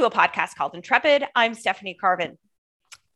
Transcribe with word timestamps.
to 0.00 0.06
a 0.06 0.10
podcast 0.10 0.54
called 0.54 0.74
Intrepid. 0.74 1.26
I'm 1.36 1.52
Stephanie 1.52 1.92
Carvin. 1.92 2.38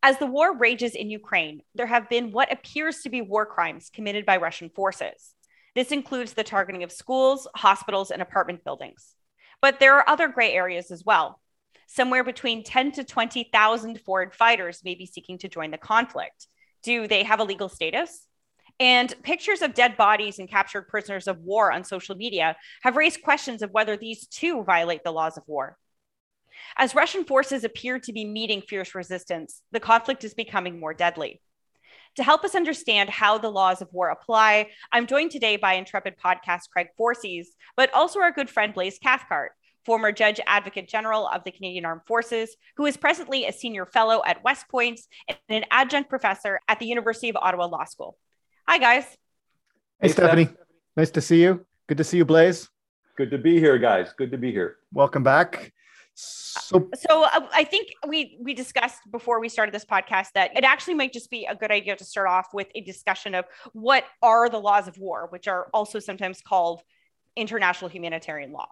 As 0.03 0.19
the 0.19 0.27
war 0.27 0.55
rages 0.55 0.95
in 0.95 1.09
Ukraine, 1.09 1.63
there 1.75 1.87
have 1.87 2.11
been 2.11 2.31
what 2.31 2.53
appears 2.53 3.01
to 3.01 3.09
be 3.09 3.23
war 3.23 3.47
crimes 3.47 3.91
committed 3.91 4.27
by 4.27 4.37
Russian 4.37 4.69
forces. 4.69 5.35
This 5.75 5.93
includes 5.93 6.35
the 6.35 6.45
targeting 6.45 6.83
of 6.83 6.93
schools, 6.93 7.49
hospitals, 7.57 8.11
and 8.11 8.21
apartment 8.21 8.65
buildings. 8.65 9.15
But 9.63 9.81
there 9.81 9.95
are 9.95 10.07
other 10.07 10.29
gray 10.29 10.53
areas 10.53 10.91
as 10.91 11.03
well. 11.07 11.41
Somewhere 11.87 12.23
between 12.23 12.65
10 12.65 12.93
to 12.93 13.05
20,000 13.05 13.99
foreign 14.03 14.31
fighters 14.31 14.83
may 14.85 14.95
be 14.95 15.07
seeking 15.07 15.39
to 15.39 15.49
join 15.49 15.71
the 15.71 15.79
conflict. 15.79 16.49
Do 16.83 17.09
they 17.09 17.23
have 17.23 17.41
a 17.41 17.45
legal 17.45 17.71
status? 17.71 18.29
And 18.79 19.15
pictures 19.23 19.63
of 19.63 19.73
dead 19.73 19.97
bodies 19.97 20.39
and 20.39 20.51
captured 20.51 20.89
prisoners 20.89 21.29
of 21.29 21.39
war 21.39 21.73
on 21.73 21.83
social 21.83 22.15
media 22.15 22.57
have 22.83 22.97
raised 22.97 23.23
questions 23.23 23.63
of 23.63 23.71
whether 23.71 23.97
these 23.97 24.27
too 24.27 24.65
violate 24.65 25.03
the 25.03 25.13
laws 25.13 25.39
of 25.39 25.45
war. 25.47 25.79
As 26.77 26.95
Russian 26.95 27.25
forces 27.25 27.65
appear 27.65 27.99
to 28.01 28.13
be 28.13 28.25
meeting 28.25 28.63
fierce 28.63 28.95
resistance, 28.95 29.63
the 29.73 29.81
conflict 29.81 30.25
is 30.25 30.35
becoming 30.35 30.81
more 30.81 30.95
deadly. 30.95 31.41
To 32.17 32.23
help 32.23 32.45
us 32.45 32.55
understand 32.55 33.11
how 33.11 33.39
the 33.39 33.51
laws 33.51 33.83
of 33.83 33.93
war 33.93 34.09
apply, 34.11 34.71
I'm 34.93 35.07
joined 35.07 35.33
today 35.33 35.57
by 35.57 35.75
Intrepid 35.75 36.15
podcast 36.17 36.71
Craig 36.71 36.89
Forcese, 36.97 37.55
but 37.77 37.93
also 37.93 38.21
our 38.21 38.31
good 38.31 38.49
friend 38.49 38.73
Blaise 38.73 38.99
Cathcart, 38.99 39.53
former 39.85 40.13
Judge 40.13 40.41
Advocate 40.47 40.89
General 40.89 41.27
of 41.27 41.43
the 41.45 41.51
Canadian 41.51 41.85
Armed 41.85 42.03
Forces, 42.07 42.57
who 42.77 42.87
is 42.87 42.97
presently 42.97 43.47
a 43.47 43.53
senior 43.53 43.85
fellow 43.85 44.23
at 44.25 44.45
West 44.45 44.69
Point 44.69 45.01
and 45.29 45.39
an 45.49 45.65
adjunct 45.71 46.09
professor 46.09 46.61
at 46.69 46.79
the 46.79 46.87
University 46.87 47.29
of 47.29 47.37
Ottawa 47.37 47.67
Law 47.67 47.85
School. 47.85 48.17
Hi, 48.69 48.79
guys. 48.79 49.05
Hey, 50.01 50.09
Stephanie. 50.09 50.49
Nice 50.97 51.11
to 51.11 51.21
see 51.21 51.43
you. 51.43 51.67
Good 51.89 51.99
to 51.99 52.05
see 52.05 52.19
you, 52.19 52.25
Blaise. 52.25 52.69
Good 53.17 53.31
to 53.33 53.39
be 53.39 53.59
here, 53.59 53.79
guys. 53.79 54.13
Good 54.17 54.31
to 54.31 54.39
be 54.39 54.53
here. 54.53 54.77
Welcome 54.93 55.23
back. 55.23 55.73
So, 56.17 56.89
so 56.95 57.25
uh, 57.25 57.49
I 57.53 57.65
think 57.65 57.89
we 58.07 58.39
we 58.41 58.55
discussed 58.55 59.01
before 59.11 59.41
we 59.41 59.49
started 59.49 59.75
this 59.75 59.85
podcast 59.85 60.29
that 60.35 60.57
it 60.57 60.65
actually 60.65 60.95
might 60.95 61.13
just 61.13 61.29
be 61.31 61.45
a 61.45 61.55
good 61.55 61.73
idea 61.73 61.97
to 61.97 62.05
start 62.05 62.29
off 62.29 62.55
with 62.55 62.69
a 62.75 62.81
discussion 62.81 63.35
of 63.35 63.45
what 63.73 64.05
are 64.23 64.49
the 64.49 64.59
laws 64.59 64.87
of 64.87 64.97
war, 64.99 65.27
which 65.31 65.49
are 65.49 65.69
also 65.75 65.99
sometimes 65.99 66.41
called 66.41 66.83
international 67.37 67.89
humanitarian 67.89 68.53
law. 68.53 68.69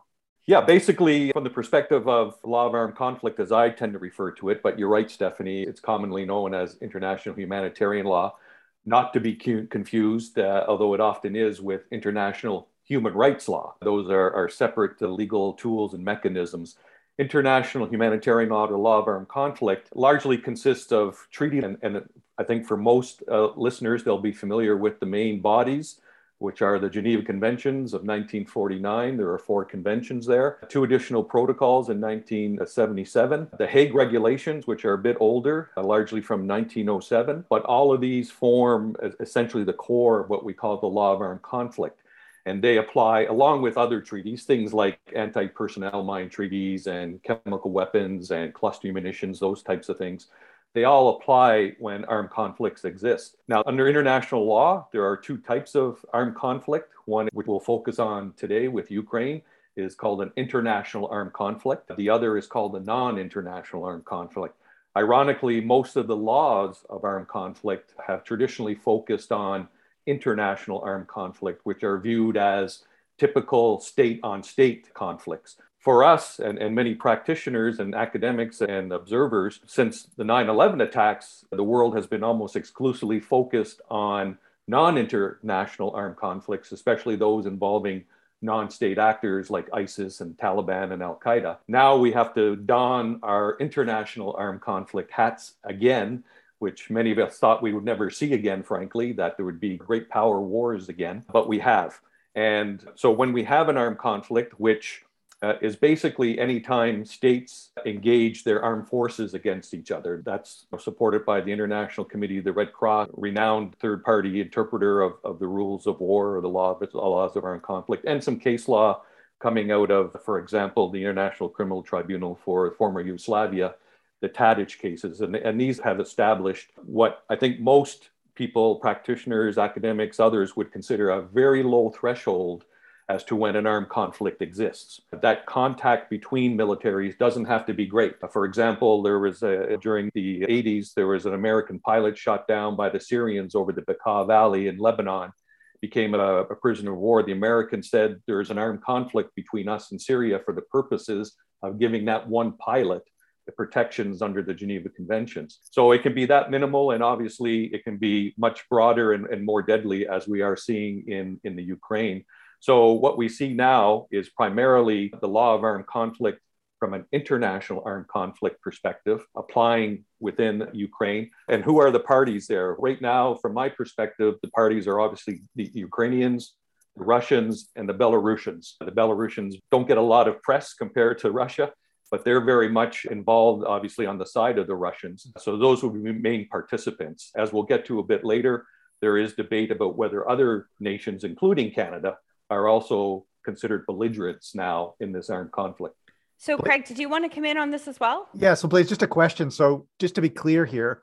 Yeah, 0.46 0.60
basically, 0.60 1.30
from 1.32 1.44
the 1.44 1.50
perspective 1.50 2.08
of 2.08 2.36
law 2.44 2.66
of 2.66 2.74
armed 2.74 2.96
conflict, 2.96 3.38
as 3.38 3.52
I 3.52 3.70
tend 3.70 3.92
to 3.92 3.98
refer 3.98 4.32
to 4.32 4.50
it, 4.50 4.62
but 4.62 4.78
you're 4.78 4.88
right, 4.88 5.08
Stephanie, 5.10 5.62
it's 5.62 5.80
commonly 5.80 6.24
known 6.24 6.52
as 6.54 6.76
international 6.80 7.36
humanitarian 7.36 8.06
law, 8.06 8.36
not 8.84 9.12
to 9.14 9.20
be 9.20 9.34
confused, 9.34 10.38
uh, 10.38 10.64
although 10.66 10.94
it 10.94 11.00
often 11.00 11.36
is, 11.36 11.60
with 11.60 11.82
international 11.92 12.68
human 12.84 13.14
rights 13.14 13.48
law. 13.48 13.76
Those 13.82 14.10
are, 14.10 14.32
are 14.32 14.48
separate 14.48 15.00
uh, 15.00 15.06
legal 15.06 15.52
tools 15.52 15.94
and 15.94 16.04
mechanisms 16.04 16.76
international 17.18 17.86
humanitarian 17.88 18.50
law 18.50 18.66
or 18.66 18.76
law 18.76 18.98
of 18.98 19.06
armed 19.06 19.28
conflict 19.28 19.94
largely 19.94 20.38
consists 20.38 20.92
of 20.92 21.26
treaty 21.30 21.58
and, 21.58 21.76
and 21.82 22.08
I 22.38 22.44
think 22.44 22.66
for 22.66 22.76
most 22.76 23.22
uh, 23.30 23.50
listeners 23.54 24.02
they'll 24.02 24.18
be 24.18 24.32
familiar 24.32 24.76
with 24.76 24.98
the 24.98 25.06
main 25.06 25.40
bodies 25.40 26.00
which 26.42 26.60
are 26.60 26.78
the 26.78 26.90
Geneva 26.90 27.22
Conventions 27.22 27.94
of 27.94 28.00
1949. 28.00 29.16
There 29.16 29.30
are 29.30 29.38
four 29.38 29.64
conventions 29.64 30.26
there, 30.26 30.58
two 30.68 30.84
additional 30.84 31.22
protocols 31.22 31.88
in 31.88 32.00
1977, 32.00 33.48
the 33.58 33.66
Hague 33.66 33.94
Regulations, 33.94 34.66
which 34.66 34.84
are 34.84 34.94
a 34.94 34.98
bit 34.98 35.16
older, 35.20 35.70
uh, 35.76 35.82
largely 35.84 36.20
from 36.20 36.46
1907. 36.46 37.44
But 37.48 37.62
all 37.64 37.92
of 37.92 38.00
these 38.00 38.30
form 38.30 38.96
essentially 39.20 39.64
the 39.64 39.72
core 39.72 40.20
of 40.20 40.28
what 40.28 40.44
we 40.44 40.52
call 40.52 40.76
the 40.76 40.86
law 40.86 41.12
of 41.14 41.20
armed 41.20 41.42
conflict 41.42 42.01
and 42.46 42.62
they 42.62 42.78
apply 42.78 43.24
along 43.24 43.62
with 43.62 43.78
other 43.78 44.00
treaties, 44.00 44.44
things 44.44 44.74
like 44.74 44.98
anti-personnel 45.14 46.02
mine 46.02 46.28
treaties 46.28 46.86
and 46.86 47.22
chemical 47.22 47.70
weapons 47.70 48.30
and 48.30 48.52
cluster 48.52 48.92
munitions, 48.92 49.38
those 49.38 49.62
types 49.62 49.88
of 49.88 49.98
things. 49.98 50.26
They 50.74 50.84
all 50.84 51.16
apply 51.16 51.74
when 51.78 52.04
armed 52.06 52.30
conflicts 52.30 52.84
exist. 52.84 53.36
Now, 53.46 53.62
under 53.66 53.88
international 53.88 54.46
law, 54.46 54.88
there 54.90 55.04
are 55.04 55.16
two 55.16 55.36
types 55.36 55.74
of 55.74 56.04
armed 56.12 56.34
conflict. 56.34 56.94
One, 57.04 57.28
which 57.32 57.46
we'll 57.46 57.60
focus 57.60 57.98
on 57.98 58.32
today 58.36 58.68
with 58.68 58.90
Ukraine, 58.90 59.42
is 59.76 59.94
called 59.94 60.22
an 60.22 60.32
international 60.36 61.08
armed 61.10 61.32
conflict. 61.34 61.90
The 61.96 62.08
other 62.08 62.38
is 62.38 62.46
called 62.46 62.74
a 62.74 62.80
non-international 62.80 63.84
armed 63.84 64.04
conflict. 64.04 64.56
Ironically, 64.96 65.60
most 65.60 65.96
of 65.96 66.06
the 66.06 66.16
laws 66.16 66.84
of 66.90 67.04
armed 67.04 67.28
conflict 67.28 67.94
have 68.06 68.24
traditionally 68.24 68.74
focused 68.74 69.32
on 69.32 69.68
international 70.06 70.80
armed 70.80 71.08
conflict, 71.08 71.60
which 71.64 71.84
are 71.84 71.98
viewed 71.98 72.36
as 72.36 72.84
typical 73.18 73.80
state 73.80 74.20
on 74.22 74.42
state 74.42 74.92
conflicts. 74.94 75.56
For 75.78 76.04
us 76.04 76.38
and, 76.38 76.58
and 76.58 76.74
many 76.74 76.94
practitioners 76.94 77.80
and 77.80 77.94
academics 77.94 78.60
and 78.60 78.92
observers, 78.92 79.60
since 79.66 80.04
the 80.16 80.24
9 80.24 80.48
11 80.48 80.80
attacks, 80.80 81.44
the 81.50 81.64
world 81.64 81.96
has 81.96 82.06
been 82.06 82.22
almost 82.22 82.54
exclusively 82.54 83.18
focused 83.18 83.80
on 83.90 84.38
non 84.68 84.96
international 84.96 85.90
armed 85.92 86.16
conflicts, 86.16 86.70
especially 86.70 87.16
those 87.16 87.46
involving 87.46 88.04
non 88.42 88.70
state 88.70 88.98
actors 88.98 89.50
like 89.50 89.68
ISIS 89.72 90.20
and 90.20 90.36
Taliban 90.36 90.92
and 90.92 91.02
Al 91.02 91.18
Qaeda. 91.24 91.58
Now 91.68 91.96
we 91.96 92.12
have 92.12 92.34
to 92.34 92.56
don 92.56 93.20
our 93.22 93.56
international 93.58 94.34
armed 94.36 94.60
conflict 94.60 95.10
hats 95.10 95.54
again 95.64 96.24
which 96.62 96.90
many 96.90 97.10
of 97.10 97.18
us 97.18 97.38
thought 97.38 97.60
we 97.60 97.72
would 97.72 97.84
never 97.84 98.08
see 98.08 98.32
again, 98.34 98.62
frankly, 98.62 99.12
that 99.12 99.36
there 99.36 99.44
would 99.44 99.58
be 99.58 99.76
great 99.76 100.08
power 100.08 100.40
wars 100.40 100.88
again, 100.88 101.24
but 101.32 101.48
we 101.48 101.58
have. 101.58 102.00
And 102.36 102.86
so 102.94 103.10
when 103.10 103.32
we 103.32 103.42
have 103.42 103.68
an 103.68 103.76
armed 103.76 103.98
conflict, 103.98 104.60
which 104.60 105.02
uh, 105.42 105.54
is 105.60 105.74
basically 105.74 106.38
anytime 106.38 107.04
states 107.04 107.70
engage 107.84 108.44
their 108.44 108.62
armed 108.62 108.86
forces 108.88 109.34
against 109.34 109.74
each 109.74 109.90
other. 109.90 110.22
That's 110.24 110.66
supported 110.78 111.26
by 111.26 111.40
the 111.40 111.50
International 111.50 112.04
Committee 112.04 112.38
of 112.38 112.44
the 112.44 112.52
Red 112.52 112.72
Cross, 112.72 113.08
renowned 113.14 113.74
third 113.80 114.04
party 114.04 114.40
interpreter 114.40 115.02
of, 115.02 115.14
of 115.24 115.40
the 115.40 115.48
rules 115.48 115.88
of 115.88 115.98
war 115.98 116.36
or 116.36 116.40
the 116.40 116.48
law 116.48 116.70
of, 116.70 116.78
the 116.78 116.96
laws 116.96 117.34
of 117.34 117.42
armed 117.42 117.64
conflict, 117.64 118.04
and 118.04 118.22
some 118.22 118.38
case 118.38 118.68
law 118.68 119.02
coming 119.40 119.72
out 119.72 119.90
of, 119.90 120.16
for 120.24 120.38
example, 120.38 120.90
the 120.90 121.02
International 121.02 121.48
Criminal 121.48 121.82
Tribunal 121.82 122.38
for 122.44 122.70
former 122.78 123.00
Yugoslavia 123.00 123.74
the 124.22 124.28
Tadic 124.28 124.78
cases. 124.78 125.20
And, 125.20 125.36
and 125.36 125.60
these 125.60 125.78
have 125.80 126.00
established 126.00 126.70
what 126.86 127.24
I 127.28 127.36
think 127.36 127.60
most 127.60 128.08
people, 128.34 128.76
practitioners, 128.76 129.58
academics, 129.58 130.18
others 130.18 130.56
would 130.56 130.72
consider 130.72 131.10
a 131.10 131.20
very 131.20 131.62
low 131.62 131.90
threshold 131.90 132.64
as 133.08 133.24
to 133.24 133.36
when 133.36 133.56
an 133.56 133.66
armed 133.66 133.88
conflict 133.88 134.40
exists. 134.40 135.00
That 135.10 135.44
contact 135.44 136.08
between 136.08 136.56
militaries 136.56 137.18
doesn't 137.18 137.44
have 137.46 137.66
to 137.66 137.74
be 137.74 137.84
great. 137.84 138.14
For 138.32 138.44
example, 138.46 139.02
there 139.02 139.18
was 139.18 139.42
a, 139.42 139.76
during 139.82 140.10
the 140.14 140.42
80s, 140.42 140.94
there 140.94 141.08
was 141.08 141.26
an 141.26 141.34
American 141.34 141.80
pilot 141.80 142.16
shot 142.16 142.46
down 142.46 142.76
by 142.76 142.88
the 142.88 143.00
Syrians 143.00 143.54
over 143.54 143.72
the 143.72 143.82
Bekaa 143.82 144.26
Valley 144.26 144.68
in 144.68 144.78
Lebanon, 144.78 145.32
became 145.80 146.14
a, 146.14 146.44
a 146.44 146.54
prisoner 146.54 146.92
of 146.92 147.00
war. 147.00 147.24
The 147.24 147.32
Americans 147.32 147.90
said 147.90 148.22
there 148.26 148.40
is 148.40 148.50
an 148.50 148.58
armed 148.58 148.82
conflict 148.82 149.34
between 149.34 149.68
us 149.68 149.90
and 149.90 150.00
Syria 150.00 150.40
for 150.44 150.54
the 150.54 150.62
purposes 150.62 151.34
of 151.60 151.80
giving 151.80 152.04
that 152.04 152.28
one 152.28 152.52
pilot 152.52 153.02
the 153.46 153.52
protections 153.52 154.22
under 154.22 154.42
the 154.42 154.54
Geneva 154.54 154.88
Conventions. 154.88 155.58
So 155.70 155.92
it 155.92 156.02
can 156.02 156.14
be 156.14 156.26
that 156.26 156.50
minimal, 156.50 156.92
and 156.92 157.02
obviously 157.02 157.64
it 157.66 157.84
can 157.84 157.96
be 157.96 158.34
much 158.36 158.68
broader 158.68 159.12
and, 159.12 159.26
and 159.26 159.44
more 159.44 159.62
deadly 159.62 160.06
as 160.08 160.28
we 160.28 160.42
are 160.42 160.56
seeing 160.56 161.04
in, 161.08 161.40
in 161.44 161.56
the 161.56 161.62
Ukraine. 161.62 162.24
So 162.60 162.92
what 162.92 163.18
we 163.18 163.28
see 163.28 163.52
now 163.52 164.06
is 164.12 164.28
primarily 164.28 165.12
the 165.20 165.28
law 165.28 165.54
of 165.54 165.64
armed 165.64 165.86
conflict 165.86 166.40
from 166.78 166.94
an 166.94 167.04
international 167.12 167.82
armed 167.84 168.08
conflict 168.08 168.60
perspective, 168.60 169.24
applying 169.36 170.04
within 170.20 170.68
Ukraine. 170.72 171.30
And 171.48 171.62
who 171.62 171.80
are 171.80 171.92
the 171.92 172.00
parties 172.00 172.46
there? 172.48 172.74
Right 172.74 173.00
now, 173.00 173.34
from 173.34 173.54
my 173.54 173.68
perspective, 173.68 174.34
the 174.42 174.50
parties 174.50 174.88
are 174.88 174.98
obviously 175.00 175.42
the 175.54 175.70
Ukrainians, 175.74 176.54
the 176.96 177.04
Russians, 177.04 177.70
and 177.76 177.88
the 177.88 177.94
Belarusians. 177.94 178.74
The 178.80 178.90
Belarusians 178.90 179.58
don't 179.70 179.86
get 179.86 179.98
a 179.98 180.02
lot 180.02 180.26
of 180.26 180.42
press 180.42 180.74
compared 180.74 181.18
to 181.20 181.30
Russia 181.30 181.72
but 182.12 182.26
they're 182.26 182.44
very 182.44 182.68
much 182.68 183.06
involved, 183.06 183.64
obviously, 183.64 184.04
on 184.04 184.18
the 184.18 184.26
side 184.26 184.58
of 184.58 184.66
the 184.66 184.74
Russians. 184.74 185.26
So 185.38 185.56
those 185.56 185.82
will 185.82 185.88
be 185.90 186.12
main 186.12 186.46
participants. 186.46 187.32
As 187.34 187.54
we'll 187.54 187.62
get 187.62 187.86
to 187.86 188.00
a 188.00 188.02
bit 188.02 188.22
later, 188.22 188.66
there 189.00 189.16
is 189.16 189.32
debate 189.32 189.70
about 189.70 189.96
whether 189.96 190.28
other 190.28 190.68
nations, 190.78 191.24
including 191.24 191.72
Canada, 191.72 192.18
are 192.50 192.68
also 192.68 193.24
considered 193.46 193.86
belligerents 193.86 194.54
now 194.54 194.92
in 195.00 195.10
this 195.10 195.30
armed 195.30 195.52
conflict. 195.52 195.96
So, 196.36 196.58
Craig, 196.58 196.84
did 196.84 196.98
you 196.98 197.08
want 197.08 197.24
to 197.24 197.34
come 197.34 197.46
in 197.46 197.56
on 197.56 197.70
this 197.70 197.88
as 197.88 197.98
well? 197.98 198.28
Yeah. 198.34 198.52
So, 198.54 198.68
Blaise, 198.68 198.90
just 198.90 199.02
a 199.02 199.06
question. 199.06 199.50
So, 199.50 199.86
just 199.98 200.14
to 200.16 200.20
be 200.20 200.28
clear 200.28 200.66
here, 200.66 201.00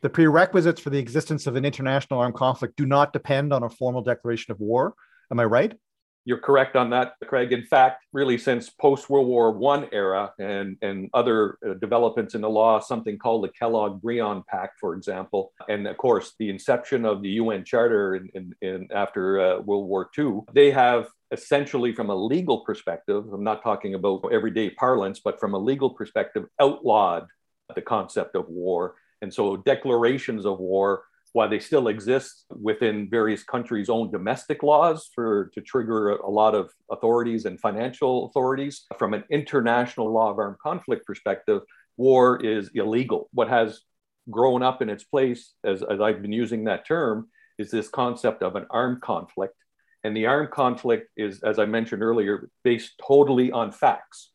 the 0.00 0.10
prerequisites 0.10 0.80
for 0.80 0.90
the 0.90 0.98
existence 0.98 1.46
of 1.46 1.54
an 1.54 1.64
international 1.64 2.18
armed 2.18 2.34
conflict 2.34 2.76
do 2.76 2.84
not 2.84 3.12
depend 3.12 3.52
on 3.52 3.62
a 3.62 3.70
formal 3.70 4.02
declaration 4.02 4.50
of 4.50 4.58
war. 4.58 4.94
Am 5.30 5.38
I 5.38 5.44
right? 5.44 5.72
You're 6.24 6.38
correct 6.38 6.76
on 6.76 6.90
that, 6.90 7.14
Craig. 7.26 7.52
In 7.52 7.64
fact, 7.64 8.04
really 8.12 8.38
since 8.38 8.70
post 8.70 9.10
World 9.10 9.26
War 9.26 9.50
One 9.50 9.88
era 9.92 10.32
and, 10.38 10.76
and 10.80 11.10
other 11.14 11.58
uh, 11.66 11.74
developments 11.74 12.36
in 12.36 12.42
the 12.42 12.48
law, 12.48 12.78
something 12.78 13.18
called 13.18 13.42
the 13.42 13.48
Kellogg-Briand 13.48 14.46
Pact, 14.46 14.78
for 14.78 14.94
example, 14.94 15.52
and 15.68 15.86
of 15.88 15.96
course 15.96 16.34
the 16.38 16.48
inception 16.48 17.04
of 17.04 17.22
the 17.22 17.30
UN 17.30 17.64
Charter 17.64 18.14
in, 18.14 18.28
in, 18.34 18.54
in 18.62 18.88
after 18.94 19.40
uh, 19.40 19.60
World 19.60 19.88
War 19.88 20.10
II, 20.16 20.42
they 20.52 20.70
have 20.70 21.08
essentially 21.32 21.92
from 21.92 22.10
a 22.10 22.14
legal 22.14 22.60
perspective, 22.60 23.24
I'm 23.32 23.42
not 23.42 23.62
talking 23.62 23.94
about 23.94 24.32
everyday 24.32 24.70
parlance, 24.70 25.18
but 25.18 25.40
from 25.40 25.54
a 25.54 25.58
legal 25.58 25.90
perspective, 25.90 26.44
outlawed 26.60 27.26
the 27.74 27.82
concept 27.82 28.36
of 28.36 28.48
war. 28.48 28.94
And 29.22 29.32
so 29.32 29.56
declarations 29.56 30.44
of 30.44 30.60
war 30.60 31.04
while 31.32 31.48
they 31.48 31.58
still 31.58 31.88
exist 31.88 32.44
within 32.50 33.08
various 33.08 33.42
countries' 33.42 33.88
own 33.88 34.10
domestic 34.10 34.62
laws 34.62 35.08
for 35.14 35.50
to 35.54 35.60
trigger 35.62 36.10
a 36.10 36.30
lot 36.30 36.54
of 36.54 36.70
authorities 36.90 37.46
and 37.46 37.58
financial 37.58 38.26
authorities, 38.26 38.84
from 38.98 39.14
an 39.14 39.24
international 39.30 40.12
law 40.12 40.30
of 40.30 40.38
armed 40.38 40.58
conflict 40.58 41.06
perspective, 41.06 41.62
war 41.96 42.42
is 42.44 42.70
illegal. 42.74 43.28
What 43.32 43.48
has 43.48 43.80
grown 44.30 44.62
up 44.62 44.82
in 44.82 44.90
its 44.90 45.04
place, 45.04 45.54
as, 45.64 45.82
as 45.82 46.00
I've 46.00 46.22
been 46.22 46.32
using 46.32 46.64
that 46.64 46.86
term, 46.86 47.28
is 47.58 47.70
this 47.70 47.88
concept 47.88 48.42
of 48.42 48.56
an 48.56 48.66
armed 48.70 49.00
conflict. 49.00 49.54
And 50.04 50.16
the 50.16 50.26
armed 50.26 50.50
conflict 50.50 51.10
is, 51.16 51.42
as 51.42 51.58
I 51.58 51.64
mentioned 51.64 52.02
earlier, 52.02 52.50
based 52.64 52.92
totally 53.06 53.52
on 53.52 53.72
facts. 53.72 54.31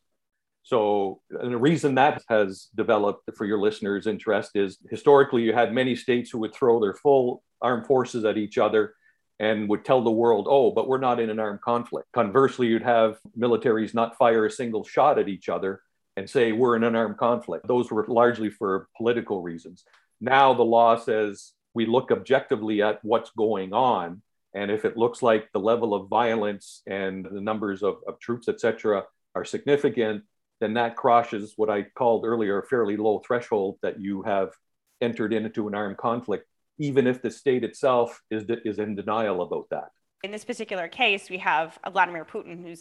So, 0.68 1.22
the 1.30 1.56
reason 1.56 1.94
that 1.94 2.22
has 2.28 2.68
developed 2.74 3.30
for 3.34 3.46
your 3.46 3.58
listeners' 3.58 4.06
interest 4.06 4.50
is 4.54 4.76
historically 4.90 5.40
you 5.40 5.54
had 5.54 5.72
many 5.72 5.96
states 5.96 6.28
who 6.30 6.40
would 6.40 6.54
throw 6.54 6.78
their 6.78 6.92
full 6.92 7.42
armed 7.62 7.86
forces 7.86 8.26
at 8.26 8.36
each 8.36 8.58
other 8.58 8.92
and 9.38 9.66
would 9.70 9.82
tell 9.82 10.02
the 10.02 10.10
world, 10.10 10.46
oh, 10.46 10.70
but 10.70 10.86
we're 10.86 10.98
not 10.98 11.20
in 11.20 11.30
an 11.30 11.38
armed 11.38 11.62
conflict. 11.62 12.08
Conversely, 12.12 12.66
you'd 12.66 12.82
have 12.82 13.16
militaries 13.34 13.94
not 13.94 14.18
fire 14.18 14.44
a 14.44 14.50
single 14.50 14.84
shot 14.84 15.18
at 15.18 15.26
each 15.26 15.48
other 15.48 15.80
and 16.18 16.28
say, 16.28 16.52
we're 16.52 16.76
in 16.76 16.84
an 16.84 16.94
armed 16.94 17.16
conflict. 17.16 17.66
Those 17.66 17.90
were 17.90 18.04
largely 18.06 18.50
for 18.50 18.88
political 18.94 19.40
reasons. 19.40 19.84
Now 20.20 20.52
the 20.52 20.64
law 20.64 20.98
says 20.98 21.52
we 21.72 21.86
look 21.86 22.10
objectively 22.10 22.82
at 22.82 23.02
what's 23.02 23.30
going 23.30 23.72
on. 23.72 24.20
And 24.54 24.70
if 24.70 24.84
it 24.84 24.98
looks 24.98 25.22
like 25.22 25.50
the 25.52 25.60
level 25.60 25.94
of 25.94 26.10
violence 26.10 26.82
and 26.86 27.24
the 27.24 27.40
numbers 27.40 27.82
of, 27.82 28.00
of 28.06 28.20
troops, 28.20 28.48
et 28.48 28.60
cetera, 28.60 29.04
are 29.34 29.46
significant, 29.46 30.24
then 30.60 30.74
that 30.74 30.96
crosses 30.96 31.54
what 31.56 31.70
I 31.70 31.82
called 31.82 32.24
earlier 32.24 32.60
a 32.60 32.66
fairly 32.66 32.96
low 32.96 33.20
threshold 33.26 33.78
that 33.82 34.00
you 34.00 34.22
have 34.22 34.50
entered 35.00 35.32
into 35.32 35.68
an 35.68 35.74
armed 35.74 35.96
conflict, 35.96 36.46
even 36.78 37.06
if 37.06 37.22
the 37.22 37.30
state 37.30 37.64
itself 37.64 38.20
is, 38.30 38.44
is 38.64 38.78
in 38.78 38.96
denial 38.96 39.42
about 39.42 39.68
that. 39.70 39.88
In 40.24 40.32
this 40.32 40.44
particular 40.44 40.88
case, 40.88 41.30
we 41.30 41.38
have 41.38 41.78
Vladimir 41.92 42.24
Putin 42.24 42.60
who 42.60 42.74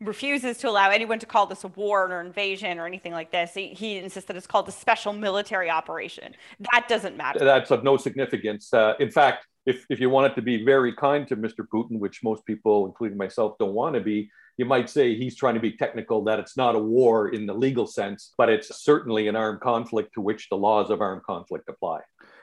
refuses 0.00 0.58
to 0.58 0.68
allow 0.68 0.90
anyone 0.90 1.18
to 1.18 1.26
call 1.26 1.44
this 1.46 1.64
a 1.64 1.68
war 1.68 2.06
or 2.06 2.20
invasion 2.20 2.78
or 2.78 2.86
anything 2.86 3.12
like 3.12 3.32
this. 3.32 3.52
He, 3.52 3.68
he 3.68 3.98
insists 3.98 4.28
that 4.28 4.36
it's 4.36 4.46
called 4.46 4.68
a 4.68 4.72
special 4.72 5.12
military 5.12 5.68
operation. 5.68 6.34
That 6.72 6.86
doesn't 6.88 7.16
matter. 7.16 7.40
That's 7.40 7.72
of 7.72 7.82
no 7.82 7.96
significance. 7.96 8.72
Uh, 8.72 8.94
in 9.00 9.10
fact, 9.10 9.44
if, 9.66 9.84
if 9.90 9.98
you 9.98 10.08
want 10.08 10.30
it 10.30 10.34
to 10.36 10.42
be 10.42 10.64
very 10.64 10.94
kind 10.94 11.26
to 11.28 11.36
Mr. 11.36 11.66
Putin, 11.72 11.98
which 11.98 12.22
most 12.22 12.46
people, 12.46 12.86
including 12.86 13.18
myself, 13.18 13.58
don't 13.58 13.74
want 13.74 13.94
to 13.94 14.00
be, 14.00 14.30
you 14.56 14.64
might 14.64 14.88
say 14.88 15.14
he's 15.14 15.36
trying 15.36 15.54
to 15.54 15.60
be 15.60 15.72
technical 15.72 16.24
that 16.24 16.38
it's 16.38 16.56
not 16.56 16.74
a 16.74 16.78
war 16.78 17.28
in 17.28 17.46
the 17.46 17.54
legal 17.54 17.86
sense, 17.86 18.32
but 18.38 18.48
it's 18.48 18.82
certainly 18.82 19.28
an 19.28 19.36
armed 19.36 19.60
conflict 19.60 20.14
to 20.14 20.20
which 20.20 20.48
the 20.48 20.56
laws 20.56 20.90
of 20.90 21.00
armed 21.00 21.22
conflict 21.24 21.68
apply. 21.68 22.00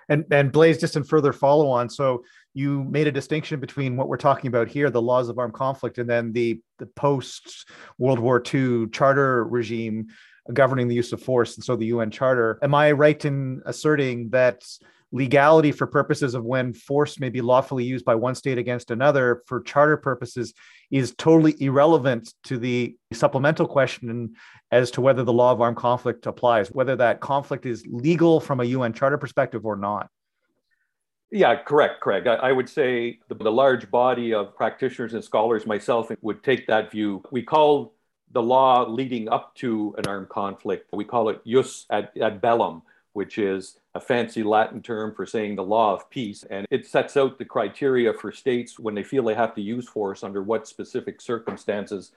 And, 0.10 0.26
and 0.32 0.52
Blaise, 0.52 0.78
just 0.78 0.96
in 0.96 1.04
further 1.04 1.32
follow 1.32 1.70
on, 1.70 1.90
so 1.90 2.24
you 2.54 2.84
made 2.84 3.08
a 3.08 3.12
distinction 3.12 3.60
between 3.60 3.96
what 3.96 4.10
we're 4.10 4.18
talking 4.18 4.50
about 4.50 4.68
here, 4.68 4.90
the 4.90 5.02
laws 5.02 5.30
of 5.30 5.40
armed 5.40 5.54
conflict, 5.54 6.00
and 6.00 6.10
then 6.10 6.34
the, 6.34 6.60
the 6.80 6.86
post 6.86 7.70
World 7.98 8.20
War 8.20 8.44
II 8.54 8.88
charter 8.90 9.46
regime 9.46 10.08
governing 10.54 10.88
the 10.88 10.96
use 10.96 11.14
of 11.14 11.22
force, 11.22 11.56
and 11.56 11.64
so 11.64 11.76
the 11.76 11.86
UN 11.88 12.12
Charter. 12.12 12.60
Am 12.62 12.74
I 12.74 12.92
right 12.92 13.24
in 13.24 13.62
asserting 13.66 14.30
that 14.32 14.64
legality 15.12 15.72
for 15.72 15.88
purposes 15.88 16.34
of 16.36 16.44
when 16.44 16.74
force 16.74 17.20
may 17.20 17.30
be 17.30 17.42
lawfully 17.42 17.84
used 17.84 18.06
by 18.06 18.16
one 18.16 18.36
state 18.36 18.58
against 18.58 18.92
another 18.92 19.44
for 19.46 19.62
charter 19.62 19.98
purposes 19.98 20.54
is 20.90 21.14
totally 21.18 21.56
irrelevant 21.62 22.34
to 22.44 22.58
the 22.58 22.96
supplemental 23.12 23.68
question 23.68 24.34
as 24.72 24.92
to 24.92 25.02
whether 25.02 25.24
the 25.24 25.34
law 25.34 25.52
of 25.52 25.60
armed 25.60 25.78
conflict 25.78 26.26
applies, 26.26 26.70
whether 26.70 26.96
that 26.96 27.20
conflict 27.20 27.66
is 27.66 27.86
legal 27.88 28.40
from 28.40 28.62
a 28.62 28.66
UN 28.66 28.94
charter 28.94 29.18
perspective 29.18 29.66
or 29.66 29.76
not. 29.76 30.10
Yeah, 31.30 31.56
correct, 31.56 32.02
Craig. 32.02 32.28
I, 32.28 32.36
I 32.36 32.52
would 32.52 32.68
say 32.68 33.20
the, 33.30 33.36
the, 33.36 33.52
large 33.52 33.90
body 33.90 34.34
of 34.34 34.54
practitioners 34.54 35.14
and 35.14 35.24
scholars, 35.24 35.66
myself, 35.66 36.12
would 36.22 36.44
take 36.44 36.68
that 36.68 36.92
view. 36.92 37.24
We 37.32 37.42
call 37.42 37.94
the 38.34 38.42
law 38.42 38.86
leading 38.90 39.30
up 39.30 39.56
to 39.56 39.96
an 39.98 40.08
armed 40.08 40.30
conflict, 40.30 40.90
we 40.92 41.06
call 41.06 41.30
it 41.30 41.42
jus 41.46 41.86
ad, 41.90 42.10
ad 42.22 42.42
bellum, 42.42 42.82
which 43.14 43.38
is 43.38 43.78
a 43.94 44.00
fancy 44.00 44.44
Latin 44.44 44.82
term 44.82 45.14
for 45.14 45.26
saying 45.26 45.56
the 45.56 45.64
law 45.64 45.94
of 45.94 46.10
peace. 46.10 46.44
And 46.50 46.66
it 46.70 46.88
sets 46.88 47.18
out 47.18 47.38
the 47.38 47.46
criteria 47.46 48.14
for 48.14 48.32
states 48.32 48.80
when 48.80 48.96
they 48.96 49.04
feel 49.04 49.24
they 49.24 49.34
have 49.36 49.56
to 49.56 49.62
use 49.62 49.88
force 49.88 50.24
under 50.24 50.42
what 50.42 50.68
specific 50.68 51.22
circumstances 51.22 52.12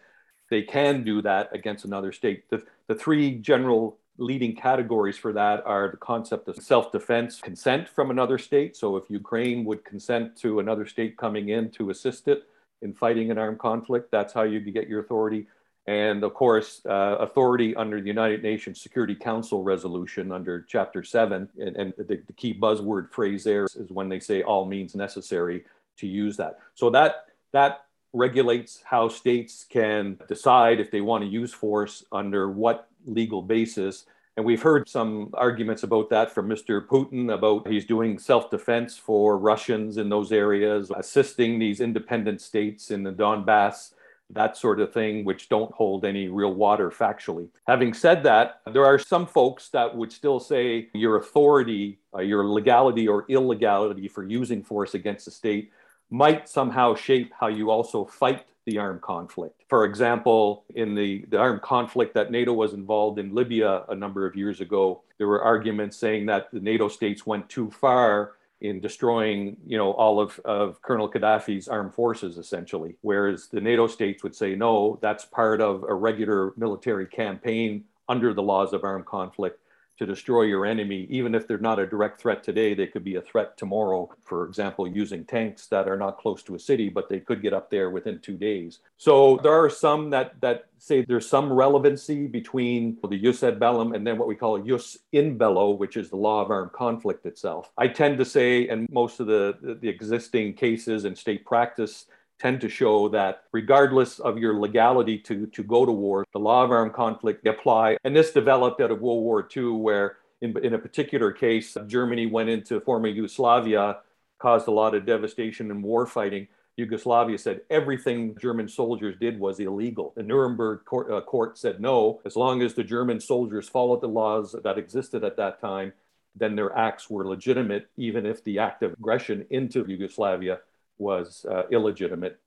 they 0.50 0.62
can 0.62 1.02
do 1.02 1.22
that 1.22 1.48
against 1.52 1.84
another 1.84 2.12
state. 2.12 2.48
The, 2.50 2.62
the 2.86 2.94
three 2.94 3.36
general 3.36 3.98
leading 4.18 4.54
categories 4.54 5.16
for 5.16 5.32
that 5.32 5.64
are 5.66 5.90
the 5.90 5.96
concept 5.96 6.48
of 6.48 6.56
self 6.56 6.92
defense 6.92 7.40
consent 7.40 7.88
from 7.88 8.10
another 8.10 8.38
state. 8.38 8.76
So 8.76 8.96
if 8.96 9.04
Ukraine 9.08 9.64
would 9.64 9.84
consent 9.84 10.36
to 10.38 10.60
another 10.60 10.86
state 10.86 11.16
coming 11.16 11.48
in 11.48 11.70
to 11.72 11.90
assist 11.90 12.28
it 12.28 12.44
in 12.82 12.92
fighting 12.92 13.30
an 13.30 13.38
armed 13.38 13.58
conflict, 13.58 14.10
that's 14.10 14.32
how 14.32 14.42
you 14.42 14.60
get 14.60 14.88
your 14.88 15.00
authority 15.00 15.46
and 15.86 16.24
of 16.24 16.32
course, 16.32 16.80
uh, 16.88 17.16
authority 17.18 17.76
under 17.76 18.00
the 18.00 18.06
United 18.06 18.42
Nations 18.42 18.80
Security 18.80 19.14
Council 19.14 19.62
resolution 19.62 20.32
under 20.32 20.62
Chapter 20.62 21.02
7. 21.02 21.48
And, 21.58 21.76
and 21.76 21.92
the, 21.98 22.22
the, 22.26 22.32
key 22.32 22.54
buzzword 22.54 23.10
phrase 23.10 23.44
there 23.44 23.64
is 23.64 23.90
when 23.90 24.08
they 24.08 24.18
say 24.18 24.42
all 24.42 24.64
means 24.64 24.94
necessary 24.94 25.64
to 25.98 26.06
use 26.06 26.38
that. 26.38 26.58
So 26.74 26.88
that, 26.90 27.26
that 27.52 27.84
regulates 28.14 28.80
how 28.84 29.08
states 29.08 29.66
can 29.68 30.18
decide 30.26 30.80
if 30.80 30.90
they 30.90 31.02
want 31.02 31.22
to 31.22 31.28
use 31.28 31.52
force 31.52 32.02
under 32.10 32.50
what 32.50 32.88
legal 33.04 33.42
basis. 33.42 34.06
And 34.38 34.46
we've 34.46 34.62
heard 34.62 34.88
some 34.88 35.30
arguments 35.34 35.82
about 35.82 36.08
that 36.10 36.30
from 36.30 36.48
Mr. 36.48 36.84
Putin 36.86 37.32
about 37.32 37.68
he's 37.68 37.84
doing 37.84 38.18
self 38.18 38.50
defense 38.50 38.96
for 38.96 39.36
Russians 39.36 39.98
in 39.98 40.08
those 40.08 40.32
areas, 40.32 40.90
assisting 40.96 41.58
these 41.58 41.80
independent 41.80 42.40
states 42.40 42.90
in 42.90 43.02
the 43.02 43.12
Donbass 43.12 43.92
that 44.30 44.56
sort 44.56 44.80
of 44.80 44.92
thing, 44.92 45.24
which 45.24 45.48
don't 45.48 45.72
hold 45.72 46.04
any 46.04 46.28
real 46.28 46.54
water 46.54 46.90
factually. 46.90 47.48
Having 47.66 47.94
said 47.94 48.22
that, 48.24 48.60
there 48.72 48.84
are 48.84 48.98
some 48.98 49.26
folks 49.26 49.68
that 49.70 49.94
would 49.94 50.10
still 50.10 50.40
say 50.40 50.88
your 50.94 51.16
authority, 51.16 51.98
uh, 52.14 52.20
your 52.20 52.44
legality 52.46 53.06
or 53.06 53.26
illegality 53.28 54.08
for 54.08 54.24
using 54.24 54.62
force 54.62 54.94
against 54.94 55.26
the 55.26 55.30
state 55.30 55.70
might 56.10 56.48
somehow 56.48 56.94
shape 56.94 57.32
how 57.38 57.48
you 57.48 57.70
also 57.70 58.04
fight 58.04 58.44
the 58.66 58.78
armed 58.78 59.02
conflict. 59.02 59.62
For 59.68 59.84
example, 59.84 60.64
in 60.74 60.94
the, 60.94 61.24
the 61.28 61.38
armed 61.38 61.62
conflict 61.62 62.14
that 62.14 62.30
NATO 62.30 62.52
was 62.52 62.72
involved 62.72 63.18
in 63.18 63.34
Libya 63.34 63.84
a 63.88 63.94
number 63.94 64.26
of 64.26 64.34
years 64.36 64.60
ago, 64.60 65.02
there 65.18 65.28
were 65.28 65.42
arguments 65.42 65.96
saying 65.96 66.26
that 66.26 66.50
the 66.50 66.60
NATO 66.60 66.88
states 66.88 67.26
went 67.26 67.48
too 67.48 67.70
far 67.70 68.32
in 68.64 68.80
destroying, 68.80 69.58
you 69.66 69.76
know, 69.76 69.92
all 69.92 70.18
of, 70.18 70.40
of 70.46 70.80
Colonel 70.80 71.10
Gaddafi's 71.10 71.68
armed 71.68 71.92
forces, 71.92 72.38
essentially. 72.38 72.96
Whereas 73.02 73.48
the 73.48 73.60
NATO 73.60 73.86
states 73.86 74.22
would 74.22 74.34
say, 74.34 74.54
no, 74.54 74.98
that's 75.02 75.26
part 75.26 75.60
of 75.60 75.84
a 75.86 75.92
regular 75.92 76.54
military 76.56 77.06
campaign 77.06 77.84
under 78.08 78.32
the 78.32 78.42
laws 78.42 78.72
of 78.72 78.82
armed 78.82 79.04
conflict 79.04 79.60
to 79.98 80.06
destroy 80.06 80.42
your 80.42 80.66
enemy, 80.66 81.06
even 81.08 81.34
if 81.34 81.46
they're 81.46 81.58
not 81.58 81.78
a 81.78 81.86
direct 81.86 82.20
threat 82.20 82.42
today, 82.42 82.74
they 82.74 82.86
could 82.86 83.04
be 83.04 83.16
a 83.16 83.22
threat 83.22 83.56
tomorrow. 83.56 84.08
For 84.24 84.46
example, 84.46 84.88
using 84.88 85.24
tanks 85.24 85.66
that 85.68 85.88
are 85.88 85.96
not 85.96 86.18
close 86.18 86.42
to 86.44 86.54
a 86.54 86.58
city, 86.58 86.88
but 86.88 87.08
they 87.08 87.20
could 87.20 87.42
get 87.42 87.52
up 87.52 87.70
there 87.70 87.90
within 87.90 88.18
two 88.18 88.36
days. 88.36 88.80
So 88.96 89.38
there 89.42 89.52
are 89.52 89.70
some 89.70 90.10
that 90.10 90.40
that 90.40 90.66
say 90.78 91.04
there's 91.04 91.28
some 91.28 91.52
relevancy 91.52 92.26
between 92.26 92.98
the 93.08 93.18
jus 93.18 93.42
ad 93.42 93.58
bellum 93.58 93.94
and 93.94 94.06
then 94.06 94.18
what 94.18 94.28
we 94.28 94.34
call 94.34 94.58
jus 94.58 94.98
in 95.12 95.38
bello, 95.38 95.70
which 95.70 95.96
is 95.96 96.10
the 96.10 96.16
law 96.16 96.42
of 96.42 96.50
armed 96.50 96.72
conflict 96.72 97.24
itself. 97.26 97.70
I 97.78 97.88
tend 97.88 98.18
to 98.18 98.24
say, 98.24 98.68
and 98.68 98.88
most 98.90 99.20
of 99.20 99.26
the, 99.26 99.78
the 99.80 99.88
existing 99.88 100.54
cases 100.54 101.04
and 101.04 101.16
state 101.16 101.44
practice 101.44 102.06
tend 102.38 102.60
to 102.60 102.68
show 102.68 103.08
that 103.08 103.44
regardless 103.52 104.18
of 104.18 104.38
your 104.38 104.58
legality 104.58 105.18
to, 105.18 105.46
to 105.46 105.62
go 105.62 105.86
to 105.86 105.92
war, 105.92 106.26
the 106.32 106.38
law 106.38 106.64
of 106.64 106.70
armed 106.70 106.92
conflict 106.92 107.46
apply. 107.46 107.96
And 108.04 108.14
this 108.14 108.32
developed 108.32 108.80
out 108.80 108.90
of 108.90 109.00
World 109.00 109.22
War 109.22 109.48
II, 109.56 109.68
where 109.70 110.16
in, 110.40 110.56
in 110.64 110.74
a 110.74 110.78
particular 110.78 111.32
case, 111.32 111.76
Germany 111.86 112.26
went 112.26 112.48
into 112.48 112.80
former 112.80 113.08
Yugoslavia, 113.08 113.98
caused 114.38 114.68
a 114.68 114.72
lot 114.72 114.94
of 114.94 115.06
devastation 115.06 115.70
and 115.70 115.82
war 115.82 116.06
fighting. 116.06 116.48
Yugoslavia 116.76 117.38
said 117.38 117.60
everything 117.70 118.36
German 118.36 118.68
soldiers 118.68 119.14
did 119.20 119.38
was 119.38 119.60
illegal. 119.60 120.12
The 120.16 120.24
Nuremberg 120.24 120.84
court, 120.84 121.10
uh, 121.10 121.20
court, 121.20 121.56
said 121.56 121.80
no, 121.80 122.20
as 122.24 122.34
long 122.34 122.62
as 122.62 122.74
the 122.74 122.82
German 122.82 123.20
soldiers 123.20 123.68
followed 123.68 124.00
the 124.00 124.08
laws 124.08 124.56
that 124.64 124.76
existed 124.76 125.22
at 125.22 125.36
that 125.36 125.60
time, 125.60 125.92
then 126.34 126.56
their 126.56 126.76
acts 126.76 127.08
were 127.08 127.28
legitimate, 127.28 127.86
even 127.96 128.26
if 128.26 128.42
the 128.42 128.58
act 128.58 128.82
of 128.82 128.92
aggression 128.92 129.46
into 129.50 129.86
Yugoslavia 129.86 130.58
was 130.98 131.44
uh, 131.50 131.62
illegitimate. 131.70 132.38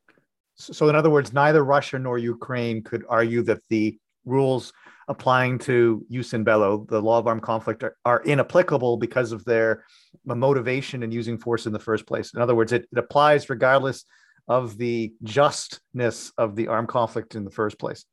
So, 0.56 0.90
in 0.90 0.96
other 0.96 1.10
words, 1.10 1.34
neither 1.34 1.64
Russia 1.64 2.00
nor 2.00 2.18
Ukraine 2.18 2.84
could 2.84 3.06
argue 3.08 3.44
that 3.44 3.62
the 3.70 3.98
rules 4.26 4.74
applying 5.08 5.58
to 5.58 6.06
jus 6.12 6.34
in 6.34 6.44
bello, 6.44 6.86
the 6.90 7.02
law 7.02 7.20
of 7.20 7.28
armed 7.28 7.44
conflict, 7.44 7.84
are, 7.84 7.96
are, 8.04 8.22
inapplicable 8.24 8.98
because 8.98 9.32
of 9.32 9.46
their 9.46 9.86
motivation 10.26 11.04
in 11.04 11.12
using 11.12 11.38
force 11.38 11.66
in 11.66 11.72
the 11.72 11.80
first 11.80 12.06
place. 12.06 12.34
In 12.34 12.42
other 12.42 12.56
words, 12.56 12.74
it, 12.74 12.88
it 12.92 12.98
applies 12.98 13.50
regardless 13.50 14.04
of 14.48 14.78
the 14.78 15.14
justness 15.24 16.32
of 16.38 16.56
the 16.56 16.68
armed 16.68 16.90
conflict 16.90 17.36
in 17.36 17.46
the 17.46 17.52
first 17.52 17.80
place. 17.80 18.06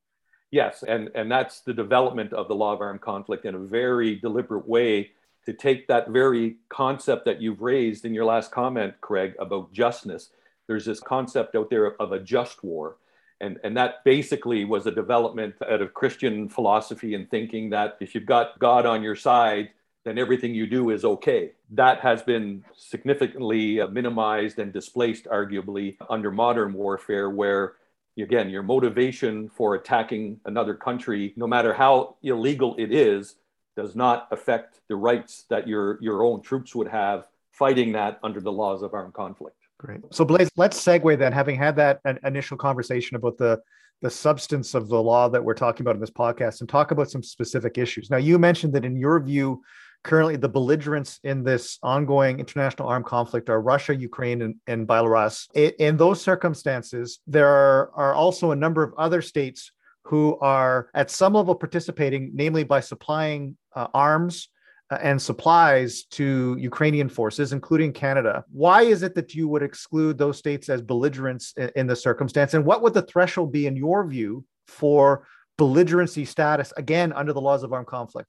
Yes, 0.50 0.84
and, 0.86 1.10
and 1.16 1.30
that's 1.30 1.62
the 1.62 1.74
development 1.74 2.32
of 2.32 2.46
the 2.46 2.54
law 2.54 2.72
of 2.72 2.80
armed 2.80 3.00
conflict 3.00 3.44
in 3.44 3.56
a 3.56 3.58
very 3.58 4.16
deliberate 4.16 4.68
way 4.68 5.10
to 5.46 5.52
take 5.52 5.86
that 5.88 6.08
very 6.08 6.56
concept 6.68 7.24
that 7.26 7.40
you've 7.40 7.60
raised 7.60 8.04
in 8.04 8.14
your 8.14 8.24
last 8.24 8.50
comment, 8.50 8.94
Craig, 9.00 9.34
about 9.38 9.72
justness. 9.72 10.30
There's 10.66 10.84
this 10.84 11.00
concept 11.00 11.54
out 11.54 11.70
there 11.70 12.00
of 12.00 12.12
a 12.12 12.20
just 12.20 12.64
war. 12.64 12.96
And, 13.40 13.58
and 13.64 13.76
that 13.76 14.04
basically 14.04 14.64
was 14.64 14.86
a 14.86 14.90
development 14.90 15.54
out 15.68 15.82
of 15.82 15.92
Christian 15.92 16.48
philosophy 16.48 17.14
and 17.14 17.28
thinking 17.30 17.70
that 17.70 17.96
if 18.00 18.14
you've 18.14 18.26
got 18.26 18.58
God 18.58 18.86
on 18.86 19.02
your 19.02 19.16
side, 19.16 19.70
then 20.04 20.18
everything 20.18 20.54
you 20.54 20.66
do 20.66 20.90
is 20.90 21.04
okay. 21.04 21.52
That 21.70 22.00
has 22.00 22.22
been 22.22 22.64
significantly 22.76 23.80
uh, 23.80 23.88
minimized 23.88 24.58
and 24.58 24.72
displaced, 24.72 25.24
arguably, 25.24 25.96
under 26.08 26.30
modern 26.30 26.72
warfare, 26.72 27.30
where 27.30 27.74
again, 28.18 28.48
your 28.48 28.62
motivation 28.62 29.48
for 29.48 29.74
attacking 29.74 30.40
another 30.44 30.74
country, 30.74 31.32
no 31.36 31.46
matter 31.46 31.72
how 31.72 32.16
illegal 32.22 32.76
it 32.78 32.92
is, 32.92 33.36
does 33.76 33.96
not 33.96 34.28
affect 34.30 34.80
the 34.88 34.96
rights 34.96 35.44
that 35.50 35.66
your, 35.66 35.98
your 36.00 36.22
own 36.24 36.42
troops 36.42 36.74
would 36.74 36.88
have 36.88 37.26
fighting 37.50 37.92
that 37.92 38.18
under 38.22 38.40
the 38.40 38.52
laws 38.52 38.82
of 38.82 38.94
armed 38.94 39.14
conflict. 39.14 39.56
Great. 39.78 40.00
So, 40.10 40.24
Blaise, 40.24 40.50
let's 40.56 40.82
segue 40.82 41.18
then, 41.18 41.32
having 41.32 41.56
had 41.56 41.76
that 41.76 42.00
uh, 42.04 42.14
initial 42.24 42.56
conversation 42.56 43.16
about 43.16 43.38
the 43.38 43.60
the 44.02 44.10
substance 44.10 44.74
of 44.74 44.88
the 44.88 45.02
law 45.02 45.28
that 45.30 45.42
we're 45.42 45.54
talking 45.54 45.82
about 45.82 45.94
in 45.94 46.00
this 46.00 46.10
podcast, 46.10 46.60
and 46.60 46.68
talk 46.68 46.90
about 46.90 47.10
some 47.10 47.22
specific 47.22 47.78
issues. 47.78 48.10
Now, 48.10 48.18
you 48.18 48.38
mentioned 48.38 48.74
that 48.74 48.84
in 48.84 48.96
your 48.96 49.18
view, 49.20 49.62
currently 50.02 50.36
the 50.36 50.48
belligerents 50.48 51.18
in 51.24 51.42
this 51.42 51.78
ongoing 51.82 52.38
international 52.38 52.88
armed 52.88 53.06
conflict 53.06 53.48
are 53.48 53.62
Russia, 53.62 53.94
Ukraine, 53.96 54.42
and, 54.42 54.56
and 54.66 54.86
Belarus. 54.86 55.48
In, 55.54 55.72
in, 55.78 55.96
those 55.96 56.20
circumstances, 56.20 57.20
there 57.26 57.48
are, 57.48 57.90
are 57.94 58.14
also 58.14 58.50
a 58.50 58.56
number 58.56 58.82
of 58.82 58.92
other 58.98 59.22
states 59.22 59.72
who 60.04 60.38
are 60.40 60.88
at 60.94 61.10
some 61.10 61.32
level 61.32 61.54
participating, 61.54 62.30
namely 62.34 62.62
by 62.62 62.80
supplying 62.80 63.56
uh, 63.74 63.88
arms 63.94 64.48
uh, 64.90 64.98
and 65.02 65.20
supplies 65.20 66.04
to 66.04 66.56
Ukrainian 66.58 67.08
forces, 67.08 67.52
including 67.52 67.92
Canada. 67.92 68.44
Why 68.52 68.82
is 68.82 69.02
it 69.02 69.14
that 69.14 69.34
you 69.34 69.48
would 69.48 69.62
exclude 69.62 70.18
those 70.18 70.36
states 70.36 70.68
as 70.68 70.82
belligerents 70.82 71.54
in, 71.56 71.70
in 71.74 71.86
the 71.86 71.96
circumstance? 71.96 72.52
And 72.54 72.66
what 72.66 72.82
would 72.82 72.94
the 72.94 73.02
threshold 73.02 73.50
be, 73.50 73.66
in 73.66 73.76
your 73.76 74.06
view, 74.06 74.44
for 74.68 75.26
belligerency 75.58 76.26
status, 76.26 76.72
again, 76.76 77.12
under 77.12 77.32
the 77.32 77.40
laws 77.40 77.62
of 77.62 77.72
armed 77.72 77.86
conflict? 77.86 78.28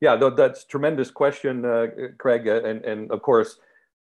Yeah, 0.00 0.16
that's 0.16 0.64
tremendous 0.64 1.10
question, 1.10 1.64
uh, 1.64 1.86
Craig. 2.18 2.48
Uh, 2.48 2.62
and, 2.64 2.84
and 2.84 3.12
of 3.12 3.22
course, 3.22 3.58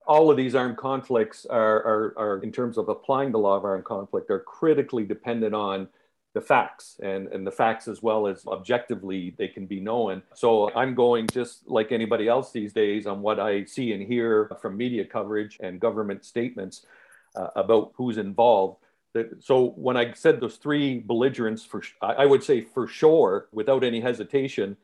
all 0.06 0.30
of 0.30 0.38
these 0.38 0.54
armed 0.54 0.78
conflicts 0.78 1.48
are, 1.48 1.78
are, 1.78 2.14
are, 2.18 2.44
in 2.44 2.52
terms 2.52 2.78
of 2.78 2.90
applying 2.90 3.32
the 3.32 3.40
law 3.40 3.58
of 3.58 3.66
armed 3.66 3.86
conflict, 3.86 4.30
are 4.30 4.42
critically 4.42 5.06
dependent 5.06 5.56
on 5.56 5.88
the 6.36 6.42
facts 6.42 7.00
and, 7.02 7.30
and 7.30 7.48
the 7.48 7.52
facts 7.52 7.88
as 7.88 8.04
well 8.04 8.28
as 8.28 8.46
objectively 8.46 9.34
they 9.38 9.48
can 9.48 9.66
be 9.66 9.80
known. 9.80 10.22
So 10.36 10.70
I'm 10.76 10.94
going 10.94 11.28
just 11.28 11.66
like 11.66 11.94
anybody 11.94 12.28
else 12.28 12.52
these 12.52 12.74
days 12.74 13.08
on 13.08 13.22
what 13.22 13.40
I 13.40 13.64
see 13.64 13.94
and 13.94 14.04
hear 14.04 14.52
from 14.62 14.76
media 14.76 15.06
coverage 15.06 15.58
and 15.62 15.80
government 15.80 16.26
statements 16.26 16.86
uh, 17.38 17.48
about 17.56 17.94
who's 17.96 18.18
involved. 18.18 18.78
So 19.40 19.70
when 19.78 19.96
I 19.96 20.12
said 20.12 20.42
those 20.42 20.58
three 20.58 21.00
belligerents, 21.00 21.64
for 21.64 21.82
I 22.02 22.26
would 22.26 22.44
say 22.44 22.60
for 22.60 22.86
sure, 22.86 23.48
without 23.54 23.86
any 23.86 24.02
hesitation, 24.02 24.76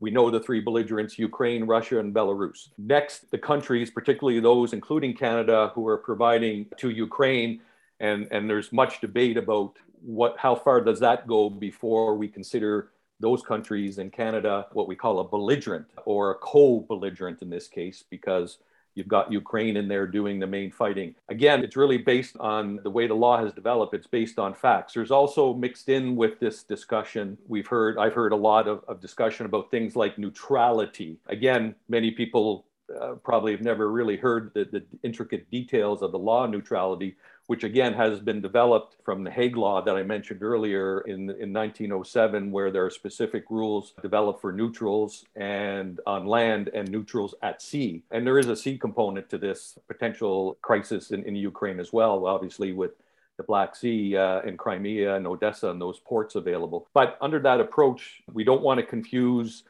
we 0.00 0.10
know 0.10 0.28
the 0.28 0.40
three 0.40 0.60
belligerents 0.60 1.20
Ukraine, 1.20 1.64
Russia, 1.64 2.00
and 2.00 2.12
Belarus. 2.12 2.70
Next, 2.78 3.30
the 3.30 3.38
countries, 3.38 3.92
particularly 3.92 4.40
those, 4.40 4.72
including 4.72 5.14
Canada, 5.14 5.70
who 5.72 5.86
are 5.86 5.98
providing 5.98 6.66
to 6.78 6.90
Ukraine. 6.90 7.60
And, 8.00 8.28
and 8.30 8.48
there's 8.48 8.72
much 8.72 9.00
debate 9.00 9.36
about 9.36 9.74
what, 10.02 10.36
how 10.38 10.54
far 10.54 10.80
does 10.80 11.00
that 11.00 11.26
go 11.26 11.50
before 11.50 12.16
we 12.16 12.28
consider 12.28 12.90
those 13.18 13.42
countries 13.42 13.98
in 13.98 14.10
Canada 14.10 14.66
what 14.72 14.88
we 14.88 14.94
call 14.94 15.20
a 15.20 15.28
belligerent 15.28 15.86
or 16.04 16.32
a 16.32 16.34
co 16.34 16.80
belligerent 16.80 17.40
in 17.40 17.48
this 17.48 17.66
case, 17.66 18.04
because 18.10 18.58
You've 18.96 19.08
got 19.08 19.30
Ukraine 19.30 19.76
in 19.76 19.88
there 19.88 20.06
doing 20.06 20.40
the 20.40 20.46
main 20.46 20.72
fighting. 20.72 21.14
Again, 21.28 21.62
it's 21.62 21.76
really 21.76 21.98
based 21.98 22.36
on 22.38 22.80
the 22.82 22.90
way 22.90 23.06
the 23.06 23.14
law 23.14 23.38
has 23.44 23.52
developed. 23.52 23.94
It's 23.94 24.06
based 24.06 24.38
on 24.38 24.54
facts. 24.54 24.94
There's 24.94 25.10
also 25.10 25.52
mixed 25.52 25.90
in 25.90 26.16
with 26.16 26.40
this 26.40 26.62
discussion. 26.62 27.36
We've 27.46 27.66
heard, 27.66 27.98
I've 27.98 28.14
heard 28.14 28.32
a 28.32 28.36
lot 28.36 28.66
of, 28.66 28.82
of 28.88 29.02
discussion 29.02 29.44
about 29.44 29.70
things 29.70 29.96
like 29.96 30.16
neutrality. 30.18 31.18
Again, 31.26 31.74
many 31.90 32.10
people 32.10 32.64
uh, 32.98 33.16
probably 33.22 33.52
have 33.52 33.60
never 33.60 33.92
really 33.92 34.16
heard 34.16 34.50
the, 34.54 34.64
the 34.64 34.82
intricate 35.02 35.50
details 35.50 36.00
of 36.00 36.10
the 36.10 36.18
law 36.18 36.46
neutrality, 36.46 37.16
which 37.46 37.62
again 37.62 37.94
has 37.94 38.20
been 38.20 38.40
developed 38.40 38.96
from 39.04 39.22
the 39.22 39.30
Hague 39.30 39.56
Law 39.56 39.80
that 39.82 39.96
I 39.96 40.02
mentioned 40.02 40.42
earlier 40.42 41.00
in, 41.02 41.30
in 41.30 41.52
1907, 41.52 42.50
where 42.50 42.70
there 42.70 42.84
are 42.84 42.90
specific 42.90 43.44
rules 43.50 43.94
developed 44.02 44.40
for 44.40 44.52
neutrals 44.52 45.24
and 45.36 46.00
on 46.06 46.26
land 46.26 46.70
and 46.74 46.90
neutrals 46.90 47.34
at 47.42 47.62
sea. 47.62 48.02
And 48.10 48.26
there 48.26 48.38
is 48.38 48.48
a 48.48 48.56
sea 48.56 48.76
component 48.76 49.28
to 49.30 49.38
this 49.38 49.78
potential 49.86 50.58
crisis 50.60 51.12
in, 51.12 51.22
in 51.24 51.36
Ukraine 51.36 51.78
as 51.78 51.92
well, 51.92 52.26
obviously, 52.26 52.72
with 52.72 52.92
the 53.36 53.42
Black 53.42 53.76
Sea 53.76 54.16
uh, 54.16 54.40
and 54.40 54.58
Crimea 54.58 55.14
and 55.14 55.26
Odessa 55.26 55.70
and 55.70 55.80
those 55.80 55.98
ports 56.00 56.34
available. 56.34 56.88
But 56.94 57.18
under 57.20 57.38
that 57.40 57.60
approach, 57.60 58.22
we 58.32 58.44
don't 58.44 58.62
want 58.62 58.80
to 58.80 58.86
confuse 58.86 59.64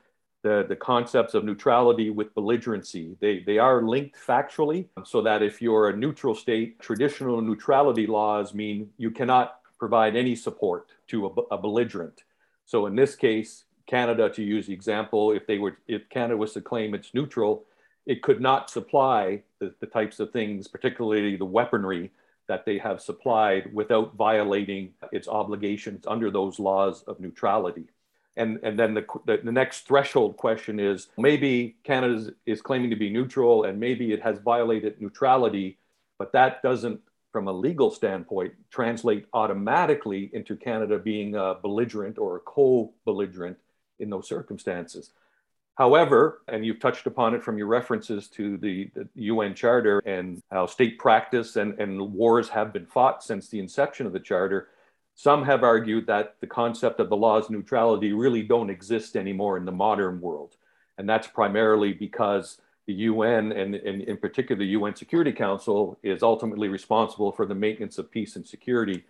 the, 0.47 0.65
the 0.69 0.77
concepts 0.77 1.35
of 1.35 1.43
neutrality 1.43 2.09
with 2.11 2.33
belligerency. 2.37 3.17
They, 3.19 3.43
they 3.45 3.59
are 3.59 3.83
linked 3.83 4.17
factually, 4.17 4.87
so 5.05 5.21
that 5.23 5.43
if 5.43 5.61
you're 5.61 5.89
a 5.89 5.97
neutral 5.97 6.37
state, 6.37 6.79
traditional 6.79 7.41
neutrality 7.41 8.07
laws 8.07 8.55
mean 8.55 8.89
you 8.97 9.11
cannot 9.11 9.59
provide 9.77 10.15
any 10.15 10.37
support 10.37 10.87
to 11.09 11.27
a, 11.27 11.31
a 11.57 11.59
belligerent. 11.59 12.23
So 12.65 12.87
in 12.87 12.95
this 12.95 13.17
case, 13.17 13.65
Canada, 13.89 14.31
to 14.31 14.43
use 14.43 14.69
the 14.69 14.73
example, 14.73 15.33
if 15.33 15.49
they 15.49 15.59
were, 15.59 15.79
if 15.89 16.09
Canada 16.11 16.37
was 16.37 16.53
to 16.53 16.61
claim 16.61 16.95
it's 16.95 17.13
neutral, 17.13 17.65
it 18.07 18.23
could 18.23 18.41
not 18.41 18.71
supply 18.71 19.43
the, 19.59 19.75
the 19.81 19.87
types 19.87 20.21
of 20.21 20.31
things, 20.31 20.69
particularly 20.69 21.35
the 21.37 21.45
weaponry 21.45 22.13
that 22.47 22.65
they 22.65 22.79
have 22.79 23.01
supplied 23.01 23.75
without 23.75 24.15
violating 24.15 24.93
its 25.11 25.27
obligations 25.27 26.05
under 26.07 26.31
those 26.31 26.61
laws 26.61 27.03
of 27.09 27.19
neutrality. 27.19 27.87
And, 28.37 28.59
and 28.63 28.79
then 28.79 28.95
the, 28.95 29.05
the, 29.25 29.39
the, 29.43 29.53
next 29.53 29.87
threshold 29.87 30.37
question 30.37 30.79
is 30.79 31.09
maybe 31.17 31.77
Canada 31.85 32.33
is 32.45 32.61
claiming 32.61 32.91
to 32.91 32.97
be 32.97 33.09
neutral 33.09 33.65
and 33.65 33.81
maybe 33.81 34.13
it 34.13 34.23
has 34.23 34.39
violated 34.41 35.01
neutrality, 35.01 35.79
but 36.19 36.33
that 36.33 36.63
doesn't, 36.63 37.01
from 37.33 37.49
a 37.49 37.53
legal 37.53 37.91
standpoint, 37.91 38.53
translate 38.71 39.27
automatically 39.33 40.31
into 40.35 40.55
Canada 40.55 40.99
being 40.99 41.35
a 41.35 41.55
belligerent 41.55 42.19
or 42.19 42.37
a 42.37 42.41
co 42.41 42.93
belligerent 43.07 43.57
in 43.99 44.11
those 44.11 44.29
circumstances. 44.29 45.13
However, 45.77 46.43
and 46.49 46.65
you've 46.65 46.81
touched 46.81 47.07
upon 47.07 47.35
it 47.35 47.43
from 47.43 47.59
your 47.59 47.67
references 47.67 48.29
to 48.29 48.57
the, 48.57 48.91
the, 48.95 49.09
UN 49.15 49.55
Charter 49.55 49.99
and 50.07 50.43
how 50.51 50.65
state 50.65 50.99
practice 50.99 51.57
and, 51.57 51.79
and 51.79 52.15
wars 52.15 52.49
have 52.49 52.73
been 52.73 52.87
fought 52.87 53.23
since 53.23 53.49
the 53.49 53.61
inception 53.61 54.07
of 54.07 54.15
the 54.15 54.21
Charter, 54.21 54.69
some 55.17 55.45
have 55.45 55.65
argued 55.65 56.07
that 56.07 56.37
the 56.41 56.47
concept 56.47 57.01
of 57.01 57.09
the 57.09 57.17
law's 57.17 57.49
neutrality 57.49 58.13
really 58.13 58.43
don't 58.43 58.69
exist 58.69 59.17
anymore 59.17 59.57
in 59.57 59.65
the 59.65 59.73
modern 59.73 60.21
world. 60.21 60.57
And 60.99 61.09
that's 61.09 61.27
primarily 61.27 61.95
because 61.95 62.61
the 62.87 62.93
UN 62.93 63.51
and, 63.53 63.75
and, 63.75 64.03
in 64.03 64.19
particular 64.19 64.59
the 64.59 64.73
UN 64.79 64.95
Security 64.95 65.33
Council 65.33 65.99
is 66.03 66.23
ultimately 66.23 66.69
responsible 66.69 67.33
for 67.33 67.47
the 67.47 67.55
maintenance 67.55 67.97
of 67.97 68.11
peace 68.11 68.37
and 68.37 68.47
security. 68.47 69.05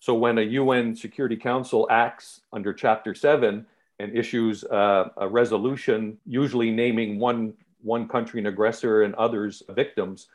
So 0.00 0.14
when 0.14 0.38
a 0.38 0.42
UN 0.42 0.96
Security 0.96 1.36
Council 1.36 1.86
acts 1.92 2.40
under 2.52 2.74
Chapter 2.74 3.14
7 3.14 3.64
and 4.00 4.18
issues 4.18 4.64
uh, 4.64 5.10
a 5.16 5.28
resolution, 5.28 6.18
usually 6.26 6.72
naming 6.72 7.20
one, 7.20 7.54
one 7.82 8.08
country 8.08 8.40
an 8.40 8.46
aggressor 8.46 9.02
and 9.02 9.14
others 9.14 9.62
victims, 9.70 10.26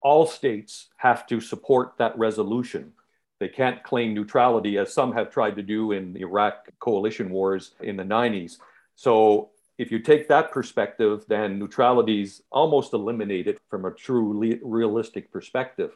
all 0.00 0.26
states 0.26 0.88
have 0.96 1.26
to 1.26 1.38
support 1.38 1.92
that 1.98 2.16
resolution. 2.18 2.94
They 3.44 3.48
can't 3.50 3.82
claim 3.82 4.14
neutrality 4.14 4.78
as 4.78 4.94
some 4.94 5.12
have 5.12 5.28
tried 5.28 5.56
to 5.56 5.62
do 5.62 5.92
in 5.92 6.14
the 6.14 6.22
Iraq 6.22 6.66
coalition 6.78 7.28
wars 7.28 7.72
in 7.82 7.94
the 7.94 8.02
90s. 8.02 8.56
So 8.94 9.50
if 9.76 9.92
you 9.92 9.98
take 9.98 10.28
that 10.28 10.50
perspective, 10.50 11.26
then 11.28 11.58
neutrality 11.58 12.22
is 12.22 12.42
almost 12.50 12.94
eliminated 12.94 13.58
from 13.68 13.84
a 13.84 13.90
true 13.90 14.58
realistic 14.62 15.30
perspective. 15.30 15.94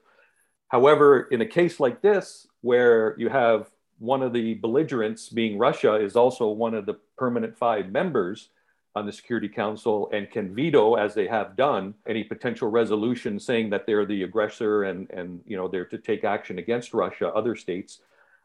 However, 0.68 1.22
in 1.30 1.40
a 1.40 1.46
case 1.46 1.80
like 1.80 2.02
this, 2.02 2.46
where 2.60 3.18
you 3.18 3.30
have 3.30 3.70
one 3.98 4.22
of 4.22 4.34
the 4.34 4.52
belligerents, 4.52 5.30
being 5.30 5.56
Russia, 5.56 5.94
is 5.94 6.16
also 6.16 6.48
one 6.48 6.74
of 6.74 6.84
the 6.84 6.98
permanent 7.16 7.56
five 7.56 7.90
members 7.90 8.50
on 8.98 9.06
the 9.06 9.12
Security 9.12 9.48
Council 9.48 10.10
and 10.12 10.30
can 10.30 10.54
veto, 10.54 10.94
as 10.94 11.14
they 11.14 11.26
have 11.26 11.56
done, 11.56 11.94
any 12.06 12.24
potential 12.24 12.68
resolution 12.68 13.38
saying 13.38 13.70
that 13.70 13.86
they're 13.86 14.04
the 14.04 14.24
aggressor 14.24 14.82
and, 14.82 15.08
and 15.10 15.40
you 15.46 15.56
know, 15.56 15.68
they're 15.68 15.84
to 15.86 15.98
take 15.98 16.24
action 16.24 16.58
against 16.58 16.92
Russia, 16.92 17.28
other 17.28 17.54
states. 17.54 18.00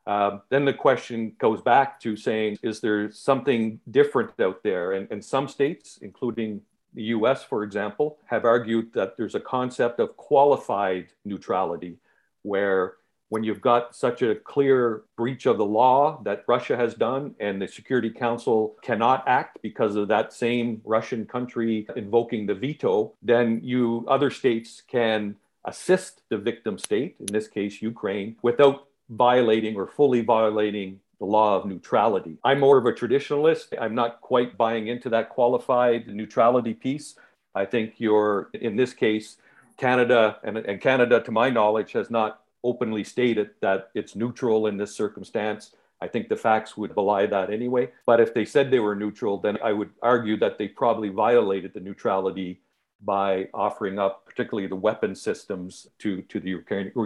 Um, 0.05 0.41
then 0.49 0.65
the 0.65 0.73
question 0.73 1.33
goes 1.39 1.61
back 1.61 1.99
to 2.01 2.15
saying, 2.15 2.59
is 2.61 2.79
there 2.81 3.11
something 3.11 3.79
different 3.89 4.39
out 4.39 4.61
there? 4.63 4.93
And, 4.93 5.07
and 5.11 5.23
some 5.23 5.47
states, 5.47 5.99
including 6.01 6.61
the 6.93 7.03
US, 7.15 7.43
for 7.43 7.63
example, 7.63 8.19
have 8.25 8.45
argued 8.45 8.93
that 8.93 9.17
there's 9.17 9.35
a 9.35 9.39
concept 9.39 9.99
of 9.99 10.15
qualified 10.17 11.07
neutrality, 11.25 11.97
where 12.43 12.93
when 13.33 13.43
you've 13.43 13.61
got 13.61 13.95
such 13.95 14.21
a 14.21 14.35
clear 14.35 15.01
breach 15.17 15.47
of 15.47 15.57
the 15.57 15.65
law 15.65 16.21
that 16.23 16.43
Russia 16.47 16.77
has 16.77 16.93
done, 16.93 17.33
and 17.39 17.59
the 17.59 17.67
Security 17.67 18.11
Council 18.11 18.75
cannot 18.83 19.23
act 19.27 19.57
because 19.63 19.95
of 19.95 20.07
that 20.07 20.31
same 20.31 20.79
Russian 20.85 21.25
country 21.25 21.87
invoking 21.95 22.45
the 22.45 22.53
veto, 22.53 23.11
then 23.23 23.59
you 23.63 24.05
other 24.07 24.29
states 24.29 24.83
can 24.87 25.35
assist 25.65 26.21
the 26.29 26.37
victim 26.37 26.77
state, 26.77 27.15
in 27.19 27.25
this 27.25 27.47
case 27.47 27.81
Ukraine, 27.81 28.35
without 28.43 28.85
violating 29.09 29.75
or 29.75 29.87
fully 29.87 30.21
violating 30.21 30.99
the 31.17 31.25
law 31.25 31.55
of 31.57 31.65
neutrality. 31.65 32.37
I'm 32.43 32.59
more 32.59 32.77
of 32.77 32.85
a 32.85 32.93
traditionalist. 32.93 33.67
I'm 33.81 33.95
not 33.95 34.21
quite 34.21 34.57
buying 34.59 34.89
into 34.89 35.09
that 35.09 35.29
qualified 35.29 36.05
neutrality 36.05 36.75
piece. 36.75 37.15
I 37.55 37.65
think 37.65 37.95
you're, 37.97 38.51
in 38.53 38.75
this 38.75 38.93
case, 38.93 39.37
Canada, 39.77 40.37
and, 40.43 40.55
and 40.57 40.79
Canada, 40.79 41.19
to 41.21 41.31
my 41.31 41.49
knowledge, 41.49 41.93
has 41.93 42.11
not 42.11 42.42
openly 42.63 43.03
stated 43.03 43.51
that 43.61 43.89
it's 43.93 44.15
neutral 44.15 44.67
in 44.67 44.77
this 44.77 44.95
circumstance. 44.95 45.75
I 46.01 46.07
think 46.07 46.27
the 46.27 46.35
facts 46.35 46.75
would 46.75 46.95
belie 46.95 47.25
that 47.27 47.49
anyway. 47.49 47.91
But 48.05 48.19
if 48.19 48.33
they 48.33 48.45
said 48.45 48.71
they 48.71 48.79
were 48.79 48.95
neutral, 48.95 49.37
then 49.37 49.57
I 49.63 49.71
would 49.71 49.91
argue 50.01 50.37
that 50.37 50.57
they 50.57 50.67
probably 50.67 51.09
violated 51.09 51.73
the 51.73 51.79
neutrality 51.79 52.61
by 53.01 53.47
offering 53.53 53.99
up, 53.99 54.25
particularly 54.25 54.67
the 54.67 54.75
weapon 54.75 55.15
systems, 55.15 55.87
to, 55.99 56.21
to 56.23 56.39
the 56.39 56.61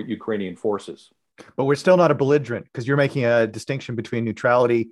Ukrainian 0.08 0.56
forces. 0.56 1.12
But 1.56 1.66
we're 1.66 1.76
still 1.76 1.98
not 1.98 2.12
a 2.12 2.16
belligerent 2.16 2.66
because 2.66 2.88
you're 2.88 2.98
making 2.98 3.26
a 3.26 3.48
distinction 3.48 3.96
between 3.96 4.26
neutrality, 4.26 4.90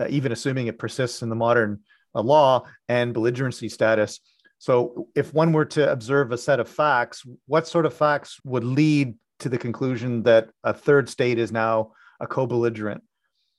uh, 0.00 0.06
even 0.08 0.32
assuming 0.32 0.66
it 0.66 0.78
persists 0.78 1.22
in 1.22 1.28
the 1.28 1.36
modern 1.36 1.80
uh, 2.14 2.22
law, 2.22 2.64
and 2.88 3.14
belligerency 3.14 3.70
status. 3.70 4.20
So, 4.58 5.08
if 5.14 5.34
one 5.34 5.52
were 5.52 5.64
to 5.66 5.90
observe 5.90 6.32
a 6.32 6.38
set 6.38 6.58
of 6.58 6.68
facts, 6.68 7.22
what 7.46 7.68
sort 7.68 7.86
of 7.86 7.94
facts 7.94 8.40
would 8.44 8.64
lead 8.64 9.14
to 9.40 9.48
the 9.48 9.58
conclusion 9.58 10.22
that 10.24 10.50
a 10.62 10.72
third 10.72 11.08
state 11.08 11.38
is 11.38 11.52
now 11.52 11.92
a 12.20 12.26
co-belligerent? 12.26 13.02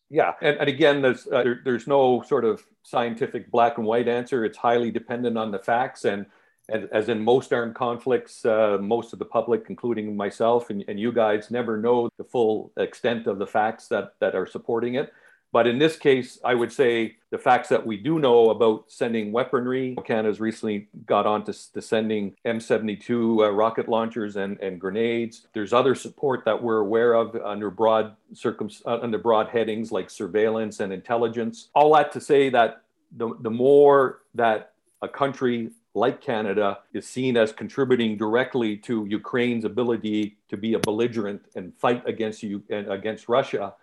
Yeah, 0.10 0.34
and, 0.42 0.58
and 0.58 0.70
again, 0.70 1.02
there's 1.02 1.28
uh, 1.28 1.44
there, 1.44 1.62
there's 1.64 1.88
no 1.88 2.22
sort 2.22 2.46
of 2.46 2.64
scientific 2.84 3.50
black 3.50 3.78
and 3.78 3.88
white 3.88 4.08
answer. 4.08 4.46
It's 4.46 4.58
highly 4.58 4.92
dependent 4.92 5.38
on 5.38 5.52
the 5.52 5.60
facts, 5.60 6.06
and 6.06 6.28
and 6.70 6.88
as 6.92 7.10
in 7.10 7.24
most 7.24 7.52
armed 7.54 7.76
conflicts, 7.76 8.46
uh, 8.46 8.78
most 8.80 9.14
of 9.14 9.20
the 9.20 9.26
public, 9.26 9.66
including 9.70 10.16
myself 10.16 10.70
and, 10.70 10.84
and 10.88 11.00
you 11.00 11.12
guys, 11.12 11.52
never 11.52 11.78
know 11.78 12.10
the 12.18 12.24
full 12.24 12.72
extent 12.78 13.28
of 13.28 13.40
the 13.40 13.48
facts 13.48 13.88
that 13.88 14.14
that 14.20 14.36
are 14.36 14.48
supporting 14.48 14.96
it. 14.96 15.12
But 15.56 15.68
in 15.68 15.80
this 15.80 15.96
case, 15.96 16.38
I 16.44 16.54
would 16.54 16.70
say 16.70 17.16
the 17.30 17.38
facts 17.38 17.70
that 17.70 17.88
we 17.88 17.96
do 17.96 18.20
know 18.20 18.50
about 18.50 18.92
sending 18.92 19.32
weaponry, 19.32 19.96
Canada's 20.04 20.42
recently 20.42 20.90
got 21.06 21.26
on 21.26 21.46
to, 21.46 21.72
to 21.72 21.82
sending 21.82 22.36
M72 22.46 23.40
uh, 23.40 23.52
rocket 23.52 23.88
launchers 23.88 24.36
and, 24.36 24.60
and 24.60 24.82
grenades. 24.82 25.48
There's 25.54 25.72
other 25.72 25.96
support 25.96 26.44
that 26.44 26.62
we're 26.62 26.80
aware 26.80 27.14
of 27.14 27.38
under 27.38 27.70
broad 27.70 28.18
circum 28.34 28.70
uh, 28.86 29.00
under 29.02 29.18
broad 29.18 29.48
headings 29.48 29.94
like 29.94 30.10
surveillance 30.10 30.82
and 30.82 30.92
intelligence. 30.92 31.70
All 31.74 31.96
that 31.96 32.12
to 32.12 32.20
say 32.20 32.50
that 32.50 32.82
the, 33.16 33.34
the 33.40 33.50
more 33.50 34.24
that 34.34 34.74
a 35.02 35.08
country 35.08 35.70
like 35.94 36.20
Canada 36.20 36.80
is 36.92 37.08
seen 37.08 37.38
as 37.38 37.54
contributing 37.54 38.18
directly 38.18 38.76
to 38.76 39.06
Ukraine's 39.06 39.64
ability 39.64 40.36
to 40.50 40.58
be 40.58 40.74
a 40.74 40.80
belligerent 40.80 41.44
and 41.56 41.74
fight 41.78 42.04
against 42.06 42.44
you 42.44 42.62
against 42.70 43.30
Russia, 43.30 43.74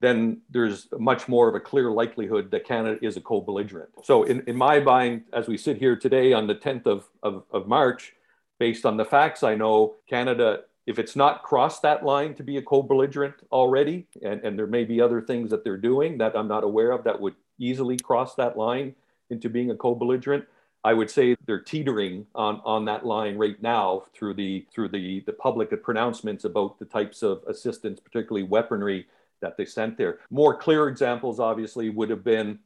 then 0.00 0.40
there's 0.50 0.88
much 0.98 1.28
more 1.28 1.48
of 1.48 1.54
a 1.54 1.60
clear 1.60 1.90
likelihood 1.90 2.50
that 2.52 2.64
Canada 2.64 2.98
is 3.04 3.16
a 3.16 3.20
co-belligerent. 3.20 3.90
So 4.04 4.22
in, 4.22 4.42
in 4.46 4.56
my 4.56 4.78
mind, 4.78 5.24
as 5.32 5.48
we 5.48 5.56
sit 5.56 5.78
here 5.78 5.96
today 5.96 6.32
on 6.32 6.46
the 6.46 6.54
10th 6.54 6.86
of, 6.86 7.08
of, 7.22 7.44
of 7.50 7.66
March, 7.66 8.14
based 8.58 8.86
on 8.86 8.96
the 8.96 9.04
facts 9.04 9.42
I 9.42 9.54
know, 9.54 9.96
Canada, 10.08 10.60
if 10.86 10.98
it's 10.98 11.16
not 11.16 11.42
crossed 11.42 11.82
that 11.82 12.04
line 12.04 12.34
to 12.34 12.42
be 12.42 12.56
a 12.56 12.62
co-belligerent 12.62 13.34
already, 13.50 14.06
and, 14.22 14.40
and 14.44 14.58
there 14.58 14.66
may 14.66 14.84
be 14.84 15.00
other 15.00 15.20
things 15.20 15.50
that 15.50 15.64
they're 15.64 15.76
doing 15.76 16.18
that 16.18 16.36
I'm 16.36 16.48
not 16.48 16.64
aware 16.64 16.92
of 16.92 17.04
that 17.04 17.20
would 17.20 17.34
easily 17.58 17.96
cross 17.96 18.34
that 18.36 18.56
line 18.56 18.94
into 19.30 19.48
being 19.48 19.70
a 19.70 19.76
co-belligerent, 19.76 20.44
I 20.84 20.94
would 20.94 21.10
say 21.10 21.36
they're 21.44 21.60
teetering 21.60 22.26
on, 22.34 22.62
on 22.64 22.84
that 22.84 23.04
line 23.04 23.36
right 23.36 23.60
now 23.60 24.04
through 24.14 24.34
the 24.34 24.64
through 24.72 24.88
the, 24.88 25.20
the 25.26 25.32
public 25.32 25.82
pronouncements 25.82 26.44
about 26.44 26.78
the 26.78 26.84
types 26.84 27.22
of 27.22 27.42
assistance, 27.48 28.00
particularly 28.00 28.44
weaponry 28.44 29.06
that 29.40 29.56
they 29.56 29.64
sent 29.64 29.96
there. 29.96 30.18
More 30.30 30.56
clear 30.56 30.88
examples, 30.88 31.40
obviously, 31.40 31.90
would 31.90 32.10
have 32.10 32.24
been 32.24 32.58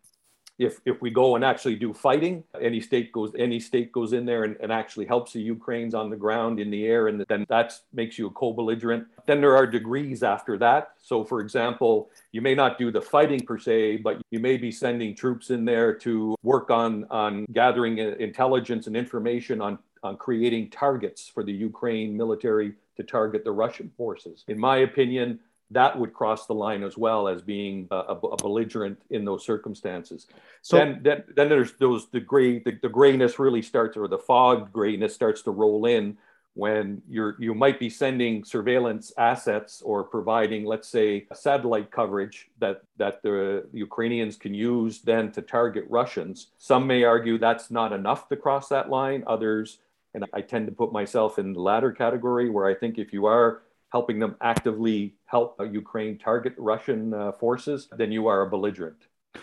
if 0.59 0.81
if 0.85 1.01
we 1.01 1.11
go 1.11 1.35
and 1.35 1.45
actually 1.45 1.77
do 1.77 1.93
fighting, 1.93 2.45
any 2.61 2.81
state 2.81 3.13
goes 3.13 3.33
any 3.39 3.59
state 3.59 3.91
goes 3.93 4.13
in 4.13 4.25
there 4.25 4.45
and, 4.45 4.57
and 4.61 4.71
actually 4.73 5.07
helps 5.07 5.33
the 5.33 5.41
Ukrainians 5.41 5.95
on 5.95 6.11
the 6.11 6.17
ground 6.17 6.61
in 6.61 6.71
the 6.71 6.87
air, 6.87 7.09
and 7.09 7.25
then 7.29 7.47
that 7.49 7.73
makes 7.93 8.19
you 8.19 8.27
a 8.27 8.31
co-belligerent. 8.31 9.07
Then 9.27 9.41
there 9.41 9.57
are 9.57 9.67
degrees 9.67 10.23
after 10.23 10.59
that. 10.59 10.93
So, 11.03 11.25
for 11.25 11.41
example, 11.41 12.11
you 12.33 12.41
may 12.41 12.55
not 12.55 12.79
do 12.79 12.91
the 12.91 13.01
fighting 13.01 13.41
per 13.41 13.59
se, 13.59 13.99
but 13.99 14.21
you 14.31 14.41
may 14.41 14.57
be 14.57 14.71
sending 14.71 15.15
troops 15.15 15.51
in 15.51 15.65
there 15.65 15.95
to 15.99 16.37
work 16.43 16.71
on 16.71 17.05
on 17.11 17.47
gathering 17.53 17.99
intelligence 17.99 18.87
and 18.87 18.97
information 18.97 19.61
on 19.61 19.79
on 20.03 20.17
creating 20.17 20.69
targets 20.71 21.29
for 21.29 21.45
the 21.45 21.53
Ukraine 21.53 22.17
military 22.17 22.75
to 22.97 23.03
target 23.03 23.45
the 23.45 23.53
Russian 23.53 23.91
forces. 23.97 24.45
In 24.49 24.59
my 24.59 24.79
opinion, 24.79 25.41
that 25.73 25.99
would 25.99 26.13
cross 26.13 26.47
the 26.47 26.55
line 26.55 26.83
as 26.83 26.97
well 26.97 27.29
as 27.29 27.43
being 27.43 27.89
a, 27.91 27.97
a 27.97 28.37
belligerent 28.37 29.01
in 29.11 29.25
those 29.25 29.45
circumstances. 29.45 30.27
So 30.63 30.77
then, 30.77 31.01
then, 31.03 31.25
then 31.35 31.49
there's 31.49 31.73
those 31.75 32.09
the 32.11 32.21
gray 32.21 32.59
the, 32.61 32.79
the 32.83 32.89
grayness 32.89 33.39
really 33.39 33.63
starts 33.63 33.97
or 33.97 34.09
the 34.09 34.19
fog 34.19 34.73
grayness 34.73 35.15
starts 35.15 35.43
to 35.43 35.51
roll 35.51 35.87
in 35.87 36.17
when 36.55 37.01
you're 37.09 37.37
you 37.39 37.55
might 37.55 37.81
be 37.81 37.89
sending 37.89 38.45
surveillance 38.45 39.13
assets 39.17 39.81
or 39.83 40.05
providing 40.05 40.65
let's 40.67 40.89
say 40.89 41.27
satellite 41.33 41.91
coverage 41.91 42.51
that 42.59 42.83
that 42.99 43.23
the 43.23 43.67
Ukrainians 43.73 44.37
can 44.37 44.53
use 44.53 45.01
then 45.01 45.33
to 45.33 45.43
target 45.43 45.85
Russians. 45.89 46.49
Some 46.59 46.87
may 46.87 47.05
argue 47.05 47.39
that's 47.39 47.71
not 47.71 47.93
enough 47.93 48.29
to 48.29 48.37
cross 48.37 48.69
that 48.69 48.91
line. 48.91 49.25
Others 49.27 49.79
and 50.15 50.27
I 50.35 50.43
tend 50.43 50.67
to 50.67 50.73
put 50.73 50.93
myself 50.93 51.39
in 51.39 51.55
the 51.55 51.61
latter 51.61 51.91
category 51.91 52.51
where 52.51 52.67
I 52.67 52.75
think 52.75 52.99
if 52.99 53.15
you 53.15 53.25
are 53.25 53.63
helping 53.93 54.19
them 54.19 54.35
actively 54.41 55.15
help 55.27 55.61
Ukraine 55.71 56.19
target 56.19 56.55
Russian 56.57 57.13
uh, 57.13 57.33
forces, 57.33 57.89
then 57.97 58.11
you 58.11 58.27
are 58.27 58.43
a 58.43 58.49
belligerent. 58.49 58.97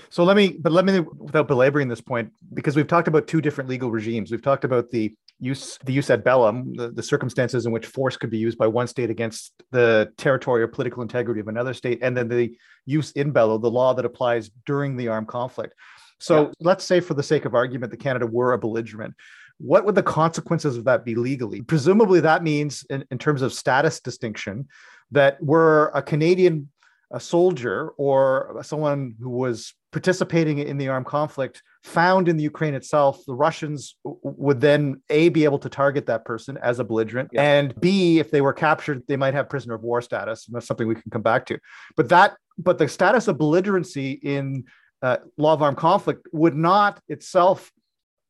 So 0.09 0.23
let 0.23 0.35
me, 0.35 0.57
but 0.59 0.71
let 0.71 0.85
me, 0.85 0.99
without 0.99 1.47
belaboring 1.47 1.87
this 1.87 2.01
point, 2.01 2.31
because 2.53 2.75
we've 2.75 2.87
talked 2.87 3.07
about 3.07 3.27
two 3.27 3.41
different 3.41 3.69
legal 3.69 3.89
regimes. 3.91 4.31
We've 4.31 4.41
talked 4.41 4.63
about 4.63 4.89
the 4.89 5.15
use, 5.39 5.77
the 5.85 5.95
jus 5.95 6.09
ad 6.09 6.23
bellum, 6.23 6.73
the, 6.75 6.91
the 6.91 7.01
circumstances 7.01 7.65
in 7.65 7.71
which 7.71 7.85
force 7.85 8.17
could 8.17 8.29
be 8.29 8.37
used 8.37 8.57
by 8.57 8.67
one 8.67 8.87
state 8.87 9.09
against 9.09 9.53
the 9.71 10.11
territory 10.17 10.61
or 10.61 10.67
political 10.67 11.01
integrity 11.01 11.39
of 11.39 11.47
another 11.47 11.73
state, 11.73 11.99
and 12.01 12.15
then 12.17 12.27
the 12.27 12.55
jus 12.87 13.11
in 13.11 13.31
bello, 13.31 13.57
the 13.57 13.69
law 13.69 13.93
that 13.93 14.05
applies 14.05 14.49
during 14.65 14.97
the 14.97 15.07
armed 15.07 15.27
conflict. 15.27 15.73
So 16.19 16.35
yeah. 16.35 16.51
let's 16.59 16.83
say, 16.83 16.99
for 16.99 17.13
the 17.13 17.23
sake 17.23 17.45
of 17.45 17.55
argument, 17.55 17.91
that 17.91 17.97
Canada 17.97 18.27
were 18.27 18.53
a 18.53 18.57
belligerent 18.57 19.15
what 19.59 19.85
would 19.85 19.95
the 19.95 20.03
consequences 20.03 20.77
of 20.77 20.85
that 20.85 21.05
be 21.05 21.15
legally? 21.15 21.61
Presumably, 21.61 22.19
that 22.21 22.43
means, 22.43 22.85
in, 22.89 23.05
in 23.11 23.17
terms 23.17 23.41
of 23.41 23.53
status 23.53 23.99
distinction, 23.99 24.67
that 25.11 25.41
we're 25.41 25.89
a 25.89 26.01
Canadian 26.01 26.69
a 27.11 27.19
soldier 27.19 27.89
or 27.97 28.59
someone 28.61 29.15
who 29.19 29.29
was 29.29 29.73
participating 29.91 30.59
in 30.59 30.77
the 30.77 30.87
armed 30.87 31.07
conflict 31.07 31.63
found 31.83 32.27
in 32.27 32.37
the 32.37 32.43
Ukraine 32.43 32.75
itself, 32.75 33.23
the 33.25 33.33
Russians 33.33 33.95
would 34.03 34.61
then 34.61 35.01
A, 35.09 35.29
be 35.29 35.43
able 35.43 35.57
to 35.59 35.69
target 35.69 36.05
that 36.05 36.23
person 36.23 36.57
as 36.61 36.79
a 36.79 36.83
belligerent, 36.83 37.29
yeah. 37.33 37.41
and 37.41 37.79
B, 37.79 38.19
if 38.19 38.29
they 38.29 38.41
were 38.41 38.53
captured, 38.53 39.03
they 39.07 39.17
might 39.17 39.33
have 39.33 39.49
prisoner 39.49 39.73
of 39.73 39.81
war 39.81 40.01
status. 40.01 40.47
And 40.47 40.55
that's 40.55 40.67
something 40.67 40.87
we 40.87 40.95
can 40.95 41.09
come 41.09 41.23
back 41.23 41.45
to. 41.47 41.57
But 41.95 42.09
that, 42.09 42.35
but 42.57 42.77
the 42.77 42.87
status 42.87 43.27
of 43.27 43.37
belligerency 43.37 44.19
in 44.21 44.65
uh, 45.01 45.17
law 45.37 45.53
of 45.53 45.63
armed 45.63 45.77
conflict 45.77 46.27
would 46.31 46.55
not 46.55 47.01
itself 47.07 47.71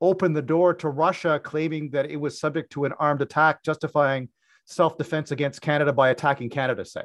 opened 0.02 0.36
the 0.36 0.42
door 0.42 0.74
to 0.74 0.90
Russia 0.90 1.40
claiming 1.44 1.90
that 1.92 2.10
it 2.10 2.18
was 2.18 2.40
subject 2.40 2.72
to 2.74 2.86
an 2.86 2.94
armed 2.94 3.22
attack, 3.22 3.64
justifying 3.64 4.30
self 4.66 4.98
defense 4.98 5.32
against 5.32 5.62
Canada 5.62 5.92
by 5.92 6.10
attacking 6.10 6.50
Canada, 6.50 6.86
say. 6.86 7.04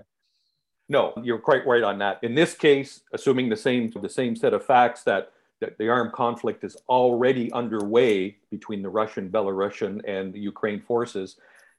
No, 0.88 1.14
you're 1.22 1.38
quite 1.38 1.66
right 1.66 1.82
on 1.82 1.98
that. 1.98 2.18
In 2.22 2.34
this 2.34 2.54
case, 2.54 3.00
assuming 3.12 3.48
the 3.48 3.56
same 3.56 3.90
the 4.02 4.08
same 4.08 4.36
set 4.36 4.52
of 4.52 4.64
facts 4.64 5.02
that, 5.04 5.32
that 5.60 5.78
the 5.78 5.88
armed 5.88 6.12
conflict 6.12 6.62
is 6.62 6.76
already 6.88 7.50
underway 7.52 8.36
between 8.50 8.82
the 8.82 8.90
Russian, 8.90 9.30
Belarusian, 9.30 10.02
and 10.06 10.32
the 10.32 10.40
Ukraine 10.40 10.80
forces, 10.80 11.36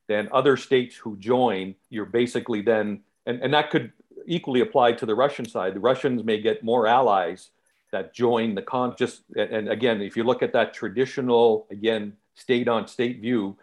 then 0.08 0.28
other 0.32 0.58
states 0.58 0.95
who 0.95 1.17
join, 1.17 1.75
you're 1.89 2.06
basically 2.06 2.62
then, 2.62 3.01
and, 3.25 3.41
and 3.41 3.54
that 3.54 3.69
could 3.69 3.91
equally 4.28 4.62
apply 4.62 4.93
to 4.93 5.06
the 5.06 5.15
Russian 5.15 5.47
side. 5.47 5.75
The 5.75 5.80
Russians 5.80 6.23
may 6.23 6.41
get 6.41 6.63
more 6.63 6.88
allies 6.88 7.51
that 7.91 8.13
join 8.13 8.56
the 8.56 8.62
con. 8.62 8.95
Just 8.98 9.21
and 9.36 9.69
again, 9.69 10.02
if 10.02 10.17
you 10.17 10.24
look 10.24 10.43
at 10.43 10.54
that 10.54 10.74
traditional, 10.74 11.67
again, 11.71 12.13
state 12.36 12.67
on 12.67 12.88
state 12.88 13.21
view, 13.21 13.58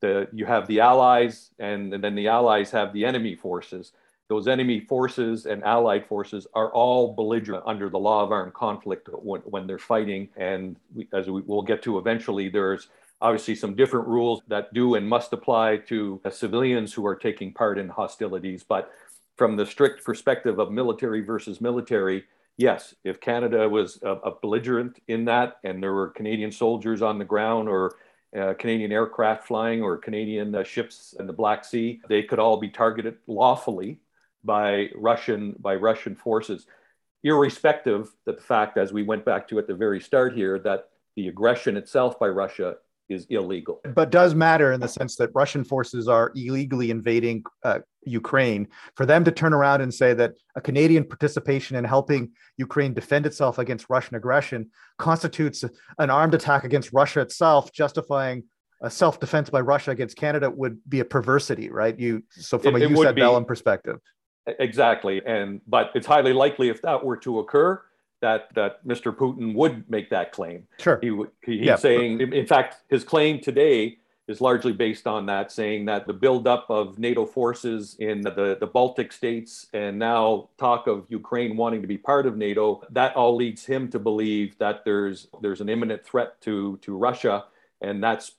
the 0.00 0.28
you 0.32 0.46
have 0.46 0.66
the 0.66 0.80
allies, 0.80 1.50
and, 1.58 1.92
and 1.94 2.02
then 2.02 2.14
the 2.14 2.28
allies 2.28 2.70
have 2.70 2.92
the 2.92 3.04
enemy 3.04 3.34
forces. 3.34 3.92
Those 4.28 4.46
enemy 4.46 4.78
forces 4.78 5.46
and 5.46 5.64
allied 5.64 6.06
forces 6.06 6.46
are 6.54 6.70
all 6.72 7.14
belligerent 7.14 7.64
under 7.66 7.90
the 7.90 7.98
law 7.98 8.22
of 8.22 8.30
armed 8.30 8.54
conflict 8.54 9.08
when, 9.12 9.40
when 9.40 9.66
they're 9.66 9.76
fighting. 9.76 10.28
And 10.36 10.76
we, 10.94 11.08
as 11.12 11.28
we 11.28 11.42
will 11.42 11.62
get 11.62 11.82
to 11.82 11.98
eventually, 11.98 12.48
there's 12.48 12.86
obviously 13.20 13.56
some 13.56 13.74
different 13.74 14.06
rules 14.06 14.40
that 14.46 14.72
do 14.72 14.94
and 14.94 15.08
must 15.08 15.32
apply 15.32 15.78
to 15.88 16.20
civilians 16.30 16.92
who 16.92 17.04
are 17.06 17.16
taking 17.16 17.52
part 17.52 17.76
in 17.76 17.88
hostilities. 17.88 18.62
But 18.62 18.92
from 19.36 19.56
the 19.56 19.66
strict 19.66 20.04
perspective 20.04 20.60
of 20.60 20.70
military 20.70 21.22
versus 21.22 21.60
military, 21.60 22.24
yes, 22.60 22.94
if 23.04 23.20
Canada 23.20 23.66
was 23.68 23.98
a, 24.02 24.10
a 24.10 24.32
belligerent 24.40 25.00
in 25.08 25.24
that 25.24 25.56
and 25.64 25.82
there 25.82 25.94
were 25.94 26.08
Canadian 26.10 26.52
soldiers 26.52 27.00
on 27.00 27.18
the 27.18 27.24
ground 27.24 27.68
or 27.68 27.94
uh, 28.38 28.52
Canadian 28.54 28.92
aircraft 28.92 29.46
flying 29.46 29.82
or 29.82 29.96
Canadian 29.96 30.54
uh, 30.54 30.62
ships 30.62 31.14
in 31.18 31.26
the 31.26 31.32
Black 31.32 31.64
Sea, 31.64 32.00
they 32.08 32.22
could 32.22 32.38
all 32.38 32.58
be 32.58 32.68
targeted 32.68 33.16
lawfully 33.26 33.98
by 34.44 34.90
Russian 34.94 35.56
by 35.58 35.74
Russian 35.74 36.14
forces, 36.14 36.66
irrespective 37.24 38.10
that 38.26 38.36
the 38.36 38.42
fact, 38.42 38.76
as 38.76 38.92
we 38.92 39.02
went 39.02 39.24
back 39.24 39.48
to 39.48 39.58
at 39.58 39.66
the 39.66 39.74
very 39.74 40.00
start 40.00 40.34
here, 40.34 40.58
that 40.58 40.90
the 41.16 41.28
aggression 41.28 41.76
itself 41.76 42.18
by 42.18 42.28
Russia 42.28 42.76
is 43.10 43.26
illegal. 43.28 43.80
But 43.94 44.10
does 44.10 44.34
matter 44.34 44.72
in 44.72 44.80
the 44.80 44.88
sense 44.88 45.16
that 45.16 45.30
Russian 45.34 45.64
forces 45.64 46.08
are 46.08 46.32
illegally 46.34 46.90
invading 46.90 47.42
uh, 47.64 47.80
Ukraine. 48.04 48.68
For 48.96 49.04
them 49.04 49.24
to 49.24 49.32
turn 49.32 49.52
around 49.52 49.82
and 49.82 49.92
say 49.92 50.14
that 50.14 50.32
a 50.56 50.60
Canadian 50.60 51.04
participation 51.04 51.76
in 51.76 51.84
helping 51.84 52.30
Ukraine 52.56 52.94
defend 52.94 53.26
itself 53.26 53.58
against 53.58 53.90
Russian 53.90 54.16
aggression 54.16 54.70
constitutes 54.98 55.64
an 55.98 56.10
armed 56.10 56.34
attack 56.34 56.64
against 56.64 56.92
Russia 56.92 57.20
itself, 57.20 57.72
justifying 57.72 58.44
a 58.82 58.90
self-defense 58.90 59.50
by 59.50 59.60
Russia 59.60 59.90
against 59.90 60.16
Canada 60.16 60.48
would 60.48 60.78
be 60.88 61.00
a 61.00 61.04
perversity, 61.04 61.68
right? 61.68 61.98
You 61.98 62.22
so 62.30 62.58
from 62.58 62.76
it, 62.76 62.90
a 62.90 63.08
ad 63.08 63.16
bellum 63.16 63.44
perspective. 63.44 63.98
Exactly, 64.46 65.20
and 65.26 65.60
but 65.66 65.90
it's 65.94 66.06
highly 66.06 66.32
likely 66.32 66.70
if 66.70 66.80
that 66.82 67.04
were 67.04 67.18
to 67.18 67.40
occur 67.40 67.82
that 68.20 68.54
that 68.54 68.86
Mr. 68.86 69.14
Putin 69.14 69.54
would 69.54 69.88
make 69.90 70.10
that 70.10 70.32
claim. 70.32 70.66
Sure. 70.78 70.98
He, 71.00 71.08
he 71.44 71.58
he's 71.58 71.66
yeah. 71.66 71.76
saying, 71.76 72.20
in 72.20 72.46
fact, 72.46 72.76
his 72.88 73.04
claim 73.04 73.40
today 73.40 73.98
is 74.30 74.40
largely 74.40 74.72
based 74.72 75.08
on 75.08 75.26
that, 75.26 75.50
saying 75.50 75.84
that 75.86 76.06
the 76.06 76.12
buildup 76.12 76.66
of 76.70 76.98
NATO 76.98 77.26
forces 77.26 77.96
in 77.98 78.20
the, 78.20 78.56
the 78.60 78.66
Baltic 78.66 79.12
states 79.12 79.66
and 79.72 79.98
now 79.98 80.50
talk 80.56 80.86
of 80.86 81.04
Ukraine 81.08 81.56
wanting 81.56 81.82
to 81.82 81.88
be 81.88 81.98
part 81.98 82.26
of 82.26 82.36
NATO, 82.36 82.80
that 82.90 83.16
all 83.16 83.34
leads 83.34 83.66
him 83.66 83.90
to 83.90 83.98
believe 83.98 84.56
that 84.58 84.84
there's 84.84 85.26
there's 85.42 85.60
an 85.60 85.68
imminent 85.68 86.04
threat 86.04 86.40
to 86.42 86.78
to 86.82 86.96
Russia, 86.96 87.44
and 87.80 88.02
that's 88.02 88.32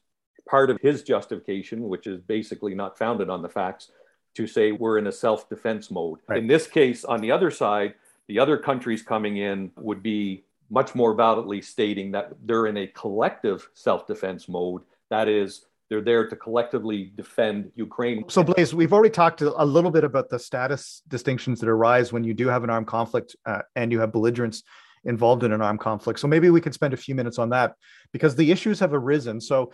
part 0.47 0.69
of 0.69 0.79
his 0.81 1.03
justification, 1.03 1.89
which 1.89 2.07
is 2.07 2.21
basically 2.21 2.73
not 2.73 2.97
founded 2.97 3.29
on 3.29 3.41
the 3.41 3.49
facts, 3.49 3.91
to 4.35 4.47
say 4.47 4.71
we're 4.71 4.97
in 4.97 5.07
a 5.07 5.11
self-defense 5.11 5.91
mode. 5.91 6.19
Right. 6.27 6.39
In 6.39 6.47
this 6.47 6.67
case, 6.67 7.03
on 7.03 7.19
the 7.19 7.31
other 7.31 7.51
side, 7.51 7.95
the 8.31 8.39
other 8.39 8.55
countries 8.55 9.01
coming 9.01 9.35
in 9.35 9.69
would 9.75 10.01
be 10.01 10.45
much 10.69 10.95
more 10.95 11.13
validly 11.13 11.61
stating 11.61 12.11
that 12.11 12.31
they're 12.45 12.67
in 12.67 12.77
a 12.77 12.87
collective 12.87 13.67
self 13.73 14.07
defense 14.07 14.47
mode. 14.47 14.83
That 15.09 15.27
is, 15.27 15.65
they're 15.89 15.99
there 15.99 16.29
to 16.29 16.35
collectively 16.37 17.11
defend 17.17 17.73
Ukraine. 17.75 18.23
So, 18.29 18.41
Blaise, 18.41 18.73
we've 18.73 18.93
already 18.93 19.09
talked 19.09 19.41
a 19.41 19.65
little 19.65 19.91
bit 19.91 20.05
about 20.05 20.29
the 20.29 20.39
status 20.39 21.01
distinctions 21.09 21.59
that 21.59 21.67
arise 21.67 22.13
when 22.13 22.23
you 22.23 22.33
do 22.33 22.47
have 22.47 22.63
an 22.63 22.69
armed 22.69 22.87
conflict 22.87 23.35
uh, 23.45 23.63
and 23.75 23.91
you 23.91 23.99
have 23.99 24.13
belligerents 24.13 24.63
involved 25.05 25.43
in 25.43 25.51
an 25.51 25.61
armed 25.61 25.79
conflict. 25.79 26.19
So 26.19 26.27
maybe 26.27 26.49
we 26.49 26.61
could 26.61 26.73
spend 26.73 26.93
a 26.93 26.97
few 26.97 27.15
minutes 27.15 27.39
on 27.39 27.49
that 27.49 27.73
because 28.11 28.35
the 28.35 28.51
issues 28.51 28.79
have 28.79 28.93
arisen. 28.93 29.41
So, 29.41 29.71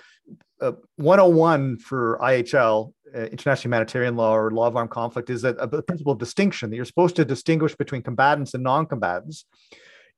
uh, 0.62 0.74
101 0.96 1.78
for 1.78 2.18
IHL, 2.22 2.94
uh, 3.16 3.20
international 3.20 3.64
humanitarian 3.64 4.16
law 4.16 4.36
or 4.36 4.52
law 4.52 4.68
of 4.68 4.76
armed 4.76 4.92
conflict, 4.92 5.30
is 5.30 5.44
a, 5.44 5.50
a 5.50 5.82
principle 5.82 6.14
of 6.14 6.20
distinction 6.20 6.70
that 6.70 6.76
you're 6.76 6.86
supposed 6.86 7.16
to 7.18 7.26
distinguish 7.26 7.76
between 7.76 8.02
combatants 8.02 8.54
and 8.54 8.64
non-combatants. 8.64 9.46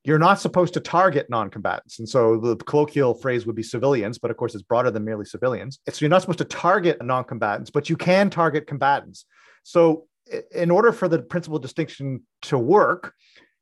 You're 0.05 0.19
not 0.19 0.39
supposed 0.39 0.73
to 0.75 0.79
target 0.79 1.29
non-combatants, 1.29 1.99
and 1.99 2.07
so 2.07 2.37
the 2.37 2.55
colloquial 2.55 3.13
phrase 3.13 3.45
would 3.45 3.55
be 3.55 3.63
civilians, 3.63 4.17
but 4.17 4.31
of 4.31 4.37
course 4.37 4.55
it's 4.55 4.63
broader 4.63 4.91
than 4.91 5.03
merely 5.03 5.25
civilians. 5.25 5.79
So 5.89 5.97
you're 5.99 6.09
not 6.09 6.21
supposed 6.21 6.39
to 6.39 6.45
target 6.45 7.03
non-combatants, 7.03 7.69
but 7.69 7.89
you 7.89 7.97
can 7.97 8.29
target 8.29 8.65
combatants. 8.65 9.25
So 9.63 10.07
in 10.51 10.71
order 10.71 10.91
for 10.91 11.07
the 11.07 11.19
principle 11.19 11.59
distinction 11.59 12.23
to 12.43 12.57
work, 12.57 13.13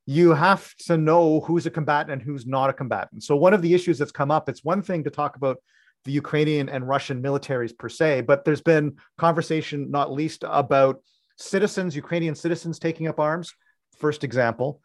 you 0.07 0.33
have 0.33 0.73
to 0.75 0.97
know 0.97 1.41
who's 1.41 1.65
a 1.65 1.69
combatant 1.69 2.11
and 2.11 2.21
who's 2.21 2.47
not 2.47 2.69
a 2.69 2.73
combatant. 2.73 3.23
So 3.23 3.35
one 3.35 3.53
of 3.53 3.61
the 3.61 3.73
issues 3.73 3.99
that's 3.99 4.11
come 4.11 4.31
up, 4.31 4.47
it's 4.47 4.63
one 4.63 4.81
thing 4.81 5.03
to 5.03 5.09
talk 5.09 5.35
about 5.35 5.57
the 6.05 6.13
Ukrainian 6.13 6.69
and 6.69 6.87
Russian 6.87 7.21
militaries 7.21 7.77
per 7.77 7.89
se, 7.89 8.21
but 8.21 8.45
there's 8.45 8.61
been 8.61 8.95
conversation 9.17 9.91
not 9.91 10.13
least 10.13 10.45
about 10.47 11.03
citizens, 11.35 11.93
Ukrainian 11.93 12.35
citizens 12.35 12.79
taking 12.79 13.07
up 13.07 13.19
arms. 13.19 13.53
First 13.99 14.23
example. 14.23 14.79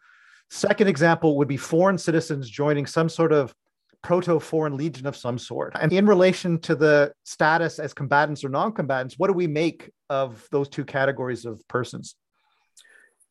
Second 0.49 0.87
example 0.89 1.37
would 1.37 1.47
be 1.47 1.55
foreign 1.55 1.97
citizens 1.97 2.49
joining 2.49 2.85
some 2.85 3.07
sort 3.07 3.31
of 3.31 3.55
proto 4.03 4.41
foreign 4.41 4.75
legion 4.75 5.07
of 5.07 5.15
some 5.15 5.37
sort. 5.37 5.71
And 5.79 5.93
in 5.93 6.05
relation 6.05 6.59
to 6.61 6.75
the 6.75 7.13
status 7.23 7.79
as 7.79 7.93
combatants 7.93 8.43
or 8.43 8.49
non 8.49 8.73
combatants, 8.73 9.17
what 9.17 9.27
do 9.27 9.33
we 9.33 9.47
make 9.47 9.89
of 10.09 10.45
those 10.51 10.67
two 10.67 10.83
categories 10.83 11.45
of 11.45 11.65
persons? 11.69 12.15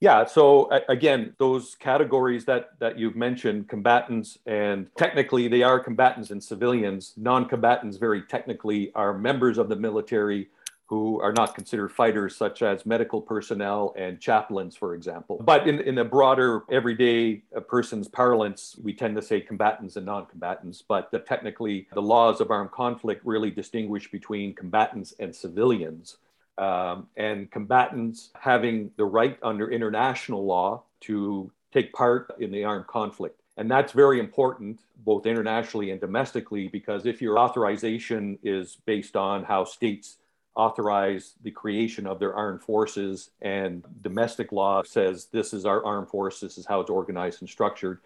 Yeah. 0.02 0.24
So 0.24 0.68
again, 0.88 1.34
those 1.38 1.76
categories 1.76 2.44
that 2.46 2.70
that 2.80 2.98
you've 2.98 3.14
mentioned, 3.14 3.68
combatants, 3.68 4.36
and 4.46 4.88
technically 4.96 5.46
they 5.46 5.62
are 5.62 5.78
combatants 5.78 6.32
and 6.32 6.42
civilians. 6.42 7.14
Non-combatants, 7.16 7.98
very 7.98 8.22
technically, 8.22 8.90
are 8.96 9.16
members 9.16 9.58
of 9.58 9.68
the 9.68 9.76
military 9.76 10.48
who 10.86 11.20
are 11.20 11.32
not 11.32 11.54
considered 11.54 11.92
fighters, 11.92 12.34
such 12.34 12.62
as 12.62 12.84
medical 12.84 13.20
personnel 13.22 13.94
and 13.96 14.20
chaplains, 14.20 14.74
for 14.74 14.96
example. 14.96 15.40
But 15.40 15.68
in, 15.68 15.78
in 15.78 15.96
a 15.98 16.04
broader, 16.04 16.64
everyday 16.68 17.44
person's 17.68 18.08
parlance, 18.08 18.74
we 18.82 18.92
tend 18.92 19.14
to 19.14 19.22
say 19.22 19.40
combatants 19.40 19.94
and 19.94 20.04
non 20.04 20.26
combatants. 20.26 20.82
But 20.82 21.12
the, 21.12 21.20
technically, 21.20 21.86
the 21.94 22.02
laws 22.02 22.40
of 22.40 22.50
armed 22.50 22.72
conflict 22.72 23.24
really 23.24 23.52
distinguish 23.52 24.10
between 24.10 24.52
combatants 24.52 25.14
and 25.20 25.32
civilians 25.32 26.16
um, 26.62 27.08
and 27.16 27.50
combatants 27.50 28.30
having 28.38 28.90
the 28.96 29.04
right 29.04 29.36
under 29.42 29.70
international 29.70 30.44
law 30.44 30.84
to 31.00 31.50
take 31.72 31.92
part 31.92 32.32
in 32.38 32.52
the 32.52 32.62
armed 32.64 32.86
conflict. 32.86 33.40
And 33.56 33.70
that's 33.70 33.92
very 33.92 34.18
important, 34.20 34.80
both 35.04 35.26
internationally 35.26 35.90
and 35.90 36.00
domestically, 36.00 36.68
because 36.68 37.04
if 37.04 37.20
your 37.20 37.38
authorization 37.38 38.38
is 38.42 38.78
based 38.86 39.16
on 39.16 39.44
how 39.44 39.64
states 39.64 40.18
authorize 40.54 41.34
the 41.42 41.50
creation 41.50 42.06
of 42.06 42.18
their 42.18 42.34
armed 42.34 42.62
forces, 42.62 43.30
and 43.40 43.84
domestic 44.00 44.52
law 44.52 44.82
says 44.84 45.26
this 45.32 45.52
is 45.52 45.66
our 45.66 45.84
armed 45.84 46.08
force, 46.08 46.40
this 46.40 46.58
is 46.58 46.66
how 46.66 46.80
it's 46.80 46.90
organized 46.90 47.42
and 47.42 47.50
structured, 47.50 47.98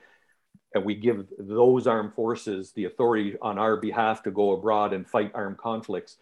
and 0.74 0.84
we 0.84 0.94
give 0.94 1.26
those 1.38 1.86
armed 1.86 2.14
forces 2.14 2.72
the 2.72 2.84
authority 2.84 3.36
on 3.42 3.58
our 3.58 3.76
behalf 3.76 4.22
to 4.22 4.30
go 4.30 4.52
abroad 4.52 4.92
and 4.92 5.06
fight 5.06 5.30
armed 5.34 5.58
conflicts, 5.58 6.16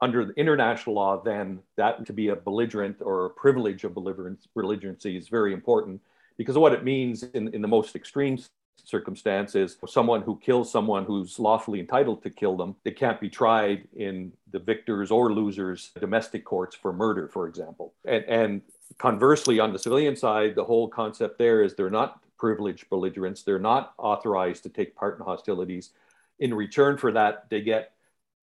under 0.00 0.30
international 0.32 0.94
law, 0.96 1.22
then 1.22 1.60
that 1.76 2.04
to 2.06 2.12
be 2.12 2.28
a 2.28 2.36
belligerent 2.36 3.00
or 3.00 3.26
a 3.26 3.30
privilege 3.30 3.84
of 3.84 3.92
belligerency 3.92 5.16
is 5.16 5.28
very 5.28 5.52
important 5.52 6.00
because 6.36 6.58
what 6.58 6.72
it 6.72 6.84
means 6.84 7.22
in, 7.22 7.48
in 7.54 7.62
the 7.62 7.68
most 7.68 7.96
extreme 7.96 8.38
circumstances 8.84 9.78
someone 9.88 10.22
who 10.22 10.38
kills 10.38 10.70
someone 10.70 11.04
who's 11.04 11.40
lawfully 11.40 11.80
entitled 11.80 12.22
to 12.22 12.30
kill 12.30 12.56
them 12.56 12.76
they 12.84 12.90
can't 12.90 13.20
be 13.20 13.28
tried 13.28 13.88
in 13.96 14.30
the 14.52 14.60
victors 14.60 15.10
or 15.10 15.32
losers 15.32 15.90
domestic 15.98 16.44
courts 16.44 16.76
for 16.76 16.92
murder 16.92 17.26
for 17.26 17.48
example. 17.48 17.94
And, 18.04 18.24
and 18.24 18.62
conversely 18.98 19.58
on 19.58 19.72
the 19.72 19.78
civilian 19.78 20.14
side 20.14 20.54
the 20.54 20.62
whole 20.62 20.88
concept 20.88 21.38
there 21.38 21.64
is 21.64 21.74
they're 21.74 21.90
not 21.90 22.20
privileged 22.38 22.88
belligerents. 22.88 23.42
They're 23.42 23.58
not 23.58 23.94
authorized 23.98 24.62
to 24.64 24.68
take 24.68 24.94
part 24.94 25.18
in 25.18 25.24
hostilities. 25.24 25.90
In 26.38 26.52
return 26.54 26.98
for 26.98 27.12
that 27.12 27.48
they 27.48 27.60
get 27.60 27.92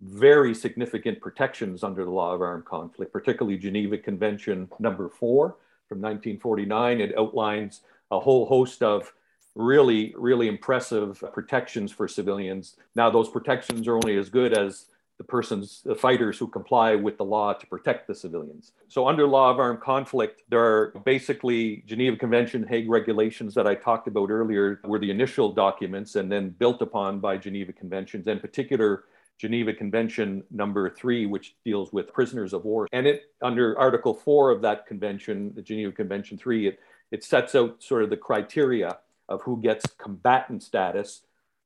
very 0.04 0.54
significant 0.54 1.22
protections 1.22 1.84
under 1.84 2.04
the 2.04 2.12
law 2.12 2.34
of 2.34 2.42
armed 2.42 2.66
conflict, 2.66 3.14
particularly 3.14 3.58
Geneva 3.58 3.98
Convention 3.98 4.70
number 4.80 5.10
four 5.10 5.58
from 5.88 6.00
1949. 6.02 7.00
It 7.00 7.18
outlines 7.18 7.82
a 8.12 8.20
whole 8.20 8.46
host 8.46 8.84
of 8.84 9.14
really, 9.56 10.14
really 10.18 10.48
impressive 10.48 11.24
protections 11.34 11.92
for 11.92 12.08
civilians. 12.08 12.76
Now, 12.96 13.10
those 13.10 13.30
protections 13.30 13.88
are 13.88 13.96
only 13.96 14.18
as 14.18 14.30
good 14.30 14.58
as 14.58 14.88
the 15.20 15.24
persons, 15.24 15.82
the 15.86 15.96
fighters 15.96 16.40
who 16.40 16.48
comply 16.48 16.96
with 16.96 17.18
the 17.18 17.24
law 17.24 17.54
to 17.54 17.68
protect 17.68 18.08
the 18.08 18.16
civilians. 18.16 18.72
So, 18.88 19.08
under 19.08 19.28
law 19.28 19.52
of 19.52 19.60
armed 19.60 19.80
conflict, 19.80 20.42
there 20.50 20.64
are 20.64 20.94
basically 21.06 21.84
Geneva 21.86 22.18
Convention, 22.18 22.66
Hague 22.68 22.90
regulations 22.90 23.54
that 23.54 23.68
I 23.68 23.76
talked 23.76 24.08
about 24.08 24.32
earlier 24.32 24.82
were 24.84 25.00
the 25.00 25.12
initial 25.12 25.54
documents 25.54 26.16
and 26.16 26.32
then 26.32 26.50
built 26.50 26.82
upon 26.82 27.20
by 27.20 27.38
Geneva 27.38 27.72
Conventions, 27.72 28.28
in 28.28 28.40
particular 28.40 29.04
Geneva 29.38 29.74
Convention 29.74 30.44
number 30.52 30.90
three, 30.90 31.26
which 31.26 31.56
deals 31.66 31.92
with 31.92 32.14
prisoners 32.14 32.54
of 32.54 32.66
war. 32.66 32.88
And 32.92 33.06
it, 33.06 33.24
under 33.42 33.78
Article 33.78 34.14
four 34.14 34.52
of 34.52 34.62
that 34.62 34.86
convention, 34.86 35.54
the 35.56 35.62
Geneva 35.62 35.92
Convention 35.92 36.38
three, 36.38 36.68
it, 36.68 36.80
it 37.12 37.24
sets 37.24 37.56
out 37.56 37.82
sort 37.84 38.04
of 38.04 38.10
the 38.10 38.18
criteria 38.18 38.98
of 39.30 39.42
who 39.42 39.62
gets 39.62 39.86
combatant 39.98 40.64
status, 40.64 41.22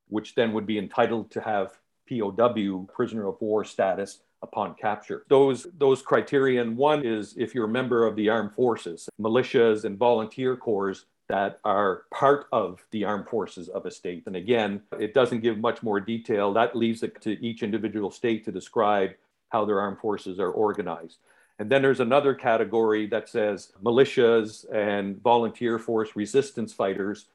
which 0.09 0.35
then 0.35 0.53
would 0.53 0.65
be 0.65 0.77
entitled 0.77 1.29
to 1.31 1.41
have 1.41 1.77
POW, 2.09 2.87
prisoner 2.93 3.27
of 3.27 3.39
war 3.41 3.63
status, 3.63 4.21
upon 4.43 4.75
capture. 4.75 5.25
Those, 5.29 5.67
those 5.77 6.01
criterion 6.01 6.75
one 6.75 7.03
is 7.03 7.35
if 7.37 7.55
you're 7.55 7.65
a 7.65 7.69
member 7.69 8.05
of 8.05 8.15
the 8.15 8.29
armed 8.29 8.53
forces, 8.53 9.09
militias 9.19 9.83
and 9.83 9.97
volunteer 9.97 10.55
corps 10.55 11.05
that 11.29 11.59
are 11.63 12.03
part 12.11 12.47
of 12.51 12.85
the 12.91 13.03
armed 13.03 13.27
forces 13.27 13.67
of 13.69 13.85
a 13.85 13.91
state. 13.91 14.23
And 14.27 14.35
again, 14.35 14.81
it 14.99 15.13
doesn't 15.13 15.41
give 15.41 15.57
much 15.57 15.83
more 15.83 15.99
detail. 15.99 16.53
That 16.53 16.75
leaves 16.75 17.03
it 17.03 17.21
to 17.21 17.31
each 17.45 17.63
individual 17.63 18.11
state 18.11 18.45
to 18.45 18.51
describe 18.51 19.11
how 19.49 19.65
their 19.65 19.79
armed 19.79 19.99
forces 19.99 20.39
are 20.39 20.51
organized. 20.51 21.17
And 21.59 21.69
then 21.69 21.81
there's 21.81 21.99
another 21.99 22.33
category 22.33 23.07
that 23.07 23.29
says 23.29 23.71
militias 23.83 24.71
and 24.73 25.21
volunteer 25.21 25.79
force 25.79 26.15
resistance 26.15 26.71
fighters 26.71 27.25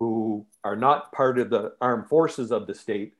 who 0.00 0.46
are 0.64 0.76
not 0.76 1.12
part 1.12 1.38
of 1.38 1.50
the 1.50 1.74
armed 1.80 2.08
forces 2.08 2.50
of 2.50 2.66
the 2.66 2.74
state, 2.74 3.14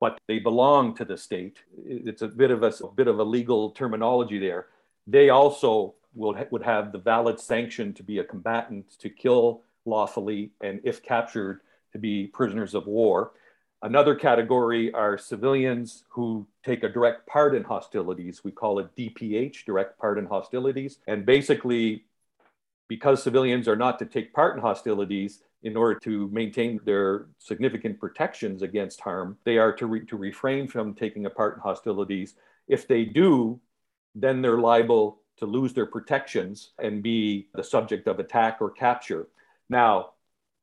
but 0.00 0.18
they 0.28 0.38
belong 0.38 0.94
to 0.96 1.04
the 1.04 1.16
state. 1.16 1.58
It's 1.86 2.22
a 2.22 2.28
bit 2.28 2.50
of 2.50 2.62
a, 2.62 2.72
a 2.84 2.92
bit 2.92 3.08
of 3.08 3.18
a 3.18 3.24
legal 3.24 3.70
terminology 3.70 4.38
there. 4.38 4.66
They 5.06 5.30
also 5.30 5.94
will 6.14 6.36
would 6.50 6.62
have 6.62 6.92
the 6.92 6.98
valid 6.98 7.40
sanction 7.40 7.92
to 7.94 8.02
be 8.02 8.18
a 8.18 8.24
combatant 8.24 8.98
to 8.98 9.08
kill 9.08 9.62
lawfully 9.84 10.52
and 10.60 10.80
if 10.84 11.02
captured 11.02 11.60
to 11.92 11.98
be 11.98 12.26
prisoners 12.26 12.74
of 12.74 12.86
war. 12.86 13.32
Another 13.82 14.14
category 14.14 14.92
are 14.92 15.18
civilians 15.18 16.04
who 16.08 16.46
take 16.64 16.84
a 16.84 16.88
direct 16.88 17.26
part 17.26 17.54
in 17.54 17.64
hostilities. 17.64 18.44
We 18.44 18.52
call 18.52 18.78
it 18.78 18.94
DPH, 18.96 19.64
direct 19.64 19.98
part 19.98 20.18
in 20.18 20.26
hostilities. 20.26 20.98
And 21.08 21.26
basically, 21.26 22.04
because 22.88 23.22
civilians 23.22 23.66
are 23.66 23.76
not 23.76 23.98
to 23.98 24.06
take 24.06 24.32
part 24.32 24.54
in 24.54 24.62
hostilities, 24.62 25.40
in 25.62 25.76
order 25.76 25.98
to 26.00 26.28
maintain 26.28 26.80
their 26.84 27.26
significant 27.38 27.98
protections 28.00 28.62
against 28.62 29.00
harm, 29.00 29.36
they 29.44 29.58
are 29.58 29.72
to, 29.72 29.86
re- 29.86 30.04
to 30.06 30.16
refrain 30.16 30.66
from 30.66 30.94
taking 30.94 31.26
a 31.26 31.30
part 31.30 31.54
in 31.54 31.60
hostilities. 31.60 32.34
If 32.68 32.88
they 32.88 33.04
do, 33.04 33.60
then 34.14 34.42
they're 34.42 34.58
liable 34.58 35.20
to 35.38 35.46
lose 35.46 35.72
their 35.72 35.86
protections 35.86 36.72
and 36.78 37.02
be 37.02 37.48
the 37.54 37.64
subject 37.64 38.06
of 38.08 38.18
attack 38.18 38.58
or 38.60 38.70
capture. 38.70 39.28
Now, 39.72 40.10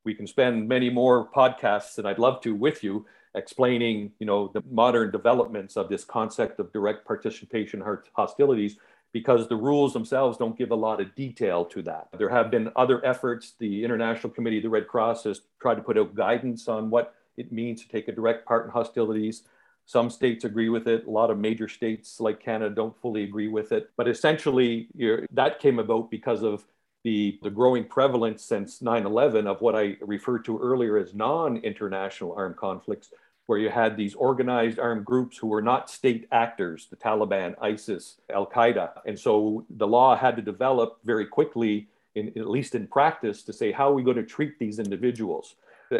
we 0.06 0.13
can 0.13 0.28
spend 0.28 0.67
many 0.67 0.91
more 0.91 1.28
podcasts, 1.32 1.98
and 1.98 2.08
I'd 2.08 2.19
love 2.19 2.41
to 2.41 2.54
with 2.54 2.84
you, 2.84 3.08
explaining, 3.34 4.12
you 4.19 4.28
know, 4.28 4.52
the 4.54 4.62
modern 4.69 5.10
developments 5.10 5.76
of 5.78 5.89
this 5.89 6.06
concept 6.06 6.60
of 6.60 6.72
direct 6.72 7.08
participation 7.08 7.84
hostilities 8.13 8.78
because 9.12 9.50
the 9.50 9.56
rules 9.56 9.93
themselves 9.93 10.38
don't 10.38 10.56
give 10.56 10.69
a 10.69 10.76
lot 10.76 11.02
of 11.02 11.15
detail 11.15 11.65
to 11.65 11.82
that. 11.82 12.08
There 12.19 12.30
have 12.30 12.52
been 12.52 12.72
other 12.76 13.04
efforts. 13.04 13.56
The 13.58 13.84
International 13.84 14.32
Committee 14.32 14.58
of 14.58 14.63
the 14.63 14.69
Red 14.69 14.88
Cross 14.88 15.24
has 15.24 15.41
tried 15.60 15.76
to 15.76 15.82
put 15.82 15.98
out 15.98 16.13
guidance 16.13 16.67
on 16.67 16.91
what 16.91 17.15
it 17.36 17.52
means 17.52 17.82
to 17.82 17.89
take 17.89 18.08
a 18.08 18.12
direct 18.12 18.45
part 18.45 18.65
in 18.65 18.72
hostilities. 18.72 19.41
Some 19.88 20.12
states 20.12 20.45
agree 20.45 20.69
with 20.69 20.88
it. 20.88 21.08
A 21.08 21.10
lot 21.10 21.32
of 21.32 21.39
major 21.39 21.67
states 21.67 22.19
like 22.19 22.39
Canada 22.39 22.76
don't 22.76 22.95
fully 23.02 23.24
agree 23.24 23.48
with 23.48 23.72
it. 23.72 23.89
But 23.98 24.08
essentially, 24.08 24.88
that 25.32 25.58
came 25.58 25.80
about 25.80 26.12
because 26.12 26.43
of 26.43 26.63
the, 27.04 27.40
the 27.42 27.50
growing 27.50 27.86
prevalence 27.86 28.44
since 28.44 28.82
9 28.82 29.06
11 29.06 29.48
of 29.48 29.62
what 29.62 29.76
I 29.76 29.98
referred 30.02 30.46
to 30.46 30.60
earlier 30.60 30.98
as 30.98 31.14
non 31.14 31.58
international 31.58 32.34
armed 32.36 32.58
conflicts, 32.58 33.10
where 33.46 33.60
you 33.60 33.70
had 33.70 33.96
these 33.96 34.14
organized 34.16 34.80
armed 34.80 35.06
groups 35.06 35.38
who 35.38 35.48
were 35.48 35.62
not 35.62 35.90
state 35.90 36.28
actors, 36.32 36.88
the 36.90 36.96
Taliban, 36.96 37.56
ISIS, 37.62 38.18
Al 38.32 38.46
Qaeda. 38.46 38.92
And 39.06 39.18
so 39.18 39.66
the 39.70 39.88
law 39.88 40.16
had 40.16 40.36
to 40.36 40.42
develop 40.42 41.00
very 41.04 41.26
quickly, 41.26 41.88
in, 42.16 42.28
at 42.38 42.50
least 42.50 42.76
in 42.76 42.86
practice, 42.86 43.44
to 43.44 43.54
say, 43.54 43.72
how 43.72 43.90
are 43.90 43.94
we 43.94 44.04
going 44.04 44.18
to 44.18 44.24
treat 44.24 44.60
these 44.60 44.78
individuals? 44.78 45.56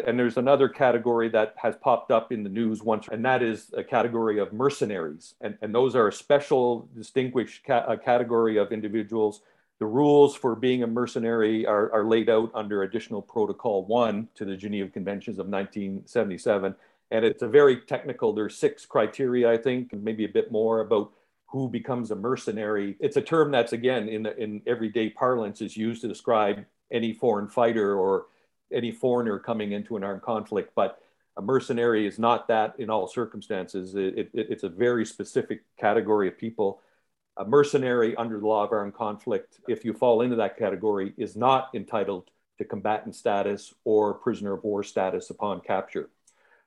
And 0.06 0.16
there's 0.16 0.36
another 0.36 0.68
category 0.68 1.28
that 1.30 1.54
has 1.56 1.74
popped 1.74 2.12
up 2.12 2.30
in 2.30 2.44
the 2.44 2.48
news 2.48 2.80
once, 2.80 3.08
and 3.10 3.24
that 3.24 3.42
is 3.42 3.72
a 3.76 3.82
category 3.82 4.38
of 4.38 4.52
mercenaries. 4.52 5.34
And, 5.40 5.58
and 5.62 5.74
those 5.74 5.96
are 5.96 6.06
a 6.06 6.12
special, 6.12 6.88
distinguished 6.94 7.64
ca- 7.64 7.96
category 7.96 8.58
of 8.58 8.70
individuals 8.70 9.40
the 9.80 9.86
rules 9.86 10.36
for 10.36 10.54
being 10.54 10.84
a 10.84 10.86
mercenary 10.86 11.66
are, 11.66 11.92
are, 11.92 12.04
laid 12.04 12.30
out 12.30 12.50
under 12.54 12.82
Additional 12.82 13.22
Protocol 13.22 13.84
1 13.86 14.28
to 14.36 14.44
the 14.44 14.56
Geneva 14.56 14.88
Conventions 14.88 15.38
of 15.38 15.48
1977 15.48 16.74
and 17.10 17.24
it's 17.24 17.42
a 17.42 17.48
very 17.48 17.80
technical 17.80 18.32
there's 18.32 18.56
six 18.56 18.86
criteria 18.86 19.50
i 19.50 19.56
think 19.56 19.92
maybe 19.92 20.24
a 20.24 20.28
bit 20.28 20.52
more 20.52 20.80
about 20.80 21.10
who 21.50 21.68
becomes 21.68 22.10
a 22.10 22.16
mercenary. 22.16 22.96
It's 23.00 23.16
a 23.16 23.22
term 23.22 23.50
that's 23.50 23.72
again 23.72 24.08
in 24.08 24.22
the, 24.22 24.36
in 24.36 24.62
everyday 24.66 25.10
parlance 25.10 25.60
is 25.60 25.76
used 25.76 26.00
to 26.02 26.08
describe 26.08 26.64
any 26.92 27.12
foreign 27.12 27.48
fighter 27.48 27.96
or 27.96 28.26
any 28.72 28.92
foreigner 28.92 29.38
coming 29.38 29.72
into 29.72 29.96
an 29.96 30.04
armed 30.04 30.22
conflict 30.22 30.72
but 30.76 31.02
a 31.36 31.42
mercenary 31.42 32.06
is 32.06 32.18
not 32.18 32.48
that 32.48 32.74
in 32.78 32.90
all 32.90 33.06
circumstances. 33.06 33.94
It, 33.94 34.18
it, 34.18 34.30
it's 34.34 34.62
a 34.62 34.68
very 34.68 35.06
specific 35.06 35.62
category 35.78 36.28
of 36.28 36.36
people 36.36 36.80
a 37.36 37.44
mercenary 37.44 38.14
under 38.16 38.38
the 38.38 38.46
law 38.46 38.64
of 38.64 38.72
armed 38.72 38.94
conflict 38.94 39.60
if 39.68 39.84
you 39.84 39.92
fall 39.92 40.22
into 40.22 40.36
that 40.36 40.58
category 40.58 41.12
is 41.16 41.36
not 41.36 41.70
entitled 41.74 42.30
to 42.58 42.64
combatant 42.64 43.14
status 43.14 43.72
or 43.84 44.14
prisoner 44.14 44.54
of 44.54 44.64
war 44.64 44.82
status 44.82 45.30
upon 45.30 45.60
capture 45.60 46.10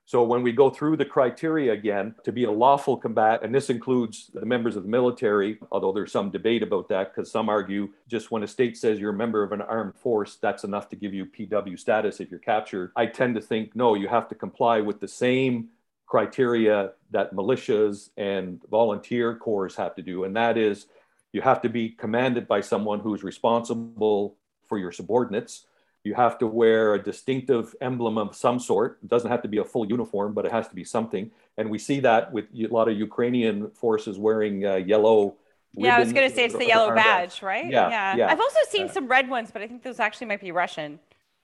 so 0.05 0.23
when 0.23 0.43
we 0.43 0.51
go 0.51 0.69
through 0.69 0.97
the 0.97 1.05
criteria 1.05 1.71
again 1.71 2.15
to 2.25 2.33
be 2.33 2.43
a 2.43 2.51
lawful 2.51 2.97
combatant, 2.97 3.43
and 3.43 3.55
this 3.55 3.69
includes 3.69 4.29
the 4.33 4.45
members 4.45 4.75
of 4.75 4.83
the 4.83 4.89
military, 4.89 5.59
although 5.71 5.93
there's 5.93 6.11
some 6.11 6.29
debate 6.29 6.61
about 6.61 6.89
that 6.89 7.15
because 7.15 7.31
some 7.31 7.47
argue 7.47 7.89
just 8.07 8.29
when 8.29 8.43
a 8.43 8.47
state 8.47 8.77
says 8.77 8.99
you're 8.99 9.11
a 9.11 9.17
member 9.17 9.43
of 9.43 9.53
an 9.53 9.61
armed 9.61 9.95
force, 9.95 10.35
that's 10.41 10.65
enough 10.65 10.89
to 10.89 10.97
give 10.97 11.13
you 11.13 11.25
PW 11.25 11.79
status 11.79 12.19
if 12.19 12.29
you're 12.29 12.39
captured. 12.39 12.91
I 12.97 13.05
tend 13.05 13.35
to 13.35 13.41
think 13.41 13.75
no, 13.75 13.95
you 13.95 14.09
have 14.09 14.27
to 14.29 14.35
comply 14.35 14.81
with 14.81 14.99
the 14.99 15.07
same 15.07 15.69
criteria 16.13 16.91
that 17.15 17.33
militias 17.33 18.09
and 18.17 18.61
volunteer 18.69 19.35
corps 19.35 19.75
have 19.75 19.93
to 19.95 20.03
do, 20.11 20.15
and 20.25 20.35
that 20.35 20.55
is 20.57 20.85
you 21.31 21.41
have 21.41 21.61
to 21.65 21.69
be 21.69 21.89
commanded 21.89 22.47
by 22.47 22.61
someone 22.61 22.99
who's 22.99 23.23
responsible 23.23 24.35
for 24.67 24.77
your 24.77 24.91
subordinates 24.91 25.65
you 26.03 26.13
have 26.13 26.37
to 26.37 26.47
wear 26.47 26.95
a 26.95 27.01
distinctive 27.01 27.73
emblem 27.79 28.17
of 28.17 28.35
some 28.35 28.59
sort. 28.59 28.99
It 29.01 29.09
doesn't 29.09 29.31
have 29.31 29.41
to 29.43 29.47
be 29.47 29.59
a 29.59 29.63
full 29.63 29.85
uniform, 29.87 30.33
but 30.33 30.45
it 30.45 30.51
has 30.51 30.67
to 30.67 30.75
be 30.75 30.83
something. 30.83 31.31
And 31.57 31.69
we 31.69 31.79
see 31.79 32.01
that 32.01 32.31
with 32.33 32.45
a 32.53 32.67
lot 32.67 32.89
of 32.89 32.97
Ukrainian 32.97 33.69
forces 33.71 34.17
wearing 34.17 34.65
uh, 34.65 34.75
yellow. 34.75 35.35
Yeah, 35.75 35.95
I 35.95 35.99
was 35.99 36.11
going 36.11 36.29
to 36.29 36.35
say 36.35 36.45
it's 36.45 36.57
the 36.57 36.67
yellow 36.67 36.93
badge, 36.93 37.41
right? 37.41 37.69
Yeah, 37.69 37.89
yeah, 37.89 38.15
yeah. 38.17 38.27
I've 38.27 38.39
also 38.39 38.59
seen 38.69 38.89
some 38.89 39.07
red 39.07 39.29
ones, 39.29 39.49
but 39.51 39.61
I 39.61 39.67
think 39.67 39.81
those 39.81 39.99
actually 39.99 40.27
might 40.27 40.41
be 40.41 40.51
Russian. 40.51 40.99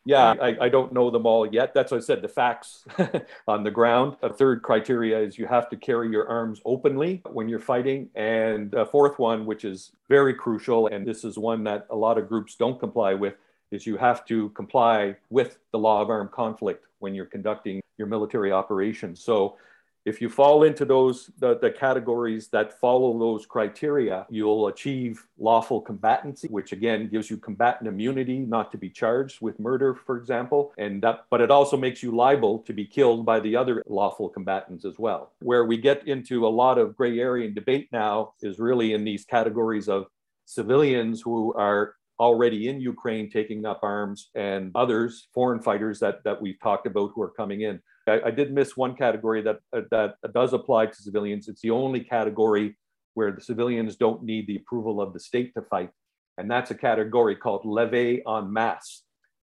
Yeah, 0.06 0.34
I, 0.42 0.58
I, 0.62 0.70
don't 0.70 0.94
know 0.94 1.12
them 1.12 1.26
all 1.26 1.46
yet. 1.46 1.74
That's 1.74 1.92
what 1.92 1.98
I 1.98 2.02
said, 2.02 2.22
the 2.22 2.30
facts 2.30 2.86
on 3.48 3.64
the 3.64 3.72
ground. 3.72 4.16
A 4.24 4.32
third 4.32 4.64
criteria 4.64 5.20
is 5.20 5.38
you 5.38 5.46
have 5.46 5.70
to 5.70 5.76
carry 5.76 6.10
your 6.10 6.28
arms 6.28 6.62
openly 6.66 7.22
when 7.30 7.50
you're 7.50 7.60
fighting. 7.60 8.10
And 8.16 8.74
a 8.74 8.86
fourth 8.86 9.20
one, 9.20 9.46
which 9.46 9.66
is 9.66 9.92
very 10.08 10.34
crucial, 10.34 10.88
and 10.88 11.06
this 11.06 11.24
is 11.24 11.38
one 11.38 11.64
that 11.66 11.86
a 11.90 11.96
lot 11.96 12.18
of 12.18 12.30
groups 12.30 12.56
don't 12.56 12.80
comply 12.80 13.14
with, 13.14 13.36
is 13.72 13.86
you 13.86 13.98
have 13.98 14.26
to 14.26 14.50
comply 14.50 15.16
with 15.30 15.60
the 15.72 15.80
law 15.80 16.02
of 16.02 16.10
armed 16.10 16.32
conflict 16.32 16.86
when 17.00 17.14
you're 17.14 17.26
conducting 17.26 17.82
your 17.98 18.08
military 18.08 18.52
operations. 18.52 19.22
So 19.22 19.58
if 20.06 20.22
you 20.22 20.30
fall 20.30 20.64
into 20.64 20.86
those 20.86 21.30
the, 21.40 21.58
the, 21.60 21.70
categories 21.70 22.48
that 22.50 22.80
follow 22.80 23.18
those 23.18 23.46
criteria 23.46 24.26
you'll 24.30 24.68
achieve 24.68 25.26
lawful 25.38 25.84
combatancy 25.84 26.50
which 26.50 26.72
again 26.72 27.08
gives 27.08 27.30
you 27.30 27.38
combatant 27.38 27.88
immunity 27.88 28.40
not 28.40 28.72
to 28.72 28.78
be 28.78 28.90
charged 28.90 29.40
with 29.42 29.60
murder 29.60 29.94
for 29.94 30.18
example 30.18 30.74
and 30.78 31.02
that 31.02 31.26
but 31.30 31.42
it 31.42 31.52
also 31.52 31.78
makes 31.78 32.02
you 32.02 32.16
liable 32.16 32.60
to 32.60 32.74
be 32.74 32.86
killed 32.86 33.26
by 33.26 33.40
the 33.40 33.56
other 33.56 33.84
lawful 33.88 34.30
combatants 34.30 34.86
as 34.86 34.98
well 34.98 35.32
where 35.40 35.66
we 35.66 35.78
get 35.78 36.08
into 36.08 36.46
a 36.46 36.50
lot 36.50 36.78
of 36.78 36.96
gray 36.96 37.20
area 37.20 37.46
and 37.46 37.56
debate 37.56 37.88
now 37.92 38.34
is 38.42 38.60
really 38.60 38.94
in 38.94 39.04
these 39.04 39.26
categories 39.26 39.88
of 39.88 40.08
civilians 40.46 41.22
who 41.22 41.54
are 41.54 41.94
already 42.20 42.68
in 42.68 42.82
Ukraine 42.82 43.30
taking 43.30 43.66
up 43.66 43.80
arms 43.82 44.30
and 44.36 44.72
others, 44.76 45.28
foreign 45.34 45.62
fighters 45.62 46.00
that, 46.00 46.24
that 46.26 46.42
we've 46.42 46.60
talked 46.60 46.86
about 46.86 47.12
who 47.16 47.22
are 47.22 47.32
coming 47.32 47.62
in. 47.62 47.80
I, 48.10 48.28
I 48.28 48.32
did 48.32 48.54
miss 48.54 48.76
one 48.76 48.96
category 48.96 49.42
that, 49.44 49.60
uh, 49.76 49.82
that 49.92 50.34
does 50.34 50.54
apply 50.54 50.88
to 50.88 50.96
civilians. 50.96 51.48
It's 51.48 51.62
the 51.62 51.72
only 51.72 52.02
category 52.02 52.78
where 53.14 53.32
the 53.32 53.42
civilians 53.42 53.96
don't 53.96 54.24
need 54.24 54.48
the 54.48 54.58
approval 54.58 55.02
of 55.02 55.14
the 55.14 55.20
state 55.20 55.54
to 55.56 55.62
fight. 55.64 55.90
And 56.38 56.50
that's 56.50 56.72
a 56.72 56.76
category 56.76 57.36
called 57.36 57.64
levée 57.64 58.22
en 58.28 58.52
masse. 58.52 59.04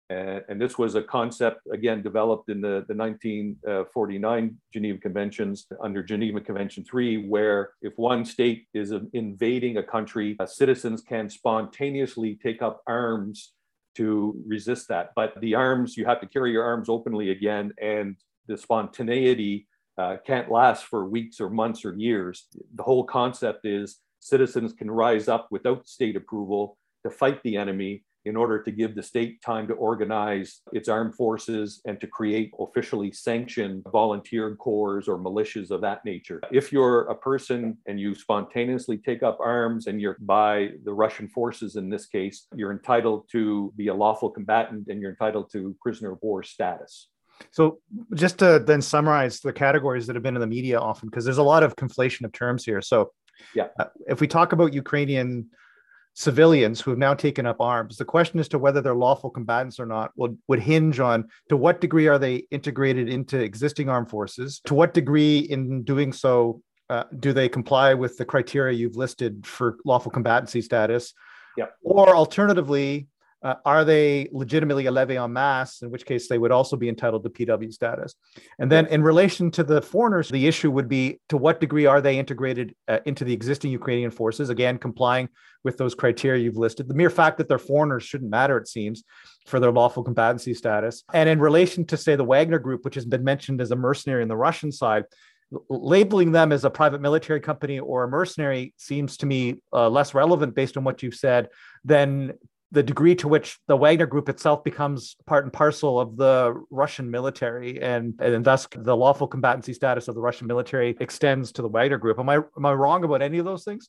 And, 0.08 0.42
and, 0.48 0.60
this 0.60 0.78
was 0.78 0.94
a 0.94 1.02
concept, 1.02 1.62
again, 1.72 2.00
developed 2.00 2.48
in 2.48 2.60
the, 2.60 2.84
the 2.86 2.94
1949 2.94 4.56
Geneva 4.72 4.98
Conventions 5.00 5.66
under 5.82 6.00
Geneva 6.04 6.40
Convention 6.40 6.84
3, 6.84 7.26
where 7.28 7.70
if 7.82 7.92
one 7.96 8.24
state 8.24 8.66
is 8.72 8.92
invading 9.14 9.78
a 9.78 9.82
country, 9.82 10.36
uh, 10.38 10.46
citizens 10.46 11.02
can 11.02 11.28
spontaneously 11.28 12.38
take 12.40 12.62
up 12.62 12.82
arms 12.86 13.52
to 13.96 14.40
resist 14.46 14.86
that. 14.88 15.10
But 15.16 15.40
the 15.40 15.56
arms, 15.56 15.96
you 15.96 16.04
have 16.06 16.20
to 16.20 16.28
carry 16.28 16.52
your 16.52 16.62
arms 16.62 16.88
openly 16.88 17.30
again, 17.30 17.72
and 17.82 18.16
the 18.46 18.56
spontaneity 18.56 19.66
uh, 19.98 20.16
can't 20.26 20.50
last 20.50 20.84
for 20.84 21.08
weeks 21.08 21.40
or 21.40 21.48
months 21.48 21.84
or 21.84 21.94
years. 21.94 22.46
The 22.74 22.82
whole 22.82 23.04
concept 23.04 23.66
is 23.66 23.98
citizens 24.20 24.72
can 24.72 24.90
rise 24.90 25.28
up 25.28 25.48
without 25.50 25.88
state 25.88 26.16
approval 26.16 26.76
to 27.04 27.10
fight 27.10 27.42
the 27.42 27.56
enemy 27.56 28.02
in 28.26 28.36
order 28.36 28.60
to 28.60 28.72
give 28.72 28.94
the 28.94 29.02
state 29.02 29.40
time 29.40 29.68
to 29.68 29.74
organize 29.74 30.60
its 30.72 30.88
armed 30.88 31.14
forces 31.14 31.80
and 31.86 32.00
to 32.00 32.08
create 32.08 32.50
officially 32.58 33.12
sanctioned 33.12 33.84
volunteer 33.92 34.56
corps 34.56 35.08
or 35.08 35.16
militias 35.16 35.70
of 35.70 35.80
that 35.80 36.04
nature. 36.04 36.40
If 36.50 36.72
you're 36.72 37.02
a 37.02 37.14
person 37.14 37.78
and 37.86 38.00
you 38.00 38.16
spontaneously 38.16 38.98
take 38.98 39.22
up 39.22 39.38
arms 39.40 39.86
and 39.86 40.00
you're 40.00 40.16
by 40.20 40.70
the 40.84 40.92
Russian 40.92 41.28
forces 41.28 41.76
in 41.76 41.88
this 41.88 42.06
case, 42.06 42.48
you're 42.54 42.72
entitled 42.72 43.28
to 43.30 43.72
be 43.76 43.88
a 43.88 43.94
lawful 43.94 44.30
combatant 44.30 44.88
and 44.88 45.00
you're 45.00 45.12
entitled 45.12 45.52
to 45.52 45.76
prisoner 45.80 46.12
of 46.12 46.18
war 46.20 46.42
status. 46.42 47.08
So, 47.50 47.78
just 48.14 48.38
to 48.38 48.58
then 48.58 48.82
summarize 48.82 49.40
the 49.40 49.52
categories 49.52 50.06
that 50.06 50.16
have 50.16 50.22
been 50.22 50.36
in 50.36 50.40
the 50.40 50.46
media 50.46 50.78
often, 50.78 51.08
because 51.08 51.24
there's 51.24 51.38
a 51.38 51.42
lot 51.42 51.62
of 51.62 51.76
conflation 51.76 52.24
of 52.24 52.32
terms 52.32 52.64
here. 52.64 52.80
So, 52.80 53.12
yeah, 53.54 53.68
uh, 53.78 53.86
if 54.08 54.20
we 54.20 54.26
talk 54.26 54.52
about 54.52 54.72
Ukrainian 54.72 55.50
civilians 56.16 56.80
who 56.80 56.90
have 56.90 56.98
now 56.98 57.12
taken 57.12 57.44
up 57.44 57.60
arms. 57.60 57.98
The 57.98 58.04
question 58.06 58.40
as 58.40 58.48
to 58.48 58.58
whether 58.58 58.80
they're 58.80 58.94
lawful 58.94 59.28
combatants 59.28 59.78
or 59.78 59.84
not 59.84 60.12
would, 60.16 60.38
would 60.48 60.60
hinge 60.60 60.98
on 60.98 61.28
to 61.50 61.58
what 61.58 61.82
degree 61.82 62.08
are 62.08 62.18
they 62.18 62.46
integrated 62.50 63.10
into 63.10 63.38
existing 63.38 63.90
armed 63.90 64.08
forces? 64.08 64.62
To 64.64 64.74
what 64.74 64.94
degree, 64.94 65.40
in 65.40 65.82
doing 65.82 66.14
so, 66.14 66.62
uh, 66.88 67.04
do 67.20 67.34
they 67.34 67.50
comply 67.50 67.92
with 67.92 68.16
the 68.16 68.24
criteria 68.24 68.78
you've 68.78 68.96
listed 68.96 69.46
for 69.46 69.76
lawful 69.84 70.10
combatancy 70.10 70.62
status? 70.62 71.12
Yep. 71.58 71.74
Or 71.82 72.16
alternatively, 72.16 73.08
uh, 73.46 73.54
are 73.64 73.84
they 73.84 74.28
legitimately 74.32 74.86
a 74.86 74.90
levée 74.90 75.22
en 75.22 75.32
masse, 75.32 75.82
in 75.82 75.88
which 75.88 76.04
case 76.04 76.26
they 76.26 76.36
would 76.36 76.50
also 76.50 76.76
be 76.76 76.88
entitled 76.88 77.22
to 77.22 77.30
PW 77.30 77.72
status? 77.72 78.16
And 78.58 78.68
then 78.72 78.86
in 78.86 79.04
relation 79.04 79.52
to 79.52 79.62
the 79.62 79.80
foreigners, 79.80 80.28
the 80.28 80.48
issue 80.48 80.68
would 80.72 80.88
be 80.88 81.20
to 81.28 81.36
what 81.36 81.60
degree 81.60 81.86
are 81.86 82.00
they 82.00 82.18
integrated 82.18 82.74
uh, 82.88 82.98
into 83.06 83.24
the 83.24 83.32
existing 83.32 83.70
Ukrainian 83.70 84.10
forces, 84.10 84.50
again, 84.50 84.78
complying 84.78 85.28
with 85.62 85.76
those 85.76 85.94
criteria 85.94 86.42
you've 86.42 86.56
listed. 86.56 86.88
The 86.88 86.94
mere 86.94 87.08
fact 87.08 87.38
that 87.38 87.46
they're 87.46 87.58
foreigners 87.58 88.02
shouldn't 88.02 88.32
matter, 88.32 88.58
it 88.58 88.66
seems, 88.66 89.04
for 89.46 89.60
their 89.60 89.70
lawful 89.70 90.02
combatancy 90.02 90.56
status. 90.56 91.04
And 91.14 91.28
in 91.28 91.38
relation 91.38 91.84
to, 91.86 91.96
say, 91.96 92.16
the 92.16 92.24
Wagner 92.24 92.58
Group, 92.58 92.84
which 92.84 92.96
has 92.96 93.04
been 93.04 93.22
mentioned 93.22 93.60
as 93.60 93.70
a 93.70 93.76
mercenary 93.76 94.22
in 94.22 94.28
the 94.28 94.36
Russian 94.36 94.72
side, 94.72 95.04
labeling 95.70 96.32
them 96.32 96.50
as 96.50 96.64
a 96.64 96.70
private 96.70 97.00
military 97.00 97.38
company 97.38 97.78
or 97.78 98.02
a 98.02 98.08
mercenary 98.08 98.74
seems 98.76 99.16
to 99.18 99.26
me 99.26 99.62
uh, 99.72 99.88
less 99.88 100.14
relevant 100.14 100.56
based 100.56 100.76
on 100.76 100.82
what 100.82 101.04
you've 101.04 101.14
said 101.14 101.48
than 101.84 102.32
the 102.72 102.82
degree 102.82 103.14
to 103.16 103.28
which 103.28 103.58
the 103.68 103.76
Wagner 103.76 104.06
Group 104.06 104.28
itself 104.28 104.64
becomes 104.64 105.16
part 105.26 105.44
and 105.44 105.52
parcel 105.52 106.00
of 106.00 106.16
the 106.16 106.54
Russian 106.70 107.10
military, 107.10 107.80
and, 107.80 108.14
and 108.20 108.44
thus 108.44 108.66
the 108.74 108.96
lawful 108.96 109.28
combatancy 109.28 109.74
status 109.74 110.08
of 110.08 110.14
the 110.14 110.20
Russian 110.20 110.46
military 110.46 110.96
extends 111.00 111.52
to 111.52 111.62
the 111.62 111.68
Wagner 111.68 111.98
Group. 111.98 112.18
Am 112.18 112.28
I 112.28 112.36
am 112.36 112.66
I 112.66 112.72
wrong 112.72 113.04
about 113.04 113.22
any 113.22 113.38
of 113.38 113.44
those 113.44 113.64
things? 113.64 113.88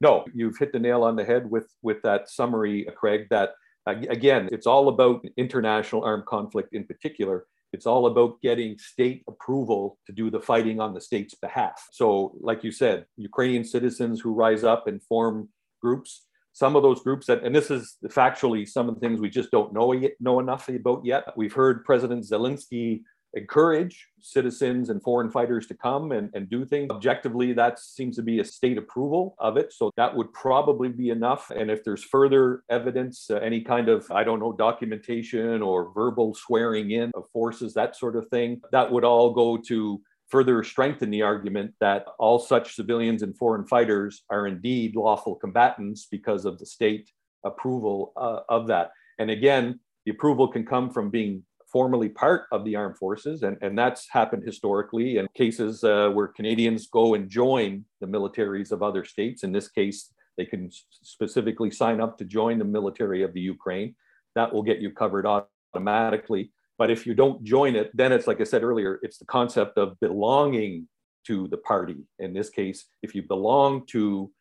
No, 0.00 0.24
you've 0.34 0.58
hit 0.58 0.72
the 0.72 0.78
nail 0.78 1.04
on 1.04 1.16
the 1.16 1.24
head 1.24 1.48
with 1.48 1.68
with 1.80 2.02
that 2.02 2.28
summary, 2.28 2.86
Craig. 2.96 3.28
That 3.30 3.52
again, 3.86 4.48
it's 4.52 4.66
all 4.66 4.88
about 4.88 5.24
international 5.36 6.04
armed 6.04 6.26
conflict 6.26 6.74
in 6.74 6.84
particular. 6.84 7.46
It's 7.72 7.86
all 7.86 8.06
about 8.06 8.40
getting 8.42 8.76
state 8.78 9.24
approval 9.26 9.98
to 10.06 10.12
do 10.12 10.30
the 10.30 10.40
fighting 10.40 10.78
on 10.78 10.92
the 10.92 11.00
state's 11.00 11.34
behalf. 11.34 11.82
So, 11.92 12.36
like 12.40 12.62
you 12.62 12.70
said, 12.70 13.06
Ukrainian 13.16 13.64
citizens 13.64 14.20
who 14.20 14.34
rise 14.34 14.62
up 14.62 14.86
and 14.86 15.02
form 15.02 15.48
groups 15.80 16.26
some 16.52 16.76
of 16.76 16.82
those 16.82 17.02
groups 17.02 17.26
that, 17.26 17.42
and 17.44 17.54
this 17.54 17.70
is 17.70 17.96
factually 18.08 18.68
some 18.68 18.88
of 18.88 18.94
the 18.94 19.00
things 19.00 19.20
we 19.20 19.30
just 19.30 19.50
don't 19.50 19.72
know 19.72 19.92
yet, 19.92 20.12
know 20.20 20.40
enough 20.40 20.68
about 20.68 21.04
yet. 21.04 21.24
We've 21.36 21.52
heard 21.52 21.84
President 21.84 22.24
Zelensky 22.24 23.02
encourage 23.34 24.08
citizens 24.20 24.90
and 24.90 25.02
foreign 25.02 25.30
fighters 25.30 25.66
to 25.66 25.74
come 25.74 26.12
and, 26.12 26.30
and 26.34 26.50
do 26.50 26.66
things. 26.66 26.90
Objectively, 26.90 27.54
that 27.54 27.78
seems 27.78 28.16
to 28.16 28.22
be 28.22 28.40
a 28.40 28.44
state 28.44 28.76
approval 28.76 29.34
of 29.38 29.56
it. 29.56 29.72
So 29.72 29.90
that 29.96 30.14
would 30.14 30.32
probably 30.34 30.90
be 30.90 31.08
enough. 31.08 31.50
And 31.50 31.70
if 31.70 31.82
there's 31.82 32.04
further 32.04 32.62
evidence, 32.68 33.30
uh, 33.30 33.36
any 33.36 33.62
kind 33.62 33.88
of, 33.88 34.10
I 34.10 34.22
don't 34.22 34.38
know, 34.38 34.52
documentation 34.52 35.62
or 35.62 35.92
verbal 35.94 36.34
swearing 36.34 36.90
in 36.90 37.10
of 37.14 37.24
forces, 37.32 37.72
that 37.74 37.96
sort 37.96 38.16
of 38.16 38.28
thing, 38.28 38.60
that 38.70 38.92
would 38.92 39.04
all 39.04 39.32
go 39.32 39.56
to 39.68 40.02
further 40.32 40.64
strengthen 40.64 41.10
the 41.10 41.20
argument 41.20 41.74
that 41.78 42.06
all 42.18 42.38
such 42.38 42.74
civilians 42.74 43.22
and 43.22 43.36
foreign 43.36 43.66
fighters 43.66 44.24
are 44.30 44.46
indeed 44.46 44.96
lawful 44.96 45.34
combatants 45.36 46.08
because 46.10 46.46
of 46.46 46.58
the 46.58 46.64
state 46.64 47.10
approval 47.44 48.14
uh, 48.16 48.40
of 48.48 48.66
that. 48.66 48.92
And 49.18 49.30
again, 49.30 49.78
the 50.06 50.12
approval 50.12 50.48
can 50.48 50.64
come 50.64 50.88
from 50.88 51.10
being 51.10 51.44
formally 51.70 52.08
part 52.08 52.44
of 52.50 52.64
the 52.64 52.74
armed 52.76 52.96
forces, 52.96 53.42
and, 53.42 53.58
and 53.60 53.78
that's 53.78 54.08
happened 54.10 54.42
historically 54.44 55.18
in 55.18 55.28
cases 55.34 55.84
uh, 55.84 56.08
where 56.10 56.28
Canadians 56.28 56.86
go 56.86 57.12
and 57.12 57.28
join 57.28 57.84
the 58.00 58.06
militaries 58.06 58.72
of 58.72 58.82
other 58.82 59.04
states. 59.04 59.42
In 59.42 59.52
this 59.52 59.68
case, 59.68 60.12
they 60.38 60.46
can 60.46 60.70
specifically 61.02 61.70
sign 61.70 62.00
up 62.00 62.16
to 62.18 62.24
join 62.24 62.58
the 62.58 62.64
military 62.64 63.22
of 63.22 63.34
the 63.34 63.40
Ukraine. 63.40 63.94
That 64.34 64.52
will 64.52 64.62
get 64.62 64.80
you 64.80 64.92
covered 64.92 65.26
automatically. 65.26 66.52
But 66.82 66.90
if 66.90 67.06
you 67.06 67.14
don't 67.14 67.44
join 67.44 67.76
it, 67.76 67.96
then 67.96 68.10
it's 68.10 68.26
like 68.26 68.40
I 68.40 68.42
said 68.42 68.64
earlier, 68.64 68.98
it's 69.04 69.18
the 69.18 69.24
concept 69.24 69.78
of 69.78 70.00
belonging 70.00 70.88
to 71.28 71.46
the 71.46 71.58
party. 71.58 71.98
In 72.18 72.34
this 72.34 72.50
case, 72.50 72.86
if 73.04 73.14
you 73.14 73.22
belong 73.22 73.86
to 73.90 74.32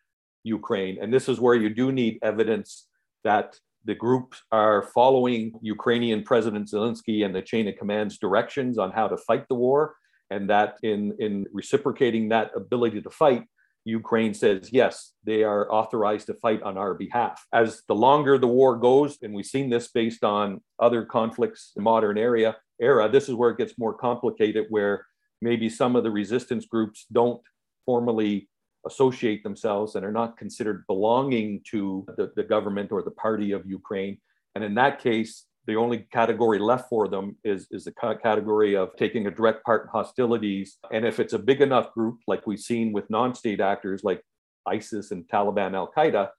Ukraine, 0.44 0.98
and 1.00 1.14
this 1.14 1.30
is 1.30 1.40
where 1.40 1.54
you 1.54 1.70
do 1.70 1.92
need 1.92 2.18
evidence 2.24 2.88
that 3.24 3.60
the 3.86 3.94
groups 3.94 4.42
are 4.52 4.82
following 4.82 5.54
Ukrainian 5.62 6.24
President 6.24 6.68
Zelensky 6.68 7.24
and 7.24 7.36
the 7.36 7.44
chain 7.44 7.68
of 7.68 7.76
command's 7.76 8.18
directions 8.18 8.80
on 8.80 8.90
how 8.90 9.08
to 9.08 9.18
fight 9.18 9.46
the 9.48 9.54
war, 9.54 9.94
and 10.32 10.50
that 10.50 10.78
in, 10.82 11.16
in 11.20 11.46
reciprocating 11.54 12.30
that 12.30 12.50
ability 12.56 13.04
to 13.04 13.12
fight, 13.12 13.44
Ukraine 13.84 14.34
says, 14.34 14.70
yes, 14.72 15.14
they 15.24 15.44
are 15.44 15.72
authorized 15.72 16.28
to 16.28 16.36
fight 16.36 16.62
on 16.62 16.78
our 16.78 16.94
behalf. 16.94 17.46
As 17.52 17.82
the 17.88 17.96
longer 17.96 18.38
the 18.38 18.48
war 18.48 18.78
goes, 18.78 19.18
and 19.22 19.34
we've 19.34 19.46
seen 19.46 19.70
this 19.70 19.88
based 19.88 20.24
on 20.24 20.62
other 20.80 21.04
conflicts 21.04 21.72
in 21.76 21.84
modern 21.84 22.18
area 22.18 22.58
era, 22.80 23.10
this 23.10 23.28
is 23.28 23.36
where 23.36 23.50
it 23.50 23.58
gets 23.58 23.78
more 23.78 23.94
complicated, 23.94 24.68
where 24.70 25.06
maybe 25.42 25.70
some 25.70 25.96
of 25.96 26.04
the 26.04 26.12
resistance 26.12 26.66
groups 26.66 27.06
don't 27.12 27.42
formally 27.86 28.48
associate 28.86 29.44
themselves 29.44 29.96
and 29.96 30.06
are 30.06 30.12
not 30.12 30.38
considered 30.38 30.84
belonging 30.88 31.62
to 31.72 32.06
the, 32.18 32.32
the 32.36 32.44
government 32.44 32.92
or 32.92 33.02
the 33.02 33.12
party 33.12 33.52
of 33.52 33.66
Ukraine. 33.66 34.20
And 34.56 34.64
in 34.64 34.76
that 34.76 35.02
case, 35.02 35.46
the 35.68 35.76
only 35.76 36.00
category 36.12 36.60
left 36.60 36.90
for 36.90 37.08
them 37.08 37.36
is, 37.44 37.68
is 37.72 37.86
the 37.86 37.92
category 37.92 38.76
of 38.76 38.96
taking 38.96 39.28
a 39.28 39.32
direct 39.32 39.64
part 39.64 39.84
in 39.84 39.90
hostilities. 39.90 40.78
And 40.92 41.06
if 41.06 41.20
it's 41.20 41.34
a 41.34 41.40
big 41.40 41.62
enough 41.62 41.94
group, 41.94 42.20
like 42.28 42.48
we've 42.48 42.60
seen 42.60 42.92
with 42.92 43.10
non 43.10 43.36
state 43.36 43.60
actors 43.60 44.04
like 44.04 44.24
ISIS 44.66 45.12
and 45.12 45.28
Taliban, 45.28 45.76
Al 45.76 45.92
Qaeda, 45.96 46.30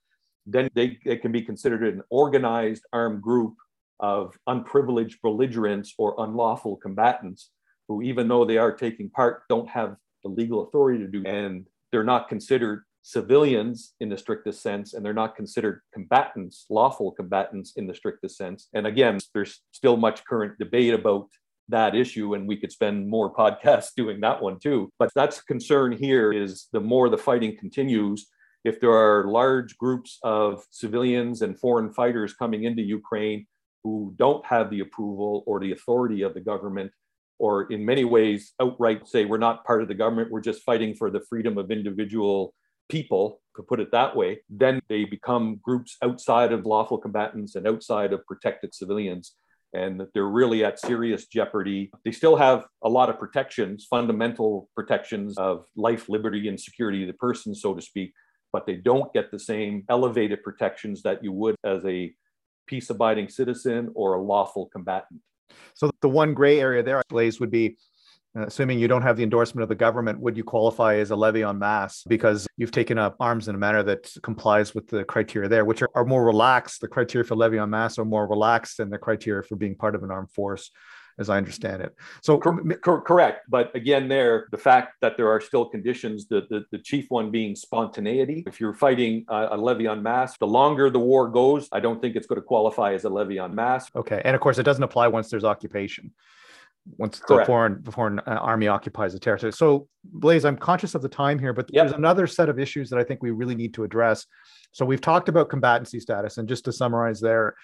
then 0.47 0.69
they, 0.75 0.99
it 1.05 1.23
can 1.23 1.31
be 1.31 1.43
considered 1.43 1.83
an 1.83 2.03
organized 2.11 2.85
armed 2.93 3.23
group 3.23 3.55
of 4.01 4.37
unprivileged 4.49 5.21
belligerents 5.23 5.95
or 5.99 6.17
unlawful 6.19 6.77
combatants 6.77 7.51
who, 7.87 8.03
even 8.03 8.27
though 8.27 8.45
they 8.45 8.59
are 8.59 8.73
taking 8.73 9.09
part, 9.09 9.43
don't 9.49 9.69
have 9.69 9.97
the 10.25 10.29
legal 10.29 10.67
authority 10.67 10.99
to 10.99 11.09
do, 11.09 11.23
and 11.25 11.67
they're 11.91 12.05
not 12.05 12.29
considered 12.29 12.83
civilians 13.03 13.95
in 14.01 14.09
the 14.09 14.17
strictest 14.17 14.63
sense, 14.63 14.95
and 14.95 15.05
they're 15.05 15.13
not 15.13 15.37
considered 15.37 15.83
combatants, 15.93 16.67
lawful 16.71 17.11
combatants 17.13 17.73
in 17.77 17.87
the 17.87 17.95
strictest 17.95 18.37
sense. 18.37 18.69
And 18.75 18.87
again, 18.87 19.19
there's 19.35 19.61
still 19.73 19.97
much 19.97 20.25
current 20.25 20.59
debate 20.59 20.95
about 20.95 21.29
that 21.69 21.95
issue, 21.95 22.35
and 22.35 22.47
we 22.47 22.57
could 22.57 22.73
spend 22.73 23.09
more 23.09 23.35
podcasts 23.43 23.91
doing 23.97 24.21
that 24.21 24.41
one 24.41 24.59
too. 24.59 24.91
But 24.99 25.11
that's 25.15 25.43
concern 25.43 25.93
here 25.93 26.33
is 26.33 26.69
the 26.73 26.81
more 26.81 27.09
the 27.09 27.19
fighting 27.19 27.57
continues, 27.57 28.27
if 28.65 28.81
there 28.81 28.93
are 28.93 29.27
large 29.29 29.77
groups 29.77 30.19
of 30.23 30.65
civilians 30.71 31.43
and 31.43 31.59
foreign 31.59 31.93
fighters 31.93 32.33
coming 32.33 32.65
into 32.65 32.83
Ukraine 32.83 33.47
who 33.83 34.15
don't 34.17 34.47
have 34.47 34.71
the 34.71 34.81
approval 34.81 35.43
or 35.47 35.59
the 35.59 35.73
authority 35.73 36.23
of 36.23 36.35
the 36.35 36.41
government, 36.41 36.93
or 37.41 37.65
in 37.73 37.85
many 37.85 38.05
ways 38.05 38.53
outright 38.61 39.09
say 39.09 39.25
we're 39.25 39.39
not 39.39 39.65
part 39.65 39.83
of 39.83 39.89
the 39.89 39.95
government, 39.95 40.31
we're 40.31 40.41
just 40.41 40.63
fighting 40.63 40.95
for 40.95 41.11
the 41.11 41.25
freedom 41.29 41.59
of 41.59 41.73
individual 41.73 42.55
people, 42.93 43.41
to 43.57 43.63
put 43.63 43.81
it 43.81 43.91
that 43.91 44.15
way, 44.15 44.41
then 44.51 44.81
they 44.91 45.05
become 45.05 45.59
groups 45.63 45.97
outside 46.03 46.53
of 46.53 46.67
lawful 46.67 46.99
combatants 46.99 47.55
and 47.55 47.67
outside 47.67 48.13
of 48.13 48.25
protected 48.27 48.75
civilians. 48.75 49.35
And 49.73 50.03
they're 50.13 50.37
really 50.41 50.63
at 50.63 50.79
serious 50.79 51.27
jeopardy. 51.27 51.91
They 52.05 52.13
still 52.13 52.37
have 52.37 52.67
a 52.85 52.91
lot 52.91 53.09
of 53.09 53.19
protections, 53.19 53.87
fundamental 53.89 54.69
protections 54.77 55.39
of 55.39 55.65
life, 55.75 56.11
liberty, 56.11 56.49
and 56.49 56.61
security 56.61 57.01
of 57.05 57.09
the 57.09 57.15
person, 57.15 57.55
so 57.55 57.73
to 57.75 57.81
speak, 57.81 58.13
but 58.53 58.67
they 58.67 58.77
don't 58.77 59.11
get 59.15 59.31
the 59.31 59.39
same 59.39 59.85
elevated 59.89 60.43
protections 60.43 61.03
that 61.03 61.25
you 61.25 61.33
would 61.33 61.57
as 61.65 61.83
a 61.87 62.13
peace 62.67 62.91
abiding 62.91 63.31
citizen 63.31 63.91
or 63.95 64.15
a 64.15 64.23
lawful 64.23 64.67
combatant. 64.67 65.21
So 65.75 65.91
the 66.03 66.09
one 66.11 66.35
gray 66.35 66.61
area 66.61 66.83
there, 66.83 67.03
Blaise, 67.09 67.41
would 67.41 67.51
be 67.51 67.79
Uh, 68.35 68.47
assuming 68.47 68.79
you 68.79 68.89
don't 68.89 69.03
have 69.03 69.17
the 69.17 69.23
endorsement 69.23 69.63
of 69.63 69.69
the 69.69 69.75
government, 69.75 70.19
would 70.19 70.37
you 70.37 70.45
qualify 70.45 70.95
as 70.97 71.11
a 71.11 71.15
levée 71.15 71.47
en 71.47 71.59
masse 71.59 72.03
because 72.09 72.47
you've 72.57 72.71
taken 72.71 72.97
up 72.97 73.15
arms 73.21 73.49
in 73.49 73.55
a 73.55 73.59
manner 73.59 73.83
that 73.83 74.11
complies 74.23 74.75
with 74.75 74.89
the 74.89 75.05
criteria 75.05 75.49
there, 75.49 75.65
which 75.65 75.83
are, 75.83 75.91
are 75.95 76.05
more 76.05 76.25
relaxed? 76.25 76.81
The 76.81 76.89
criteria 76.89 77.27
for 77.27 77.37
levée 77.37 77.63
en 77.63 77.69
masse 77.69 77.99
are 77.99 78.07
more 78.07 78.27
relaxed 78.27 78.79
than 78.79 78.89
the 78.89 78.99
criteria 78.99 79.43
for 79.43 79.57
being 79.57 79.75
part 79.75 79.95
of 79.95 80.03
an 80.03 80.11
armed 80.11 80.31
force. 80.31 80.71
as 81.19 81.29
I 81.29 81.37
understand 81.37 81.83
it. 81.83 81.95
So 82.23 82.39
cor- 82.39 82.63
cor- 82.83 83.03
correct, 83.03 83.45
but 83.49 83.75
again, 83.77 84.09
there 84.09 84.47
the 84.51 84.57
fact 84.57 84.95
that 85.03 85.17
there 85.19 85.29
are 85.29 85.41
still 85.41 85.67
conditions, 85.67 86.27
the 86.27 86.47
the, 86.49 86.65
the 86.71 86.79
chief 86.79 87.07
one 87.11 87.31
being 87.31 87.55
spontaneity. 87.55 88.45
If 88.47 88.61
you're 88.61 88.75
fighting 88.75 89.27
a, 89.29 89.49
a 89.53 89.59
levée 89.59 89.91
en 89.91 90.03
masse, 90.03 90.37
the 90.39 90.47
longer 90.47 90.91
the 90.91 91.01
war 91.01 91.29
goes, 91.29 91.69
I 91.71 91.81
don't 91.81 92.01
think 92.01 92.17
it's 92.17 92.27
going 92.27 92.41
to 92.41 92.47
qualify 92.47 92.95
as 92.95 93.05
a 93.05 93.11
levée 93.11 93.43
en 93.43 93.55
masse. 93.55 93.91
Okay, 93.95 94.23
and 94.25 94.35
of 94.35 94.41
course, 94.41 94.59
it 94.59 94.63
doesn't 94.63 94.83
apply 94.83 95.09
once 95.09 95.29
there's 95.29 95.45
occupation 95.45 96.13
once 96.97 97.21
Correct. 97.21 97.43
the 97.43 97.47
foreign 97.47 97.83
the 97.83 97.93
foreign 97.93 98.19
uh, 98.21 98.39
army 98.41 98.69
occupies 98.69 99.13
the 99.13 99.19
territory. 99.19 99.53
So, 99.53 99.89
Blaise, 100.05 100.45
I'm 100.45 100.57
conscious 100.57 100.95
of 100.95 101.03
the 101.03 101.09
time 101.09 101.39
here, 101.39 101.53
but 101.53 101.71
yep. 101.73 101.87
there's 101.87 101.97
another 101.97 102.27
set 102.27 102.49
of 102.49 102.59
issues 102.59 102.91
that 102.91 102.99
I 102.99 103.05
think 103.05 103.23
we 103.23 103.31
really 103.31 103.55
need 103.55 103.75
to 103.75 103.85
address. 103.85 104.27
So, 104.73 104.85
we've 104.85 105.01
talked 105.01 105.29
about 105.29 105.49
combatancy 105.49 106.01
status, 106.01 106.39
and 106.39 106.49
just 106.49 106.65
to 106.65 106.73
summarize, 106.73 107.21
there, 107.21 107.55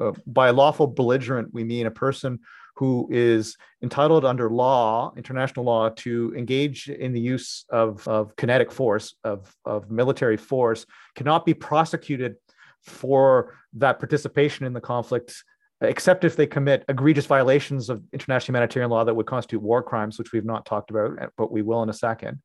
uh, 0.00 0.12
by 0.26 0.50
lawful 0.50 0.86
belligerent, 0.86 1.52
we 1.52 1.64
mean 1.64 1.86
a 1.86 1.90
person 1.90 2.40
who 2.76 3.08
is 3.10 3.56
entitled 3.82 4.26
under 4.26 4.50
law, 4.50 5.10
international 5.16 5.64
law, 5.64 5.88
to 5.88 6.34
engage 6.36 6.90
in 6.90 7.12
the 7.14 7.20
use 7.20 7.64
of, 7.70 8.06
of 8.06 8.36
kinetic 8.36 8.70
force, 8.70 9.14
of, 9.24 9.50
of 9.64 9.90
military 9.90 10.36
force, 10.36 10.84
cannot 11.14 11.46
be 11.46 11.54
prosecuted 11.54 12.36
for 12.82 13.54
that 13.72 13.98
participation 13.98 14.66
in 14.66 14.74
the 14.74 14.80
conflict 14.80 15.42
except 15.80 16.24
if 16.24 16.36
they 16.36 16.46
commit 16.46 16.84
egregious 16.88 17.26
violations 17.26 17.90
of 17.90 18.02
international 18.12 18.54
humanitarian 18.54 18.90
law 18.90 19.04
that 19.04 19.14
would 19.14 19.26
constitute 19.26 19.62
war 19.62 19.82
crimes, 19.82 20.18
which 20.18 20.32
we've 20.32 20.44
not 20.44 20.64
talked 20.64 20.90
about, 20.90 21.20
eh, 21.20 21.26
but 21.36 21.52
we 21.52 21.62
will 21.62 21.82
in 21.82 21.88
a 21.88 21.94
second. 21.94 22.40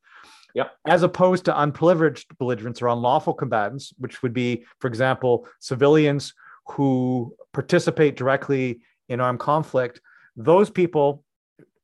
Yep. 0.54 0.72
As 0.86 1.04
opposed 1.04 1.46
to 1.46 1.62
unprivileged 1.62 2.38
belligerents 2.38 2.82
or 2.82 2.90
unlawful 2.90 3.34
combatants, 3.34 3.94
which 3.98 4.22
would 4.22 4.34
be, 4.34 4.66
for 4.80 4.88
example, 4.88 5.48
civilians 5.60 6.34
who 6.68 7.34
participate 7.54 8.18
directly 8.18 8.82
in 9.08 9.22
armed 9.22 9.40
conflict, 9.40 10.02
those 10.36 10.70
people 10.70 11.24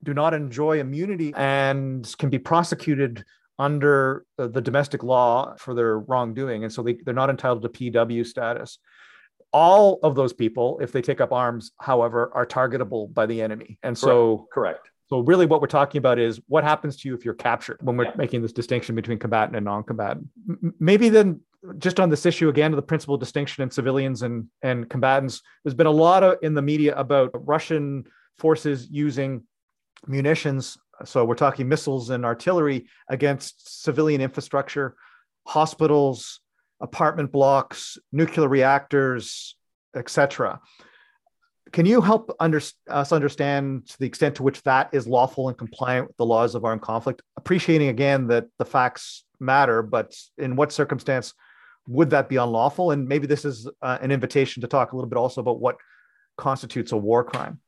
do 0.03 0.13
not 0.13 0.33
enjoy 0.33 0.79
immunity 0.79 1.33
and 1.35 2.13
can 2.17 2.29
be 2.29 2.39
prosecuted 2.39 3.23
under 3.59 4.25
uh, 4.37 4.47
the 4.47 4.61
domestic 4.61 5.03
law 5.03 5.55
for 5.57 5.73
their 5.73 5.99
wrongdoing. 5.99 6.63
And 6.63 6.71
so 6.71 6.83
they, 6.83 6.93
they're 6.93 7.13
not 7.13 7.29
entitled 7.29 7.63
to 7.63 7.69
PW 7.69 8.25
status. 8.25 8.79
All 9.57 9.99
of 10.03 10.13
those 10.13 10.33
people, 10.33 10.77
if 10.81 10.91
they 10.91 11.01
take 11.01 11.19
up 11.19 11.31
arms, 11.31 11.71
however, 11.79 12.29
are 12.35 12.45
targetable 12.45 13.11
by 13.11 13.25
the 13.25 13.41
enemy. 13.41 13.79
And 13.81 13.97
so, 13.97 14.47
correct. 14.53 14.91
So, 15.09 15.21
really, 15.21 15.47
what 15.47 15.61
we're 15.61 15.67
talking 15.67 15.97
about 15.97 16.19
is 16.19 16.39
what 16.47 16.63
happens 16.63 16.97
to 16.97 17.07
you 17.09 17.15
if 17.15 17.25
you're 17.25 17.33
captured 17.33 17.77
when 17.81 17.97
we're 17.97 18.05
yeah. 18.05 18.11
making 18.17 18.43
this 18.43 18.51
distinction 18.51 18.93
between 18.93 19.17
combatant 19.17 19.55
and 19.55 19.65
non 19.65 19.83
combatant. 19.83 20.27
Maybe 20.79 21.09
then, 21.09 21.41
just 21.79 21.99
on 21.99 22.11
this 22.11 22.25
issue 22.25 22.49
again, 22.49 22.71
the 22.71 22.81
principal 22.83 23.17
distinction 23.17 23.63
in 23.63 23.71
civilians 23.71 24.21
and, 24.21 24.47
and 24.61 24.87
combatants, 24.89 25.41
there's 25.63 25.73
been 25.73 25.87
a 25.87 25.91
lot 25.91 26.23
of, 26.23 26.37
in 26.43 26.53
the 26.53 26.61
media 26.61 26.93
about 26.95 27.31
Russian 27.33 28.03
forces 28.37 28.87
using 28.91 29.43
munitions. 30.05 30.77
So, 31.03 31.25
we're 31.25 31.35
talking 31.35 31.67
missiles 31.67 32.11
and 32.11 32.25
artillery 32.25 32.87
against 33.09 33.83
civilian 33.83 34.21
infrastructure, 34.21 34.95
hospitals, 35.47 36.41
apartment 36.79 37.31
blocks, 37.31 37.97
nuclear 38.11 38.47
reactors, 38.47 39.55
etc. 39.95 40.59
Can 41.71 41.85
you 41.85 42.01
help 42.01 42.33
under, 42.39 42.61
us 42.89 43.11
understand 43.11 43.87
to 43.89 43.99
the 43.99 44.05
extent 44.05 44.35
to 44.35 44.43
which 44.43 44.63
that 44.63 44.89
is 44.93 45.07
lawful 45.07 45.49
and 45.49 45.57
compliant 45.57 46.07
with 46.07 46.17
the 46.17 46.25
laws 46.25 46.55
of 46.55 46.63
armed 46.63 46.81
conflict? 46.81 47.21
Appreciating 47.35 47.89
again 47.89 48.27
that 48.27 48.47
the 48.57 48.65
facts 48.65 49.25
matter, 49.39 49.81
but 49.81 50.15
in 50.37 50.55
what 50.55 50.71
circumstance 50.71 51.33
would 51.87 52.09
that 52.11 52.29
be 52.29 52.37
unlawful? 52.37 52.91
And 52.91 53.07
maybe 53.07 53.27
this 53.27 53.45
is 53.45 53.67
uh, 53.81 53.97
an 54.01 54.11
invitation 54.11 54.61
to 54.61 54.67
talk 54.67 54.91
a 54.91 54.95
little 54.95 55.09
bit 55.09 55.17
also 55.17 55.41
about 55.41 55.59
what 55.59 55.77
constitutes 56.37 56.91
a 56.91 56.97
war 56.97 57.23
crime. 57.23 57.59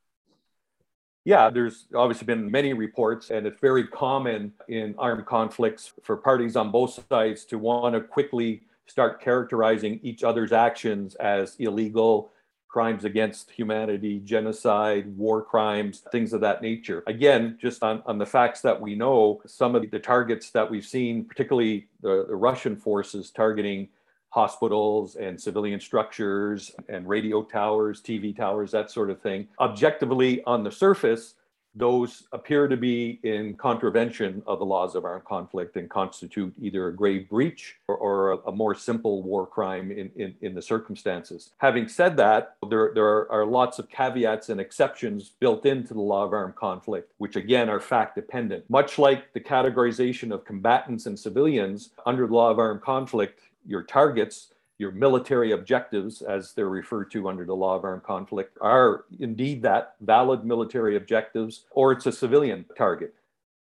Yeah, 1.25 1.49
there's 1.49 1.87
obviously 1.93 2.25
been 2.25 2.49
many 2.49 2.73
reports, 2.73 3.29
and 3.29 3.45
it's 3.45 3.59
very 3.59 3.85
common 3.87 4.53
in 4.67 4.95
armed 4.97 5.25
conflicts 5.25 5.93
for 6.01 6.17
parties 6.17 6.55
on 6.55 6.71
both 6.71 7.05
sides 7.09 7.45
to 7.45 7.57
want 7.59 7.93
to 7.93 8.01
quickly 8.01 8.63
start 8.89 9.21
characterizing 9.21 9.99
each 10.01 10.23
other's 10.23 10.51
actions 10.51 11.15
as 11.15 11.55
illegal, 11.59 12.31
crimes 12.67 13.03
against 13.05 13.49
humanity, 13.51 14.19
genocide, 14.19 15.05
war 15.17 15.41
crimes, 15.41 16.03
things 16.11 16.33
of 16.33 16.41
that 16.41 16.61
nature. 16.61 17.03
Again, 17.07 17.57
just 17.59 17.83
on, 17.83 18.01
on 18.05 18.17
the 18.17 18.25
facts 18.25 18.61
that 18.61 18.79
we 18.79 18.95
know, 18.95 19.41
some 19.45 19.75
of 19.75 19.89
the 19.89 19.99
targets 19.99 20.51
that 20.51 20.69
we've 20.69 20.85
seen, 20.85 21.25
particularly 21.25 21.87
the, 22.01 22.25
the 22.27 22.35
Russian 22.35 22.75
forces 22.75 23.31
targeting 23.31 23.89
hospitals 24.29 25.15
and 25.15 25.39
civilian 25.39 25.79
structures 25.79 26.71
and 26.87 27.07
radio 27.07 27.43
towers, 27.43 28.01
TV 28.01 28.35
towers, 28.35 28.71
that 28.71 28.91
sort 28.91 29.09
of 29.09 29.19
thing. 29.19 29.47
Objectively, 29.59 30.43
on 30.43 30.63
the 30.63 30.71
surface, 30.71 31.33
those 31.79 32.23
appear 32.33 32.67
to 32.67 32.75
be 32.75 33.19
in 33.23 33.55
contravention 33.55 34.43
of 34.45 34.59
the 34.59 34.65
laws 34.65 34.95
of 34.95 35.05
armed 35.05 35.23
conflict 35.23 35.77
and 35.77 35.89
constitute 35.89 36.53
either 36.61 36.89
a 36.89 36.95
grave 36.95 37.29
breach 37.29 37.77
or, 37.87 37.95
or 37.95 38.31
a, 38.31 38.37
a, 38.49 38.51
more 38.51 38.75
simple 38.75 39.23
war 39.23 39.47
crime 39.47 39.89
in, 39.89 40.11
in, 40.17 40.35
in, 40.41 40.53
the 40.53 40.61
circumstances. 40.61 41.51
Having 41.59 41.87
said 41.87 42.17
that, 42.17 42.57
there, 42.69 42.91
there 42.93 43.05
are, 43.05 43.31
are, 43.31 43.45
lots 43.45 43.79
of 43.79 43.89
caveats 43.89 44.49
and 44.49 44.59
exceptions 44.59 45.31
built 45.39 45.65
into 45.65 45.93
the 45.93 46.01
law 46.01 46.25
of 46.25 46.33
armed 46.33 46.55
conflict, 46.55 47.13
which 47.17 47.37
again 47.37 47.69
are 47.69 47.79
fact 47.79 48.15
dependent. 48.15 48.69
Much 48.69 48.99
like 48.99 49.31
the 49.31 49.39
categorization 49.39 50.33
of 50.33 50.43
combatants 50.43 51.05
and 51.05 51.17
civilians 51.17 51.91
under 52.05 52.27
the 52.27 52.33
law 52.33 52.51
of 52.51 52.59
armed 52.59 52.81
conflict, 52.81 53.39
your 53.65 53.83
targets 53.83 54.49
your 54.79 54.91
military 54.91 55.51
objectives, 55.51 56.21
as 56.21 56.53
they're 56.53 56.69
referred 56.69 57.11
to 57.11 57.27
under 57.27 57.45
the 57.45 57.55
law 57.55 57.75
of 57.75 57.83
armed 57.83 58.03
conflict, 58.03 58.57
are 58.61 59.03
indeed 59.19 59.61
that 59.61 59.95
valid 59.99 60.45
military 60.45 60.95
objectives, 60.95 61.65
or 61.71 61.91
it's 61.91 62.05
a 62.05 62.11
civilian 62.11 62.65
target. 62.77 63.13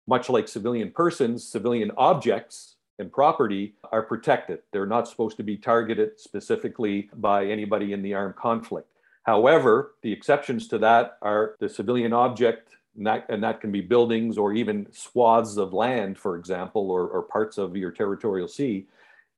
Much 0.09 0.29
like 0.29 0.49
civilian 0.49 0.91
persons, 0.91 1.47
civilian 1.47 1.93
objects 1.97 2.75
and 2.99 3.13
property 3.13 3.75
are 3.93 4.03
protected. 4.03 4.59
They're 4.73 4.87
not 4.87 5.09
supposed 5.09 5.37
to 5.37 5.45
be 5.45 5.57
targeted 5.57 6.19
specifically 6.19 7.09
by 7.15 7.47
anybody 7.47 7.93
in 7.93 8.03
the 8.03 8.15
armed 8.15 8.37
conflict. 8.37 8.89
However, 9.23 9.95
the 10.03 10.13
exceptions 10.13 10.69
to 10.69 10.79
that 10.79 11.17
are 11.23 11.55
the 11.61 11.69
civilian 11.69 12.13
object, 12.13 12.71
and 12.97 13.07
that, 13.07 13.25
and 13.29 13.43
that 13.43 13.61
can 13.61 13.71
be 13.71 13.81
buildings 13.81 14.37
or 14.37 14.53
even 14.53 14.87
swaths 14.93 15.57
of 15.57 15.73
land, 15.73 16.19
for 16.19 16.37
example, 16.37 16.91
or, 16.91 17.07
or 17.07 17.23
parts 17.23 17.57
of 17.57 17.77
your 17.77 17.93
territorial 17.93 18.49
sea, 18.49 18.87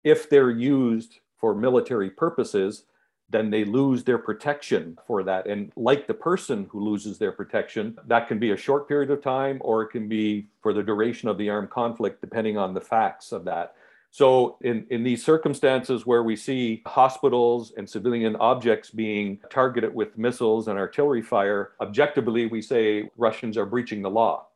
if 0.04 0.28
they're 0.28 0.50
used 0.50 1.20
for 1.38 1.54
military 1.54 2.10
purposes, 2.10 2.84
then 3.28 3.50
they 3.50 3.64
lose 3.64 4.04
their 4.04 4.18
protection 4.18 4.96
for 5.06 5.22
that. 5.24 5.46
And 5.46 5.72
like 5.76 6.06
the 6.06 6.14
person 6.14 6.66
who 6.70 6.80
loses 6.80 7.18
their 7.18 7.32
protection, 7.32 7.98
that 8.06 8.28
can 8.28 8.38
be 8.38 8.52
a 8.52 8.56
short 8.56 8.86
period 8.86 9.10
of 9.10 9.22
time 9.22 9.58
or 9.60 9.82
it 9.82 9.88
can 9.88 10.08
be 10.08 10.46
for 10.62 10.72
the 10.72 10.82
duration 10.82 11.28
of 11.28 11.36
the 11.36 11.50
armed 11.50 11.70
conflict, 11.70 12.20
depending 12.20 12.56
on 12.56 12.72
the 12.72 12.80
facts 12.80 13.32
of 13.32 13.44
that. 13.44 13.74
So, 14.12 14.56
in, 14.62 14.86
in 14.88 15.02
these 15.02 15.22
circumstances 15.22 16.06
where 16.06 16.22
we 16.22 16.36
see 16.36 16.82
hospitals 16.86 17.72
and 17.76 17.86
civilian 17.86 18.34
objects 18.36 18.88
being 18.88 19.40
targeted 19.50 19.94
with 19.94 20.16
missiles 20.16 20.68
and 20.68 20.78
artillery 20.78 21.20
fire, 21.20 21.72
objectively, 21.82 22.46
we 22.46 22.62
say 22.62 23.10
Russians 23.18 23.58
are 23.58 23.66
breaching 23.66 24.00
the 24.00 24.08
law. 24.08 24.46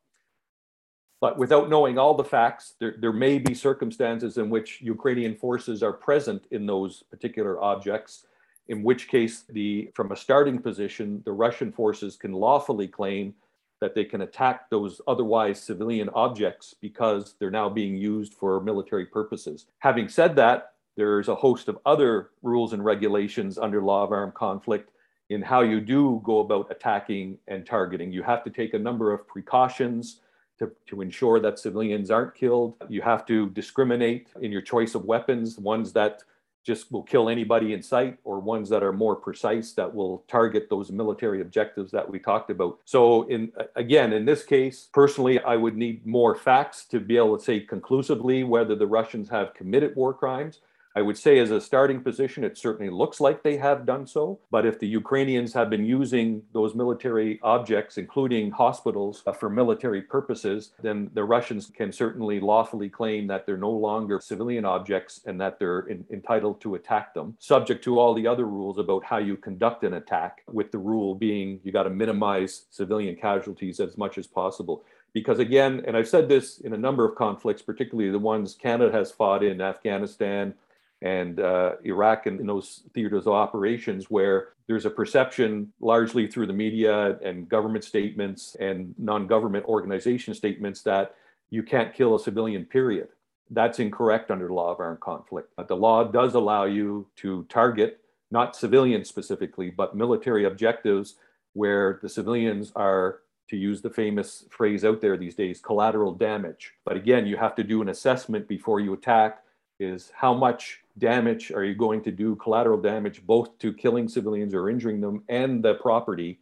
But 1.20 1.36
without 1.36 1.68
knowing 1.68 1.98
all 1.98 2.14
the 2.14 2.24
facts, 2.24 2.74
there, 2.78 2.94
there 2.98 3.12
may 3.12 3.38
be 3.38 3.54
circumstances 3.54 4.38
in 4.38 4.48
which 4.48 4.80
Ukrainian 4.80 5.34
forces 5.36 5.82
are 5.82 5.92
present 5.92 6.44
in 6.50 6.64
those 6.66 7.02
particular 7.10 7.62
objects, 7.62 8.26
in 8.68 8.82
which 8.82 9.08
case, 9.08 9.44
the, 9.48 9.90
from 9.94 10.12
a 10.12 10.16
starting 10.16 10.58
position, 10.58 11.22
the 11.26 11.32
Russian 11.32 11.72
forces 11.72 12.16
can 12.16 12.32
lawfully 12.32 12.88
claim 12.88 13.34
that 13.80 13.94
they 13.94 14.04
can 14.04 14.22
attack 14.22 14.70
those 14.70 15.00
otherwise 15.06 15.60
civilian 15.60 16.08
objects 16.10 16.74
because 16.80 17.34
they're 17.38 17.50
now 17.50 17.68
being 17.68 17.96
used 17.96 18.34
for 18.34 18.60
military 18.60 19.06
purposes. 19.06 19.66
Having 19.78 20.08
said 20.08 20.36
that, 20.36 20.72
there's 20.96 21.28
a 21.28 21.34
host 21.34 21.68
of 21.68 21.78
other 21.86 22.30
rules 22.42 22.72
and 22.72 22.84
regulations 22.84 23.58
under 23.58 23.82
law 23.82 24.04
of 24.04 24.12
armed 24.12 24.34
conflict 24.34 24.90
in 25.30 25.40
how 25.40 25.62
you 25.62 25.80
do 25.80 26.20
go 26.24 26.40
about 26.40 26.70
attacking 26.70 27.38
and 27.48 27.64
targeting. 27.64 28.12
You 28.12 28.22
have 28.22 28.44
to 28.44 28.50
take 28.50 28.74
a 28.74 28.78
number 28.78 29.12
of 29.12 29.26
precautions 29.26 30.20
to, 30.60 30.70
to 30.86 31.00
ensure 31.00 31.40
that 31.40 31.58
civilians 31.58 32.10
aren't 32.10 32.34
killed. 32.34 32.74
You 32.88 33.00
have 33.02 33.26
to 33.26 33.48
discriminate 33.50 34.28
in 34.40 34.52
your 34.52 34.60
choice 34.60 34.94
of 34.94 35.04
weapons, 35.06 35.58
ones 35.58 35.92
that 35.94 36.22
just 36.62 36.92
will 36.92 37.02
kill 37.02 37.30
anybody 37.30 37.72
in 37.72 37.82
sight 37.82 38.18
or 38.22 38.38
ones 38.38 38.68
that 38.68 38.82
are 38.82 38.92
more 38.92 39.16
precise 39.16 39.72
that 39.72 39.92
will 39.92 40.22
target 40.28 40.68
those 40.68 40.92
military 40.92 41.40
objectives 41.40 41.90
that 41.90 42.08
we 42.08 42.18
talked 42.18 42.50
about. 42.50 42.78
So 42.84 43.22
in 43.28 43.50
again 43.76 44.12
in 44.12 44.26
this 44.26 44.44
case 44.44 44.90
personally 44.92 45.40
I 45.40 45.56
would 45.56 45.74
need 45.74 46.06
more 46.06 46.36
facts 46.36 46.84
to 46.86 47.00
be 47.00 47.16
able 47.16 47.38
to 47.38 47.42
say 47.42 47.60
conclusively 47.60 48.44
whether 48.44 48.74
the 48.74 48.86
Russians 48.86 49.30
have 49.30 49.54
committed 49.54 49.96
war 49.96 50.12
crimes 50.12 50.60
I 50.96 51.02
would 51.02 51.16
say, 51.16 51.38
as 51.38 51.52
a 51.52 51.60
starting 51.60 52.02
position, 52.02 52.42
it 52.42 52.58
certainly 52.58 52.90
looks 52.90 53.20
like 53.20 53.42
they 53.42 53.56
have 53.58 53.86
done 53.86 54.08
so. 54.08 54.40
But 54.50 54.66
if 54.66 54.80
the 54.80 54.88
Ukrainians 54.88 55.54
have 55.54 55.70
been 55.70 55.84
using 55.84 56.42
those 56.52 56.74
military 56.74 57.38
objects, 57.44 57.96
including 57.96 58.50
hospitals, 58.50 59.22
uh, 59.26 59.32
for 59.32 59.48
military 59.48 60.02
purposes, 60.02 60.72
then 60.82 61.08
the 61.14 61.22
Russians 61.22 61.70
can 61.72 61.92
certainly 61.92 62.40
lawfully 62.40 62.88
claim 62.88 63.28
that 63.28 63.46
they're 63.46 63.56
no 63.56 63.70
longer 63.70 64.20
civilian 64.20 64.64
objects 64.64 65.20
and 65.26 65.40
that 65.40 65.60
they're 65.60 65.80
in, 65.80 66.04
entitled 66.10 66.60
to 66.62 66.74
attack 66.74 67.14
them, 67.14 67.36
subject 67.38 67.84
to 67.84 68.00
all 68.00 68.12
the 68.12 68.26
other 68.26 68.46
rules 68.46 68.78
about 68.78 69.04
how 69.04 69.18
you 69.18 69.36
conduct 69.36 69.84
an 69.84 69.94
attack, 69.94 70.42
with 70.48 70.72
the 70.72 70.78
rule 70.78 71.14
being 71.14 71.60
you 71.62 71.70
got 71.70 71.84
to 71.84 71.90
minimize 71.90 72.64
civilian 72.70 73.14
casualties 73.14 73.78
as 73.78 73.96
much 73.96 74.18
as 74.18 74.26
possible 74.26 74.84
because 75.12 75.40
again, 75.40 75.82
and 75.86 75.96
I've 75.96 76.08
said 76.08 76.28
this 76.28 76.58
in 76.58 76.72
a 76.72 76.78
number 76.78 77.04
of 77.04 77.16
conflicts, 77.16 77.62
particularly 77.62 78.10
the 78.10 78.18
ones 78.18 78.54
Canada 78.54 78.92
has 78.92 79.10
fought 79.10 79.42
in 79.42 79.60
Afghanistan, 79.60 80.54
and 81.02 81.40
uh, 81.40 81.72
Iraq 81.84 82.26
and 82.26 82.48
those 82.48 82.82
theaters 82.92 83.26
of 83.26 83.32
operations 83.32 84.10
where 84.10 84.50
there's 84.66 84.84
a 84.84 84.90
perception, 84.90 85.72
largely 85.80 86.26
through 86.26 86.46
the 86.46 86.52
media 86.52 87.18
and 87.20 87.48
government 87.48 87.84
statements 87.84 88.56
and 88.60 88.94
non 88.98 89.26
government 89.26 89.64
organization 89.64 90.34
statements, 90.34 90.82
that 90.82 91.14
you 91.48 91.62
can't 91.62 91.94
kill 91.94 92.14
a 92.14 92.20
civilian, 92.20 92.64
period. 92.64 93.08
That's 93.50 93.80
incorrect 93.80 94.30
under 94.30 94.46
the 94.46 94.54
law 94.54 94.70
of 94.70 94.78
armed 94.78 95.00
conflict. 95.00 95.48
The 95.66 95.76
law 95.76 96.04
does 96.04 96.34
allow 96.34 96.64
you 96.64 97.08
to 97.16 97.44
target 97.48 98.00
not 98.30 98.54
civilians 98.54 99.08
specifically, 99.08 99.70
but 99.70 99.96
military 99.96 100.44
objectives 100.44 101.16
where 101.54 101.98
the 102.02 102.08
civilians 102.08 102.72
are, 102.76 103.20
to 103.48 103.56
use 103.56 103.82
the 103.82 103.90
famous 103.90 104.44
phrase 104.50 104.84
out 104.84 105.00
there 105.00 105.16
these 105.16 105.34
days, 105.34 105.60
collateral 105.60 106.14
damage. 106.14 106.74
But 106.84 106.96
again, 106.96 107.26
you 107.26 107.36
have 107.36 107.56
to 107.56 107.64
do 107.64 107.82
an 107.82 107.88
assessment 107.88 108.46
before 108.46 108.78
you 108.78 108.92
attack 108.92 109.42
is 109.80 110.12
how 110.14 110.34
much 110.34 110.80
damage 110.98 111.50
are 111.50 111.64
you 111.64 111.74
going 111.74 112.02
to 112.02 112.12
do, 112.12 112.36
collateral 112.36 112.80
damage, 112.80 113.24
both 113.26 113.58
to 113.58 113.72
killing 113.72 114.08
civilians 114.08 114.54
or 114.54 114.68
injuring 114.68 115.00
them 115.00 115.24
and 115.28 115.64
the 115.64 115.74
property 115.74 116.38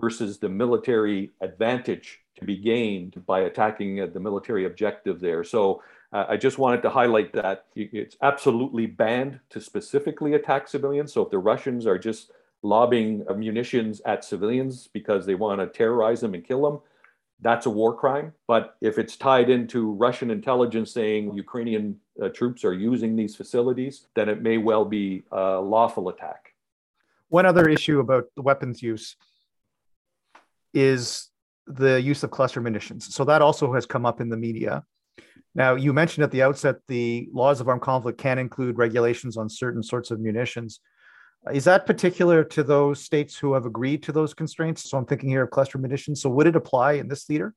versus 0.00 0.38
the 0.38 0.48
military 0.48 1.30
advantage 1.40 2.20
to 2.38 2.44
be 2.44 2.56
gained 2.56 3.24
by 3.26 3.40
attacking 3.40 4.00
uh, 4.00 4.06
the 4.06 4.20
military 4.20 4.64
objective 4.64 5.20
there. 5.20 5.44
So 5.44 5.82
uh, 6.12 6.24
I 6.28 6.36
just 6.36 6.58
wanted 6.58 6.82
to 6.82 6.90
highlight 6.90 7.32
that 7.34 7.66
it's 7.74 8.16
absolutely 8.22 8.86
banned 8.86 9.40
to 9.50 9.60
specifically 9.60 10.34
attack 10.34 10.68
civilians. 10.68 11.12
So 11.12 11.22
if 11.22 11.30
the 11.30 11.38
Russians 11.38 11.86
are 11.86 11.98
just 11.98 12.32
lobbing 12.62 13.24
munitions 13.36 14.00
at 14.04 14.24
civilians 14.24 14.88
because 14.92 15.26
they 15.26 15.34
want 15.34 15.60
to 15.60 15.66
terrorize 15.66 16.20
them 16.20 16.34
and 16.34 16.44
kill 16.44 16.62
them, 16.62 16.80
that's 17.40 17.66
a 17.66 17.70
war 17.70 17.94
crime. 17.94 18.32
But 18.46 18.76
if 18.80 18.98
it's 18.98 19.16
tied 19.16 19.50
into 19.50 19.92
Russian 19.92 20.30
intelligence 20.30 20.92
saying 20.92 21.34
Ukrainian 21.34 21.98
uh, 22.22 22.28
troops 22.28 22.64
are 22.64 22.74
using 22.74 23.16
these 23.16 23.36
facilities, 23.36 24.06
then 24.14 24.28
it 24.28 24.42
may 24.42 24.58
well 24.58 24.84
be 24.84 25.24
a 25.32 25.60
lawful 25.60 26.08
attack. 26.08 26.54
One 27.28 27.46
other 27.46 27.68
issue 27.68 28.00
about 28.00 28.24
the 28.34 28.42
weapons 28.42 28.82
use 28.82 29.16
is 30.74 31.30
the 31.66 32.00
use 32.00 32.22
of 32.22 32.30
cluster 32.30 32.60
munitions. 32.60 33.14
So 33.14 33.24
that 33.24 33.42
also 33.42 33.72
has 33.72 33.86
come 33.86 34.04
up 34.04 34.20
in 34.20 34.28
the 34.28 34.36
media. 34.36 34.84
Now, 35.54 35.74
you 35.74 35.92
mentioned 35.92 36.24
at 36.24 36.30
the 36.30 36.42
outset 36.42 36.76
the 36.86 37.28
laws 37.32 37.60
of 37.60 37.68
armed 37.68 37.82
conflict 37.82 38.18
can 38.18 38.38
include 38.38 38.78
regulations 38.78 39.36
on 39.36 39.48
certain 39.48 39.82
sorts 39.82 40.10
of 40.10 40.20
munitions. 40.20 40.80
Is 41.52 41.64
that 41.64 41.86
particular 41.86 42.44
to 42.44 42.62
those 42.62 43.02
states 43.02 43.36
who 43.36 43.54
have 43.54 43.66
agreed 43.66 44.02
to 44.04 44.12
those 44.12 44.34
constraints? 44.34 44.88
So 44.90 44.98
I'm 44.98 45.06
thinking 45.06 45.30
here 45.30 45.42
of 45.42 45.50
cluster 45.50 45.78
munitions. 45.78 46.20
So 46.20 46.30
would 46.30 46.46
it 46.46 46.56
apply 46.56 46.92
in 46.94 47.08
this 47.08 47.24
theater? 47.24 47.54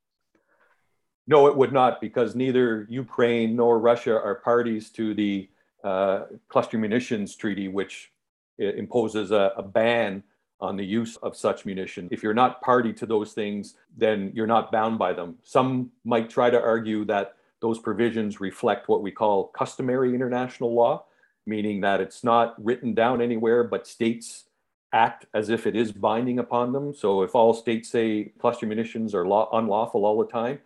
No, 1.25 1.47
it 1.47 1.55
would 1.55 1.71
not, 1.71 2.01
because 2.01 2.35
neither 2.35 2.85
Ukraine 2.89 3.55
nor 3.55 3.79
Russia 3.79 4.13
are 4.13 4.35
parties 4.35 4.89
to 4.91 5.13
the 5.13 5.49
uh, 5.83 6.23
cluster 6.49 6.77
munitions 6.77 7.35
treaty, 7.35 7.67
which 7.67 8.11
imposes 8.57 9.31
a, 9.31 9.53
a 9.57 9.63
ban 9.63 10.23
on 10.59 10.77
the 10.77 10.85
use 10.85 11.17
of 11.17 11.35
such 11.35 11.65
munition. 11.65 12.07
If 12.11 12.23
you're 12.23 12.33
not 12.33 12.61
party 12.61 12.93
to 12.93 13.05
those 13.05 13.33
things, 13.33 13.75
then 13.97 14.31
you're 14.33 14.47
not 14.47 14.71
bound 14.71 14.97
by 14.97 15.13
them. 15.13 15.35
Some 15.43 15.91
might 16.05 16.29
try 16.29 16.49
to 16.49 16.61
argue 16.61 17.03
that 17.05 17.35
those 17.61 17.79
provisions 17.79 18.39
reflect 18.39 18.87
what 18.87 19.01
we 19.01 19.11
call 19.11 19.47
customary 19.47 20.13
international 20.13 20.73
law, 20.73 21.05
meaning 21.45 21.81
that 21.81 21.99
it's 22.01 22.23
not 22.23 22.55
written 22.63 22.93
down 22.93 23.21
anywhere, 23.21 23.63
but 23.63 23.87
states 23.87 24.45
act 24.93 25.25
as 25.33 25.49
if 25.49 25.65
it 25.65 25.75
is 25.75 25.91
binding 25.91 26.39
upon 26.39 26.71
them. 26.71 26.93
So 26.93 27.23
if 27.23 27.35
all 27.35 27.53
states 27.53 27.89
say 27.89 28.31
cluster 28.39 28.65
munitions 28.65 29.15
are 29.15 29.25
law- 29.25 29.49
unlawful 29.51 30.05
all 30.05 30.19
the 30.19 30.31
time, 30.31 30.59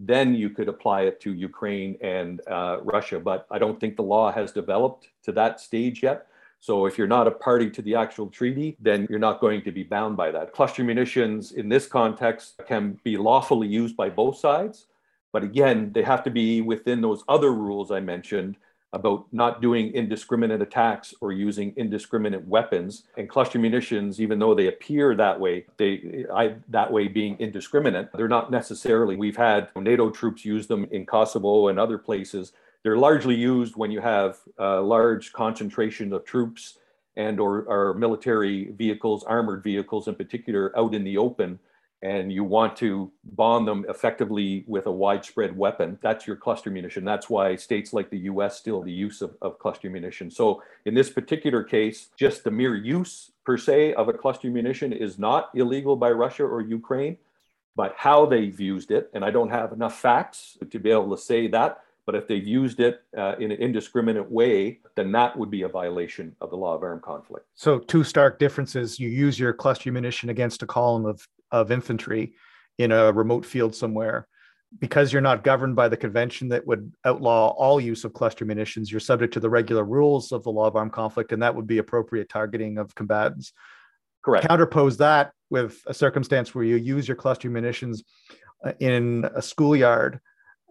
then 0.00 0.34
you 0.34 0.50
could 0.50 0.68
apply 0.68 1.02
it 1.02 1.20
to 1.20 1.32
Ukraine 1.32 1.96
and 2.00 2.40
uh, 2.46 2.78
Russia. 2.82 3.18
But 3.18 3.46
I 3.50 3.58
don't 3.58 3.80
think 3.80 3.96
the 3.96 4.02
law 4.02 4.30
has 4.30 4.52
developed 4.52 5.08
to 5.24 5.32
that 5.32 5.60
stage 5.60 6.02
yet. 6.02 6.26
So 6.60 6.86
if 6.86 6.98
you're 6.98 7.06
not 7.06 7.26
a 7.26 7.30
party 7.30 7.70
to 7.70 7.82
the 7.82 7.94
actual 7.94 8.28
treaty, 8.28 8.76
then 8.80 9.06
you're 9.08 9.18
not 9.18 9.40
going 9.40 9.62
to 9.62 9.72
be 9.72 9.84
bound 9.84 10.16
by 10.16 10.30
that. 10.32 10.52
Cluster 10.52 10.82
munitions 10.82 11.52
in 11.52 11.68
this 11.68 11.86
context 11.86 12.60
can 12.66 12.98
be 13.04 13.16
lawfully 13.16 13.68
used 13.68 13.96
by 13.96 14.08
both 14.08 14.38
sides. 14.38 14.86
But 15.32 15.44
again, 15.44 15.92
they 15.92 16.02
have 16.02 16.24
to 16.24 16.30
be 16.30 16.60
within 16.60 17.00
those 17.00 17.22
other 17.28 17.52
rules 17.52 17.90
I 17.90 18.00
mentioned 18.00 18.56
about 18.92 19.26
not 19.32 19.60
doing 19.60 19.92
indiscriminate 19.92 20.62
attacks 20.62 21.14
or 21.20 21.32
using 21.32 21.74
indiscriminate 21.76 22.46
weapons. 22.46 23.04
And 23.16 23.28
cluster 23.28 23.58
munitions 23.58 24.20
even 24.20 24.38
though 24.38 24.54
they 24.54 24.68
appear 24.68 25.14
that 25.14 25.38
way 25.38 25.66
they 25.76 26.24
I, 26.34 26.56
that 26.68 26.90
way 26.90 27.08
being 27.08 27.36
indiscriminate 27.38 28.10
they're 28.14 28.28
not 28.28 28.50
necessarily 28.50 29.16
we've 29.16 29.36
had 29.36 29.68
nato 29.76 30.10
troops 30.10 30.44
use 30.44 30.66
them 30.66 30.88
in 30.90 31.06
kosovo 31.06 31.68
and 31.68 31.78
other 31.78 31.98
places. 31.98 32.52
They're 32.82 32.96
largely 32.96 33.34
used 33.34 33.76
when 33.76 33.90
you 33.90 34.00
have 34.00 34.38
a 34.56 34.80
large 34.80 35.32
concentration 35.32 36.12
of 36.12 36.24
troops 36.24 36.78
and 37.16 37.40
or, 37.40 37.62
or 37.62 37.94
military 37.94 38.70
vehicles 38.70 39.24
armored 39.24 39.62
vehicles 39.62 40.08
in 40.08 40.14
particular 40.14 40.76
out 40.78 40.94
in 40.94 41.04
the 41.04 41.18
open 41.18 41.58
and 42.02 42.32
you 42.32 42.44
want 42.44 42.76
to 42.76 43.10
bond 43.24 43.66
them 43.66 43.84
effectively 43.88 44.64
with 44.66 44.86
a 44.86 44.92
widespread 44.92 45.56
weapon, 45.56 45.98
that's 46.00 46.26
your 46.26 46.36
cluster 46.36 46.70
munition. 46.70 47.04
That's 47.04 47.28
why 47.28 47.56
states 47.56 47.92
like 47.92 48.08
the 48.10 48.18
US 48.20 48.56
still 48.58 48.82
the 48.82 48.92
use 48.92 49.20
of, 49.20 49.36
of 49.42 49.58
cluster 49.58 49.90
munition. 49.90 50.30
So 50.30 50.62
in 50.84 50.94
this 50.94 51.10
particular 51.10 51.64
case, 51.64 52.08
just 52.16 52.44
the 52.44 52.50
mere 52.50 52.76
use 52.76 53.32
per 53.44 53.56
se 53.56 53.94
of 53.94 54.08
a 54.08 54.12
cluster 54.12 54.48
munition 54.48 54.92
is 54.92 55.18
not 55.18 55.50
illegal 55.54 55.96
by 55.96 56.10
Russia 56.10 56.44
or 56.44 56.60
Ukraine, 56.60 57.16
but 57.74 57.94
how 57.96 58.26
they've 58.26 58.58
used 58.60 58.90
it, 58.90 59.10
and 59.14 59.24
I 59.24 59.30
don't 59.30 59.50
have 59.50 59.72
enough 59.72 59.98
facts 59.98 60.58
to 60.70 60.78
be 60.78 60.90
able 60.90 61.10
to 61.16 61.22
say 61.22 61.48
that, 61.48 61.82
but 62.06 62.14
if 62.14 62.26
they've 62.26 62.46
used 62.46 62.80
it 62.80 63.02
uh, 63.16 63.36
in 63.38 63.52
an 63.52 63.58
indiscriminate 63.58 64.30
way, 64.30 64.80
then 64.94 65.12
that 65.12 65.36
would 65.36 65.50
be 65.50 65.62
a 65.62 65.68
violation 65.68 66.34
of 66.40 66.50
the 66.50 66.56
law 66.56 66.74
of 66.74 66.82
armed 66.82 67.02
conflict. 67.02 67.46
So, 67.54 67.78
two 67.78 68.02
stark 68.02 68.38
differences. 68.38 68.98
You 68.98 69.08
use 69.08 69.38
your 69.38 69.52
cluster 69.52 69.92
munition 69.92 70.30
against 70.30 70.62
a 70.62 70.66
column 70.66 71.04
of 71.04 71.28
of 71.50 71.70
infantry 71.70 72.34
in 72.78 72.92
a 72.92 73.12
remote 73.12 73.44
field 73.44 73.74
somewhere. 73.74 74.26
Because 74.78 75.12
you're 75.12 75.22
not 75.22 75.44
governed 75.44 75.76
by 75.76 75.88
the 75.88 75.96
convention 75.96 76.50
that 76.50 76.66
would 76.66 76.92
outlaw 77.06 77.48
all 77.48 77.80
use 77.80 78.04
of 78.04 78.12
cluster 78.12 78.44
munitions 78.44 78.90
you're 78.90 79.00
subject 79.00 79.32
to 79.32 79.40
the 79.40 79.48
regular 79.48 79.82
rules 79.82 80.30
of 80.30 80.42
the 80.44 80.50
law 80.50 80.66
of 80.66 80.76
armed 80.76 80.92
conflict 80.92 81.32
and 81.32 81.42
that 81.42 81.54
would 81.54 81.66
be 81.66 81.78
appropriate 81.78 82.28
targeting 82.28 82.76
of 82.76 82.94
combatants. 82.94 83.54
Correct. 84.22 84.46
Counterpose 84.46 84.98
that 84.98 85.32
with 85.48 85.80
a 85.86 85.94
circumstance 85.94 86.54
where 86.54 86.64
you 86.64 86.76
use 86.76 87.08
your 87.08 87.16
cluster 87.16 87.48
munitions 87.48 88.04
uh, 88.62 88.72
in 88.78 89.28
a 89.34 89.40
schoolyard 89.40 90.20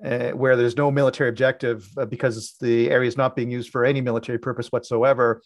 uh, 0.06 0.30
where 0.32 0.56
there's 0.56 0.78
no 0.78 0.92
military 0.92 1.30
objective 1.30 1.90
uh, 1.98 2.06
because 2.06 2.56
the 2.60 2.90
area 2.92 3.08
is 3.08 3.18
not 3.18 3.36
being 3.36 3.50
used 3.50 3.72
for 3.72 3.84
any 3.84 4.02
military 4.02 4.38
purpose 4.38 4.68
whatsoever. 4.68 5.42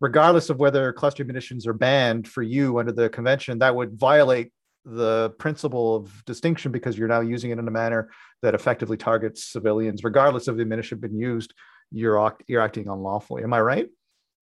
Regardless 0.00 0.50
of 0.50 0.58
whether 0.58 0.92
cluster 0.92 1.24
munitions 1.24 1.66
are 1.66 1.72
banned 1.72 2.28
for 2.28 2.42
you 2.42 2.78
under 2.78 2.92
the 2.92 3.08
convention 3.08 3.58
that 3.60 3.74
would 3.74 3.98
violate 3.98 4.52
the 4.86 5.30
principle 5.38 5.96
of 5.96 6.24
distinction 6.24 6.70
because 6.70 6.96
you're 6.96 7.08
now 7.08 7.20
using 7.20 7.50
it 7.50 7.58
in 7.58 7.66
a 7.66 7.72
manner 7.72 8.08
that 8.42 8.54
effectively 8.54 8.96
targets 8.96 9.42
civilians, 9.44 10.04
regardless 10.04 10.46
of 10.46 10.56
the 10.56 10.62
ammunition 10.62 10.98
been 10.98 11.18
used. 11.18 11.52
You're 11.90 12.34
you're 12.46 12.62
acting 12.62 12.88
unlawfully. 12.88 13.42
Am 13.42 13.52
I 13.52 13.60
right? 13.60 13.88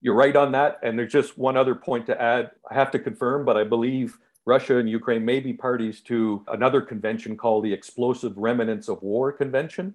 You're 0.01 0.15
right 0.15 0.37
on 0.37 0.53
that. 0.53 0.79
And 0.83 0.99
there's 0.99 1.13
just 1.13 1.39
one 1.39 1.57
other 1.57 1.75
point 1.75 2.07
to 2.07 2.21
add. 2.21 2.51
I 2.71 2.75
have 2.75 2.91
to 2.91 2.99
confirm, 2.99 3.47
but 3.47 3.57
I 3.57 3.65
believe 3.65 4.19
Russia 4.45 4.77
and 4.77 4.89
Ukraine 4.89 5.25
may 5.25 5.41
be 5.41 5.55
parties 5.55 6.03
to 6.03 6.45
another 6.49 6.83
convention 6.83 7.37
called 7.37 7.65
the 7.65 7.73
Explosive 7.73 8.37
Remnants 8.37 8.89
of 8.89 9.03
War 9.03 9.33
Convention. 9.33 9.95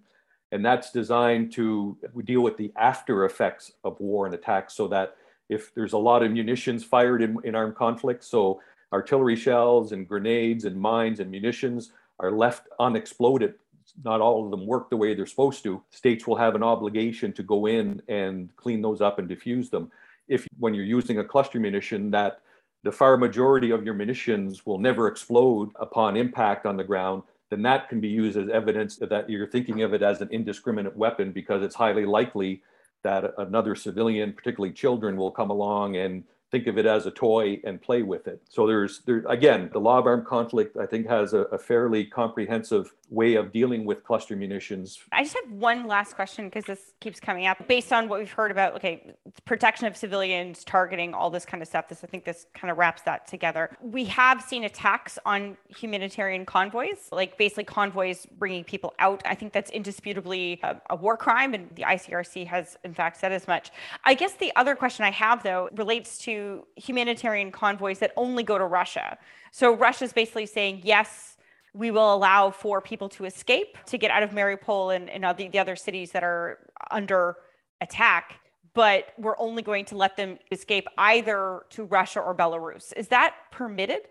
And 0.51 0.65
that's 0.65 0.91
designed 0.91 1.51
to 1.53 1.95
deal 2.25 2.41
with 2.41 2.57
the 2.57 2.71
after 2.75 3.25
effects 3.25 3.71
of 3.83 3.99
war 3.99 4.25
and 4.25 4.33
attacks 4.33 4.73
so 4.73 4.87
that 4.87 5.15
if 5.47 5.73
there's 5.75 5.93
a 5.93 5.97
lot 5.97 6.23
of 6.23 6.31
munitions 6.31 6.83
fired 6.83 7.21
in, 7.21 7.37
in 7.43 7.53
armed 7.53 7.75
conflict, 7.75 8.23
so 8.23 8.59
artillery 8.91 9.35
shells 9.35 9.91
and 9.91 10.07
grenades 10.07 10.65
and 10.65 10.79
mines 10.79 11.19
and 11.19 11.29
munitions 11.29 11.91
are 12.19 12.31
left 12.31 12.67
unexploded. 12.79 13.55
Not 14.03 14.21
all 14.21 14.45
of 14.45 14.51
them 14.51 14.65
work 14.67 14.89
the 14.89 14.97
way 14.97 15.13
they're 15.13 15.25
supposed 15.25 15.63
to. 15.63 15.81
States 15.89 16.27
will 16.27 16.35
have 16.35 16.55
an 16.55 16.63
obligation 16.63 17.33
to 17.33 17.43
go 17.43 17.65
in 17.65 18.01
and 18.07 18.55
clean 18.55 18.81
those 18.81 19.01
up 19.01 19.19
and 19.19 19.27
diffuse 19.27 19.69
them. 19.69 19.91
If 20.27 20.47
when 20.59 20.73
you're 20.73 20.85
using 20.85 21.19
a 21.19 21.23
cluster 21.23 21.59
munition, 21.59 22.11
that 22.11 22.41
the 22.83 22.91
far 22.91 23.17
majority 23.17 23.71
of 23.71 23.83
your 23.83 23.93
munitions 23.93 24.65
will 24.65 24.77
never 24.77 25.07
explode 25.07 25.71
upon 25.75 26.15
impact 26.15 26.65
on 26.65 26.77
the 26.77 26.83
ground, 26.83 27.23
then 27.49 27.61
that 27.63 27.89
can 27.89 27.99
be 27.99 28.07
used 28.07 28.37
as 28.37 28.47
evidence 28.49 28.97
that 28.97 29.29
you're 29.29 29.47
thinking 29.47 29.81
of 29.81 29.93
it 29.93 30.03
as 30.03 30.21
an 30.21 30.29
indiscriminate 30.31 30.95
weapon 30.95 31.31
because 31.31 31.63
it's 31.63 31.75
highly 31.75 32.05
likely 32.05 32.61
that 33.03 33.33
another 33.37 33.75
civilian, 33.75 34.33
particularly 34.33 34.73
children, 34.73 35.17
will 35.17 35.31
come 35.31 35.49
along 35.49 35.95
and 35.97 36.23
think 36.51 36.67
of 36.67 36.77
it 36.77 36.85
as 36.85 37.05
a 37.05 37.11
toy 37.11 37.59
and 37.63 37.81
play 37.81 38.01
with 38.01 38.27
it. 38.27 38.41
So 38.49 38.65
there's 38.65 39.01
there 39.01 39.23
again, 39.27 39.69
the 39.71 39.79
law 39.79 39.99
of 39.99 40.07
armed 40.07 40.25
conflict 40.25 40.77
I 40.77 40.85
think 40.85 41.07
has 41.07 41.33
a, 41.33 41.41
a, 41.41 41.59
fairly 41.59 42.05
comprehensive 42.05 42.93
way 43.09 43.35
of 43.35 43.51
dealing 43.51 43.85
with 43.85 44.03
cluster 44.03 44.35
munitions. 44.35 44.99
I 45.11 45.23
just 45.23 45.35
have 45.35 45.51
one 45.51 45.85
last 45.85 46.15
question 46.15 46.45
because 46.45 46.65
this 46.65 46.93
keeps 46.99 47.19
coming 47.19 47.45
up. 47.45 47.67
Based 47.67 47.93
on 47.93 48.07
what 48.09 48.19
we've 48.19 48.31
heard 48.31 48.51
about, 48.51 48.75
okay, 48.75 49.13
protection 49.45 49.87
of 49.87 49.95
civilians, 49.95 50.63
targeting, 50.63 51.13
all 51.13 51.29
this 51.29 51.45
kind 51.45 51.61
of 51.61 51.69
stuff. 51.69 51.87
This 51.87 52.03
I 52.03 52.07
think 52.07 52.25
this 52.25 52.47
kind 52.53 52.71
of 52.71 52.77
wraps 52.77 53.03
that 53.03 53.27
together. 53.27 53.77
We 53.81 54.05
have 54.05 54.41
seen 54.41 54.63
attacks 54.63 55.19
on 55.25 55.57
humanitarian 55.67 56.45
convoys, 56.45 57.09
like 57.11 57.37
basically 57.37 57.65
convoys 57.65 58.25
bringing 58.25 58.63
people 58.63 58.93
out. 58.99 59.21
I 59.25 59.35
think 59.35 59.53
that's 59.53 59.69
indisputably 59.69 60.59
a, 60.63 60.81
a 60.89 60.95
war 60.95 61.17
crime, 61.17 61.53
and 61.53 61.69
the 61.75 61.83
ICRC 61.83 62.47
has 62.47 62.77
in 62.83 62.93
fact 62.93 63.17
said 63.17 63.31
as 63.31 63.47
much. 63.47 63.71
I 64.03 64.15
guess 64.15 64.33
the 64.33 64.51
other 64.55 64.75
question 64.75 65.05
I 65.05 65.11
have 65.11 65.43
though 65.43 65.69
relates 65.73 66.17
to 66.19 66.38
humanitarian 66.75 67.51
convoys 67.51 67.99
that 67.99 68.11
only 68.15 68.43
go 68.43 68.57
to 68.57 68.65
Russia. 68.65 69.17
So 69.51 69.65
Russia's 69.75 70.13
basically 70.13 70.45
saying, 70.45 70.81
yes, 70.83 71.37
we 71.73 71.91
will 71.91 72.13
allow 72.17 72.51
for 72.51 72.81
people 72.81 73.09
to 73.09 73.25
escape 73.25 73.77
to 73.85 73.97
get 73.97 74.11
out 74.11 74.23
of 74.23 74.31
Mariupol 74.31 74.95
and, 74.95 75.09
and 75.09 75.23
the, 75.37 75.47
the 75.47 75.59
other 75.59 75.75
cities 75.75 76.11
that 76.11 76.23
are 76.23 76.59
under 76.99 77.37
attack, 77.81 78.39
but 78.73 79.13
we're 79.17 79.39
only 79.39 79.61
going 79.61 79.85
to 79.85 79.95
let 79.95 80.17
them 80.17 80.37
escape 80.51 80.87
either 80.97 81.61
to 81.69 81.83
Russia 81.83 82.19
or 82.19 82.35
Belarus. 82.35 82.93
Is 82.95 83.07
that 83.09 83.35
permitted? 83.51 84.01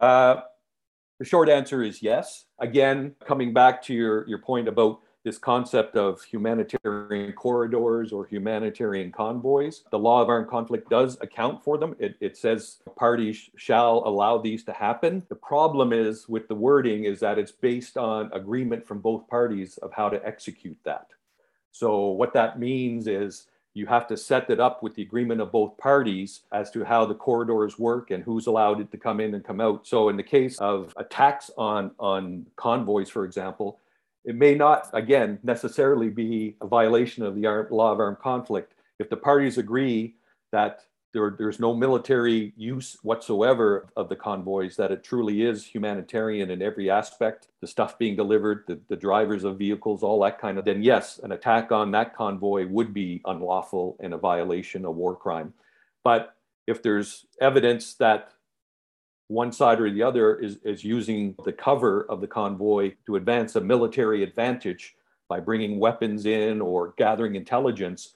Uh, 0.00 0.36
the 1.18 1.24
short 1.24 1.48
answer 1.48 1.82
is 1.82 2.02
yes. 2.02 2.46
Again, 2.58 3.14
coming 3.26 3.52
back 3.52 3.82
to 3.84 3.94
your, 3.94 4.26
your 4.28 4.38
point 4.38 4.68
about 4.68 5.00
this 5.24 5.38
concept 5.38 5.96
of 5.96 6.22
humanitarian 6.22 7.32
corridors 7.32 8.12
or 8.12 8.26
humanitarian 8.26 9.10
convoys. 9.10 9.82
The 9.90 9.98
law 9.98 10.20
of 10.20 10.28
armed 10.28 10.48
conflict 10.48 10.90
does 10.90 11.16
account 11.22 11.64
for 11.64 11.78
them. 11.78 11.96
It, 11.98 12.16
it 12.20 12.36
says 12.36 12.78
parties 12.94 13.50
shall 13.56 14.02
allow 14.04 14.36
these 14.38 14.64
to 14.64 14.72
happen. 14.72 15.22
The 15.30 15.34
problem 15.34 15.94
is 15.94 16.28
with 16.28 16.46
the 16.46 16.54
wording 16.54 17.04
is 17.04 17.20
that 17.20 17.38
it's 17.38 17.52
based 17.52 17.96
on 17.96 18.30
agreement 18.32 18.86
from 18.86 19.00
both 19.00 19.26
parties 19.26 19.78
of 19.78 19.92
how 19.94 20.10
to 20.10 20.24
execute 20.26 20.78
that. 20.84 21.06
So 21.72 22.08
what 22.08 22.34
that 22.34 22.58
means 22.58 23.06
is 23.06 23.46
you 23.72 23.86
have 23.86 24.06
to 24.08 24.16
set 24.16 24.50
it 24.50 24.60
up 24.60 24.82
with 24.82 24.94
the 24.94 25.02
agreement 25.02 25.40
of 25.40 25.50
both 25.50 25.76
parties 25.78 26.42
as 26.52 26.70
to 26.70 26.84
how 26.84 27.06
the 27.06 27.14
corridors 27.14 27.78
work 27.78 28.10
and 28.10 28.22
who's 28.22 28.46
allowed 28.46 28.80
it 28.80 28.90
to 28.92 28.98
come 28.98 29.20
in 29.20 29.34
and 29.34 29.42
come 29.42 29.60
out. 29.60 29.86
So 29.86 30.10
in 30.10 30.16
the 30.16 30.22
case 30.22 30.58
of 30.58 30.92
attacks 30.96 31.50
on 31.56 31.90
on 31.98 32.46
convoys, 32.56 33.10
for 33.10 33.24
example, 33.24 33.80
it 34.24 34.34
may 34.34 34.54
not, 34.54 34.88
again, 34.92 35.38
necessarily 35.42 36.08
be 36.08 36.56
a 36.60 36.66
violation 36.66 37.24
of 37.24 37.34
the 37.34 37.66
law 37.70 37.92
of 37.92 38.00
armed 38.00 38.18
conflict. 38.18 38.74
If 38.98 39.10
the 39.10 39.16
parties 39.16 39.58
agree 39.58 40.16
that 40.52 40.80
there, 41.12 41.34
there's 41.38 41.60
no 41.60 41.74
military 41.74 42.52
use 42.56 42.96
whatsoever 43.02 43.86
of 43.96 44.08
the 44.08 44.16
convoys, 44.16 44.76
that 44.76 44.90
it 44.90 45.04
truly 45.04 45.42
is 45.42 45.64
humanitarian 45.64 46.50
in 46.50 46.60
every 46.60 46.90
aspect, 46.90 47.48
the 47.60 47.66
stuff 47.66 47.98
being 47.98 48.16
delivered, 48.16 48.64
the, 48.66 48.80
the 48.88 48.96
drivers 48.96 49.44
of 49.44 49.58
vehicles, 49.58 50.02
all 50.02 50.20
that 50.22 50.40
kind 50.40 50.58
of, 50.58 50.64
then 50.64 50.82
yes, 50.82 51.20
an 51.22 51.32
attack 51.32 51.70
on 51.70 51.92
that 51.92 52.16
convoy 52.16 52.66
would 52.66 52.92
be 52.92 53.20
unlawful 53.26 53.96
and 54.00 54.12
a 54.12 54.18
violation, 54.18 54.84
a 54.84 54.90
war 54.90 55.14
crime. 55.14 55.54
But 56.02 56.34
if 56.66 56.82
there's 56.82 57.26
evidence 57.40 57.94
that 57.94 58.32
one 59.28 59.52
side 59.52 59.80
or 59.80 59.90
the 59.90 60.02
other 60.02 60.36
is, 60.36 60.58
is 60.64 60.84
using 60.84 61.34
the 61.44 61.52
cover 61.52 62.06
of 62.10 62.20
the 62.20 62.26
convoy 62.26 62.92
to 63.06 63.16
advance 63.16 63.56
a 63.56 63.60
military 63.60 64.22
advantage 64.22 64.94
by 65.28 65.40
bringing 65.40 65.78
weapons 65.78 66.26
in 66.26 66.60
or 66.60 66.94
gathering 66.98 67.34
intelligence, 67.34 68.14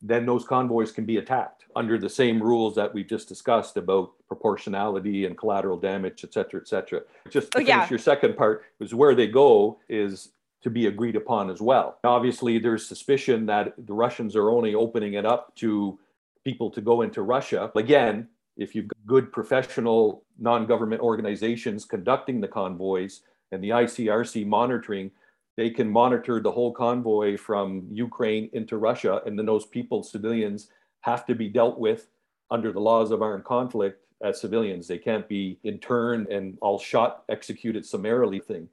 then 0.00 0.26
those 0.26 0.44
convoys 0.44 0.92
can 0.92 1.04
be 1.04 1.16
attacked 1.16 1.64
under 1.74 1.98
the 1.98 2.08
same 2.08 2.40
rules 2.40 2.74
that 2.76 2.92
we 2.94 3.02
just 3.02 3.28
discussed 3.28 3.76
about 3.76 4.12
proportionality 4.28 5.26
and 5.26 5.36
collateral 5.36 5.76
damage, 5.76 6.22
et 6.22 6.32
cetera, 6.32 6.60
et 6.60 6.68
cetera. 6.68 7.00
Just 7.30 7.50
to 7.52 7.58
oh, 7.58 7.64
finish 7.64 7.90
your 7.90 7.98
second 7.98 8.36
part 8.36 8.64
is 8.80 8.94
where 8.94 9.14
they 9.14 9.26
go 9.26 9.78
is 9.88 10.30
to 10.62 10.70
be 10.70 10.86
agreed 10.86 11.16
upon 11.16 11.50
as 11.50 11.60
well. 11.60 11.98
Obviously, 12.04 12.58
there's 12.58 12.86
suspicion 12.86 13.46
that 13.46 13.74
the 13.76 13.92
Russians 13.92 14.36
are 14.36 14.50
only 14.50 14.74
opening 14.74 15.14
it 15.14 15.26
up 15.26 15.54
to 15.56 15.98
people 16.44 16.70
to 16.70 16.80
go 16.80 17.02
into 17.02 17.22
Russia. 17.22 17.70
Again, 17.74 18.28
if 18.56 18.74
you've 18.74 18.88
got 18.88 19.06
good 19.06 19.32
professional 19.32 20.24
non-government 20.38 21.00
organizations 21.00 21.84
conducting 21.84 22.40
the 22.40 22.48
convoys 22.48 23.22
and 23.52 23.62
the 23.62 23.70
ICRC 23.70 24.46
monitoring, 24.46 25.10
they 25.56 25.70
can 25.70 25.88
monitor 25.90 26.40
the 26.40 26.50
whole 26.50 26.72
convoy 26.72 27.36
from 27.36 27.86
Ukraine 27.90 28.50
into 28.52 28.76
Russia, 28.76 29.22
and 29.24 29.38
then 29.38 29.46
those 29.46 29.66
people, 29.66 30.02
civilians, 30.02 30.68
have 31.02 31.24
to 31.26 31.34
be 31.34 31.48
dealt 31.48 31.78
with 31.78 32.08
under 32.50 32.72
the 32.72 32.80
laws 32.80 33.10
of 33.10 33.22
armed 33.22 33.44
conflict 33.44 34.04
as 34.22 34.40
civilians. 34.40 34.88
They 34.88 34.98
can't 34.98 35.28
be 35.28 35.58
interned 35.62 36.28
and 36.28 36.58
all 36.60 36.78
shot, 36.78 37.24
executed 37.28 37.84
summarily 37.84 38.40
thing. 38.40 38.68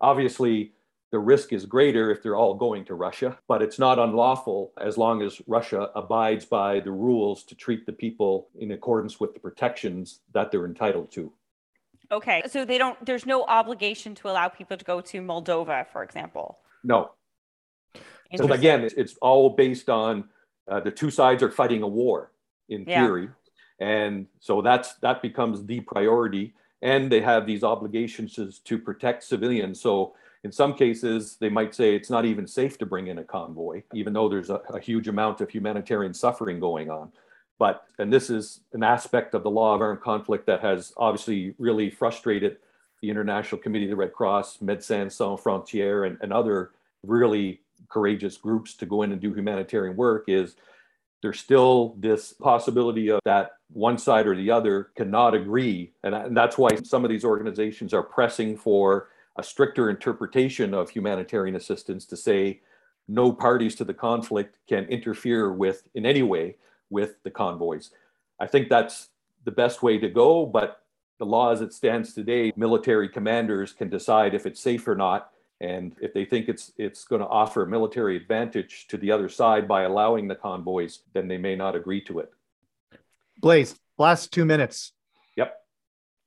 Obviously, 0.00 0.72
the 1.14 1.20
risk 1.20 1.52
is 1.52 1.64
greater 1.64 2.10
if 2.10 2.24
they're 2.24 2.34
all 2.34 2.54
going 2.54 2.84
to 2.84 2.96
Russia, 2.96 3.38
but 3.46 3.62
it's 3.62 3.78
not 3.78 4.00
unlawful 4.00 4.72
as 4.80 4.98
long 4.98 5.22
as 5.22 5.40
Russia 5.46 5.88
abides 5.94 6.44
by 6.44 6.80
the 6.80 6.90
rules 6.90 7.44
to 7.44 7.54
treat 7.54 7.86
the 7.86 7.92
people 7.92 8.48
in 8.58 8.72
accordance 8.72 9.20
with 9.20 9.32
the 9.32 9.38
protections 9.38 10.22
that 10.32 10.50
they're 10.50 10.66
entitled 10.66 11.12
to. 11.12 11.32
Okay. 12.10 12.42
So 12.50 12.64
they 12.64 12.78
don't 12.78 12.98
there's 13.06 13.26
no 13.26 13.44
obligation 13.44 14.16
to 14.16 14.28
allow 14.28 14.48
people 14.48 14.76
to 14.76 14.84
go 14.84 15.00
to 15.00 15.20
Moldova, 15.20 15.86
for 15.86 16.02
example. 16.02 16.58
No. 16.82 17.12
So 18.34 18.52
again, 18.52 18.90
it's 18.96 19.14
all 19.22 19.50
based 19.50 19.88
on 19.88 20.24
uh, 20.68 20.80
the 20.80 20.90
two 20.90 21.12
sides 21.12 21.44
are 21.44 21.50
fighting 21.52 21.82
a 21.82 21.88
war 22.02 22.32
in 22.68 22.84
theory. 22.84 23.28
Yeah. 23.78 23.86
And 23.86 24.26
so 24.40 24.62
that's 24.62 24.94
that 24.94 25.22
becomes 25.22 25.64
the 25.64 25.78
priority 25.78 26.54
and 26.82 27.10
they 27.10 27.20
have 27.20 27.46
these 27.46 27.62
obligations 27.62 28.34
to, 28.34 28.50
to 28.64 28.78
protect 28.78 29.22
civilians. 29.22 29.80
So 29.80 30.16
in 30.44 30.52
some 30.52 30.74
cases, 30.74 31.36
they 31.40 31.48
might 31.48 31.74
say 31.74 31.94
it's 31.94 32.10
not 32.10 32.26
even 32.26 32.46
safe 32.46 32.76
to 32.78 32.86
bring 32.86 33.06
in 33.06 33.18
a 33.18 33.24
convoy, 33.24 33.82
even 33.94 34.12
though 34.12 34.28
there's 34.28 34.50
a, 34.50 34.60
a, 34.68 34.78
huge 34.78 35.08
amount 35.08 35.40
of 35.40 35.48
humanitarian 35.48 36.12
suffering 36.12 36.60
going 36.60 36.90
on. 36.90 37.10
But, 37.58 37.84
and 37.98 38.12
this 38.12 38.28
is 38.28 38.60
an 38.74 38.82
aspect 38.82 39.32
of 39.34 39.42
the 39.42 39.50
law 39.50 39.74
of 39.74 39.80
armed 39.80 40.02
conflict 40.02 40.46
that 40.46 40.60
has 40.60 40.92
obviously 40.98 41.54
really 41.58 41.88
frustrated 41.88 42.58
the 43.00 43.08
International 43.08 43.58
Committee 43.58 43.86
of 43.86 43.90
the 43.90 43.96
Red 43.96 44.12
Cross, 44.12 44.58
Médecins 44.58 45.12
Sans 45.12 45.40
Frontières, 45.40 46.06
and, 46.06 46.18
and 46.20 46.30
other 46.30 46.72
really 47.02 47.62
courageous 47.88 48.36
groups 48.36 48.74
to 48.74 48.86
go 48.86 49.00
in 49.00 49.12
and 49.12 49.20
do 49.22 49.32
humanitarian 49.32 49.96
work 49.96 50.24
is 50.28 50.56
there's 51.22 51.40
still 51.40 51.94
this 51.98 52.34
possibility 52.34 53.08
of 53.08 53.20
that 53.24 53.52
one 53.72 53.96
side 53.96 54.26
or 54.26 54.36
the 54.36 54.50
other 54.50 54.90
cannot 54.94 55.34
agree. 55.34 55.92
And, 56.02 56.14
and 56.14 56.36
that's 56.36 56.58
why 56.58 56.68
some 56.82 57.02
of 57.02 57.10
these 57.10 57.24
organizations 57.24 57.94
are 57.94 58.02
pressing 58.02 58.58
for 58.58 59.08
a 59.36 59.42
stricter 59.42 59.90
interpretation 59.90 60.74
of 60.74 60.90
humanitarian 60.90 61.56
assistance 61.56 62.06
to 62.06 62.16
say 62.16 62.60
no 63.08 63.32
parties 63.32 63.74
to 63.76 63.84
the 63.84 63.94
conflict 63.94 64.58
can 64.68 64.84
interfere 64.84 65.52
with 65.52 65.82
in 65.94 66.06
any 66.06 66.22
way 66.22 66.56
with 66.90 67.22
the 67.22 67.30
convoys. 67.30 67.90
I 68.40 68.46
think 68.46 68.68
that's 68.68 69.08
the 69.44 69.50
best 69.50 69.82
way 69.82 69.98
to 69.98 70.08
go, 70.08 70.46
but 70.46 70.80
the 71.18 71.26
law 71.26 71.52
as 71.52 71.60
it 71.60 71.72
stands 71.72 72.14
today, 72.14 72.52
military 72.56 73.08
commanders 73.08 73.72
can 73.72 73.88
decide 73.88 74.34
if 74.34 74.46
it's 74.46 74.60
safe 74.60 74.86
or 74.88 74.94
not. 74.94 75.30
And 75.60 75.94
if 76.00 76.12
they 76.12 76.24
think 76.24 76.48
it's 76.48 76.72
it's 76.76 77.04
going 77.04 77.20
to 77.20 77.28
offer 77.28 77.62
a 77.62 77.66
military 77.66 78.16
advantage 78.16 78.86
to 78.88 78.96
the 78.96 79.12
other 79.12 79.28
side 79.28 79.68
by 79.68 79.82
allowing 79.82 80.26
the 80.26 80.34
convoys, 80.34 81.00
then 81.12 81.28
they 81.28 81.38
may 81.38 81.54
not 81.54 81.76
agree 81.76 82.00
to 82.02 82.18
it. 82.18 82.32
Blaise, 83.40 83.76
last 83.96 84.32
two 84.32 84.44
minutes. 84.44 84.92
Yep. 85.36 85.54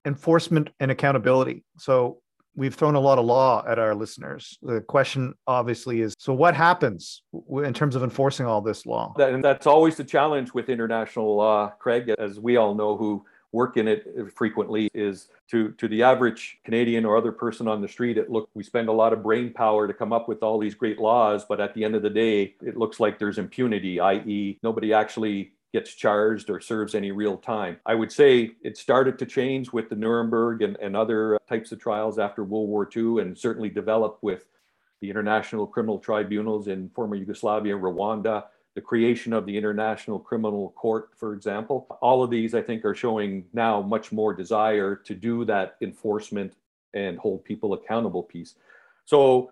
Enforcement 0.06 0.70
and 0.80 0.92
accountability. 0.92 1.66
So 1.78 2.22
we've 2.58 2.76
thrown 2.76 2.96
a 2.96 3.00
lot 3.00 3.20
of 3.20 3.26
law 3.26 3.64
at 3.66 3.80
our 3.80 3.96
listeners. 3.96 4.58
The 4.62 4.82
question 4.82 5.36
obviously 5.46 6.02
is 6.02 6.14
so 6.18 6.34
what 6.34 6.56
happens 6.56 7.22
in 7.64 7.74
terms 7.74 7.96
of 7.96 8.04
enforcing 8.04 8.46
all 8.46 8.60
this 8.60 8.86
law? 8.86 9.14
and 9.18 9.44
that's 9.44 9.68
always 9.68 9.96
the 9.96 10.04
challenge 10.04 10.54
with 10.54 10.68
international 10.68 11.38
law, 11.38 11.70
Craig, 11.80 12.14
as 12.18 12.40
we 12.40 12.58
all 12.58 12.76
know 12.76 12.98
who 12.98 13.24
work 13.54 13.78
in 13.78 13.88
it 13.88 14.06
uh, 14.20 14.26
frequently 14.36 14.90
is 14.94 15.30
to 15.50 15.72
to 15.74 15.88
the 15.88 16.04
average 16.04 16.60
Canadian 16.66 17.06
or 17.06 17.16
other 17.16 17.32
person 17.32 17.68
on 17.68 17.82
the 17.82 17.88
street 17.88 18.18
it 18.18 18.30
look 18.30 18.50
we 18.54 18.62
spend 18.62 18.90
a 18.90 18.92
lot 18.92 19.14
of 19.14 19.24
brain 19.24 19.54
power 19.54 19.88
to 19.88 19.94
come 19.94 20.12
up 20.12 20.28
with 20.28 20.44
all 20.44 20.60
these 20.60 20.76
great 20.76 21.00
laws 21.00 21.46
but 21.48 21.62
at 21.62 21.74
the 21.74 21.84
end 21.84 21.96
of 21.96 22.02
the 22.02 22.10
day 22.10 22.54
it 22.62 22.76
looks 22.76 23.00
like 23.00 23.18
there's 23.18 23.38
impunity 23.38 24.02
i.e. 24.02 24.60
nobody 24.64 24.92
actually 24.92 25.54
gets 25.74 25.94
charged 25.94 26.50
or 26.50 26.60
serves 26.60 26.96
any 26.96 27.12
real 27.12 27.38
time. 27.38 27.78
I 27.86 27.96
would 27.96 28.12
say 28.12 28.52
it 28.64 28.78
started 28.78 29.20
to 29.20 29.26
change 29.26 29.74
with 29.74 29.90
the 29.90 29.96
Nuremberg 29.96 30.62
and, 30.62 30.78
and 30.78 30.96
other 30.96 31.40
types 31.48 31.72
of 31.72 31.80
trials 31.80 32.20
after 32.20 32.44
World 32.44 32.70
War 32.70 32.88
II, 32.96 33.22
and 33.22 33.38
certainly 33.38 33.70
developed 33.70 34.24
with 34.24 34.46
the 35.02 35.10
international 35.10 35.68
criminal 35.68 36.00
tribunals 36.00 36.68
in 36.68 36.90
former 36.90 37.16
Yugoslavia, 37.16 37.76
Rwanda, 37.76 38.46
the 38.76 38.82
creation 38.82 39.34
of 39.34 39.46
the 39.46 39.58
International 39.58 40.20
Criminal 40.20 40.72
Court, 40.76 41.10
for 41.16 41.34
example. 41.34 41.88
All 42.02 42.24
of 42.24 42.30
these, 42.30 42.54
I 42.54 42.62
think, 42.62 42.86
are 42.86 42.96
showing 42.96 43.46
now 43.54 43.82
much 43.82 44.12
more 44.12 44.34
desire 44.34 44.96
to 44.96 45.16
do 45.16 45.46
that 45.46 45.78
enforcement 45.82 46.54
and 46.94 47.18
hold 47.18 47.44
people 47.44 47.74
accountable 47.74 48.24
piece. 48.24 48.56
So 49.06 49.52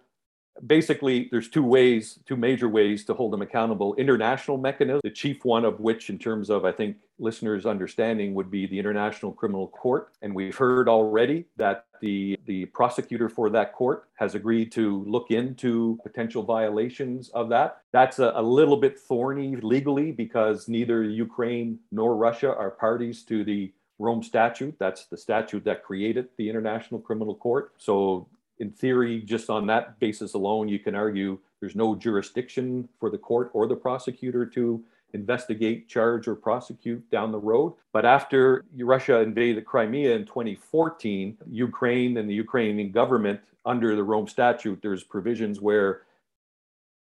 basically 0.66 1.28
there's 1.32 1.50
two 1.50 1.64
ways 1.64 2.20
two 2.26 2.38
major 2.38 2.70
ways 2.70 3.04
to 3.04 3.14
hold 3.14 3.34
them 3.34 3.42
accountable 3.42 3.94
international 3.96 4.58
mechanism 4.58 5.02
the 5.04 5.10
chief 5.10 5.44
one 5.44 5.66
of 5.66 5.80
which 5.80 6.10
in 6.10 6.18
terms 6.18 6.50
of 6.50 6.64
i 6.64 6.72
think 6.72 6.96
listeners 7.20 7.66
understanding 7.66 8.34
would 8.34 8.50
be 8.50 8.66
the 8.66 8.80
international 8.80 9.34
criminal 9.34 9.68
court 9.68 10.14
and 10.22 10.34
we've 10.34 10.56
heard 10.56 10.88
already 10.88 11.46
that 11.58 11.86
the 12.02 12.40
the 12.46 12.66
prosecutor 12.68 13.28
for 13.28 13.50
that 13.50 13.74
court 13.74 14.08
has 14.16 14.34
agreed 14.34 14.72
to 14.72 15.04
look 15.06 15.30
into 15.30 16.00
potential 16.04 16.44
violations 16.44 17.30
of 17.30 17.50
that 17.50 17.82
that's 17.92 18.20
a, 18.20 18.32
a 18.36 18.42
little 18.42 18.78
bit 18.78 18.98
thorny 18.98 19.58
legally 19.58 20.12
because 20.12 20.70
neither 20.70 21.04
ukraine 21.04 21.78
nor 21.92 22.16
russia 22.16 22.56
are 22.56 22.72
parties 22.72 23.24
to 23.24 23.44
the 23.44 23.74
Rome 23.98 24.24
Statute. 24.24 24.76
That's 24.78 25.06
the 25.06 25.18
statute 25.18 25.64
that 25.64 25.84
created 25.84 26.28
the 26.38 26.50
International 26.50 27.00
Criminal 27.00 27.36
Court. 27.36 27.72
So 27.78 28.28
in 28.60 28.72
theory, 28.72 29.22
just 29.22 29.50
on 29.50 29.68
that 29.68 30.00
basis 30.00 30.34
alone, 30.34 30.68
you 30.68 30.80
can 30.80 30.96
argue 30.96 31.40
there's 31.60 31.76
no 31.76 31.96
jurisdiction 31.96 32.88
for 33.00 33.10
the 33.10 33.18
court 33.18 33.52
or 33.54 33.68
the 33.68 33.76
prosecutor 33.76 34.46
to 34.46 34.84
investigate, 35.14 35.88
charge, 35.88 36.28
or 36.28 36.36
prosecute 36.36 37.10
down 37.10 37.32
the 37.32 37.40
road. 37.40 37.74
But 37.94 38.06
after 38.06 38.64
Russia 38.78 39.22
invaded 39.22 39.66
Crimea 39.66 40.16
in 40.16 40.26
2014, 40.26 41.38
Ukraine 41.50 42.18
and 42.18 42.30
the 42.30 42.34
Ukrainian 42.34 42.92
government, 42.92 43.40
under 43.66 43.96
the 43.96 44.04
Rome 44.04 44.28
Statute, 44.28 44.80
there's 44.82 45.04
provisions 45.04 45.60
where 45.60 46.02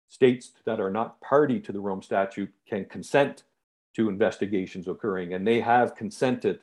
states 0.08 0.54
that 0.66 0.80
are 0.80 0.90
not 0.90 1.22
party 1.22 1.60
to 1.60 1.72
the 1.72 1.80
Rome 1.80 2.02
Statute 2.02 2.52
can 2.68 2.86
consent 2.86 3.44
to 3.96 4.10
investigations 4.10 4.88
occurring, 4.88 5.34
and 5.34 5.46
they 5.46 5.60
have 5.60 5.96
consented 5.96 6.60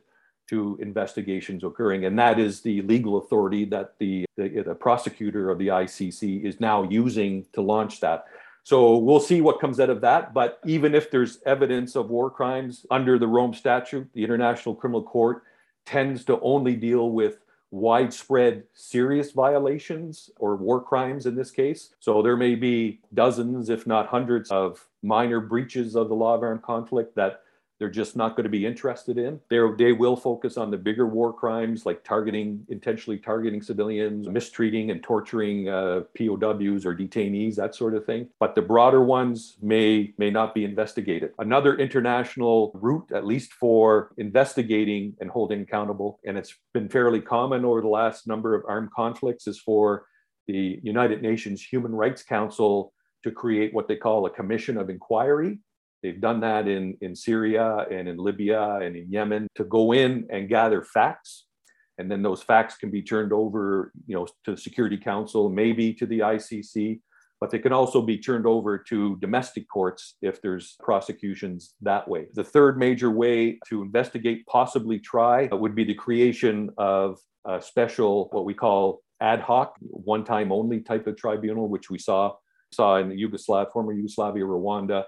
to 0.49 0.79
investigations 0.81 1.65
occurring. 1.65 2.05
And 2.05 2.19
that 2.19 2.39
is 2.39 2.61
the 2.61 2.83
legal 2.83 3.19
authority 3.19 3.65
that 3.67 3.95
the, 3.99 4.25
the, 4.37 4.63
the, 4.63 4.75
prosecutor 4.75 5.51
of 5.51 5.59
the 5.59 5.69
ICC 5.69 6.45
is 6.45 6.61
now 6.61 6.85
using 6.85 7.47
to 7.53 7.61
launch 7.61 8.01
that. 8.01 8.27
So 8.63 8.97
we'll 8.97 9.21
see 9.21 9.41
what 9.41 9.61
comes 9.61 9.79
out 9.81 9.91
of 9.91 10.01
that. 10.01 10.35
But 10.35 10.61
even 10.65 10.95
if 10.95 11.11
there's 11.11 11.39
evidence 11.47 11.97
of 11.97 12.11
war 12.11 12.31
crimes 12.31 12.87
under 12.91 13.19
the 13.19 13.27
Rome 13.27 13.55
Statute, 13.55 14.09
the 14.13 14.25
International 14.25 14.75
Criminal 14.75 15.03
Court 15.03 15.43
tends 15.85 16.25
to 16.25 16.41
only 16.41 16.75
deal 16.75 17.11
with 17.11 17.39
widespread 17.71 18.65
serious 18.75 19.33
violations 19.33 20.31
or 20.39 20.57
war 20.57 20.83
crimes 20.83 21.27
in 21.27 21.35
this 21.35 21.51
case. 21.51 21.95
So 22.01 22.23
there 22.23 22.37
may 22.37 22.55
be 22.55 23.01
dozens, 23.15 23.69
if 23.69 23.87
not 23.87 24.07
hundreds, 24.07 24.51
of 24.51 24.87
minor 25.03 25.41
breaches 25.41 25.95
of 25.95 26.09
the 26.09 26.15
law 26.15 26.35
of 26.35 26.43
armed 26.43 26.63
conflict 26.63 27.15
that 27.17 27.43
they're 27.79 27.91
just 27.91 28.17
not 28.17 28.37
going 28.37 28.45
to 28.45 28.51
be 28.51 28.65
interested 28.65 29.19
in. 29.19 29.39
They're, 29.51 29.75
they 29.77 29.93
will 29.93 30.17
focus 30.17 30.57
on 30.57 30.71
the 30.71 30.79
bigger 30.79 31.07
war 31.07 31.33
crimes 31.33 31.85
like 31.85 32.03
targeting, 32.05 32.65
intentionally 32.69 33.19
targeting 33.19 33.61
civilians, 33.61 34.29
mistreating 34.29 34.91
and 34.91 35.03
torturing 35.03 35.69
uh, 35.69 36.03
POWs 36.17 36.87
or 36.87 36.95
detainees, 36.95 37.57
that 37.57 37.75
sort 37.75 37.95
of 37.95 38.07
thing. 38.07 38.29
But 38.41 38.55
the 38.55 38.63
broader 38.63 39.03
ones 39.03 39.59
may, 39.61 40.15
may 40.17 40.31
not 40.31 40.55
be 40.55 40.65
investigated. 40.65 41.33
Another 41.39 41.77
international 41.77 42.73
route, 42.75 43.11
at 43.15 43.27
least 43.27 43.53
for 43.53 44.13
investigating 44.17 45.15
and 45.21 45.31
holding 45.31 45.61
accountable, 45.61 46.21
and 46.25 46.39
it's 46.39 46.55
been 46.73 46.89
fairly 46.89 47.21
common 47.21 47.65
over 47.65 47.83
the 47.83 47.89
last 47.89 48.27
number 48.27 48.55
of 48.55 48.63
armed 48.67 48.91
conflicts, 48.93 49.47
is 49.47 49.59
for 49.59 50.07
the 50.47 50.79
United 50.83 51.23
Nations 51.23 51.63
Human 51.63 51.93
Rights 51.93 52.23
Council 52.23 52.93
to 53.25 53.31
create 53.31 53.75
what 53.75 53.89
they 53.89 53.97
call 53.97 54.25
a 54.25 54.31
commission 54.31 54.77
of 54.79 54.89
inquiry 54.89 55.59
They've 56.03 56.21
done 56.21 56.41
that 56.41 56.69
in, 56.69 56.97
in 57.01 57.15
Syria 57.17 57.87
and 57.91 58.09
in 58.09 58.17
Libya 58.17 58.79
and 58.83 58.97
in 58.97 59.11
Yemen 59.11 59.49
to 59.57 59.65
go 59.65 59.93
in 59.93 60.27
and 60.31 60.49
gather 60.49 60.83
facts. 60.83 61.47
And 61.99 62.11
then 62.11 62.23
those 62.23 62.43
facts 62.43 62.77
can 62.77 62.91
be 62.91 63.03
turned 63.03 63.33
over, 63.33 63.93
you 64.07 64.15
know, 64.15 64.27
to 64.45 64.51
the 64.53 64.57
Security 64.57 64.99
Council, 64.99 65.49
maybe 65.49 65.95
to 65.95 66.07
the 66.07 66.21
ICC, 66.21 67.01
but 67.41 67.51
they 67.51 67.59
can 67.59 67.73
also 67.73 68.03
be 68.03 68.19
turned 68.19 68.47
over 68.47 68.79
to 68.79 69.17
domestic 69.17 69.69
courts 69.69 70.17
if 70.23 70.41
there's 70.43 70.77
prosecutions 70.81 71.75
that 71.83 72.07
way. 72.07 72.27
The 72.35 72.45
third 72.45 72.79
major 72.79 73.11
way 73.11 73.59
to 73.69 73.83
investigate, 73.83 74.47
possibly 74.47 74.99
try, 74.99 75.49
uh, 75.49 75.57
would 75.57 75.75
be 75.75 75.85
the 75.85 75.95
creation 75.95 76.71
of 76.77 77.19
a 77.47 77.61
special, 77.61 78.29
what 78.33 78.45
we 78.45 78.55
call 78.55 79.03
ad 79.21 79.41
hoc, 79.41 79.77
one 79.81 80.25
time 80.25 80.53
only 80.53 80.81
type 80.81 81.07
of 81.07 81.17
tribunal, 81.17 81.69
which 81.69 81.91
we 81.91 81.99
saw 81.99 82.35
saw 82.73 82.97
in 82.97 83.09
the 83.09 83.15
Yugoslav, 83.15 83.73
former 83.73 83.93
Yugoslavia, 83.93 84.45
Rwanda, 84.45 85.05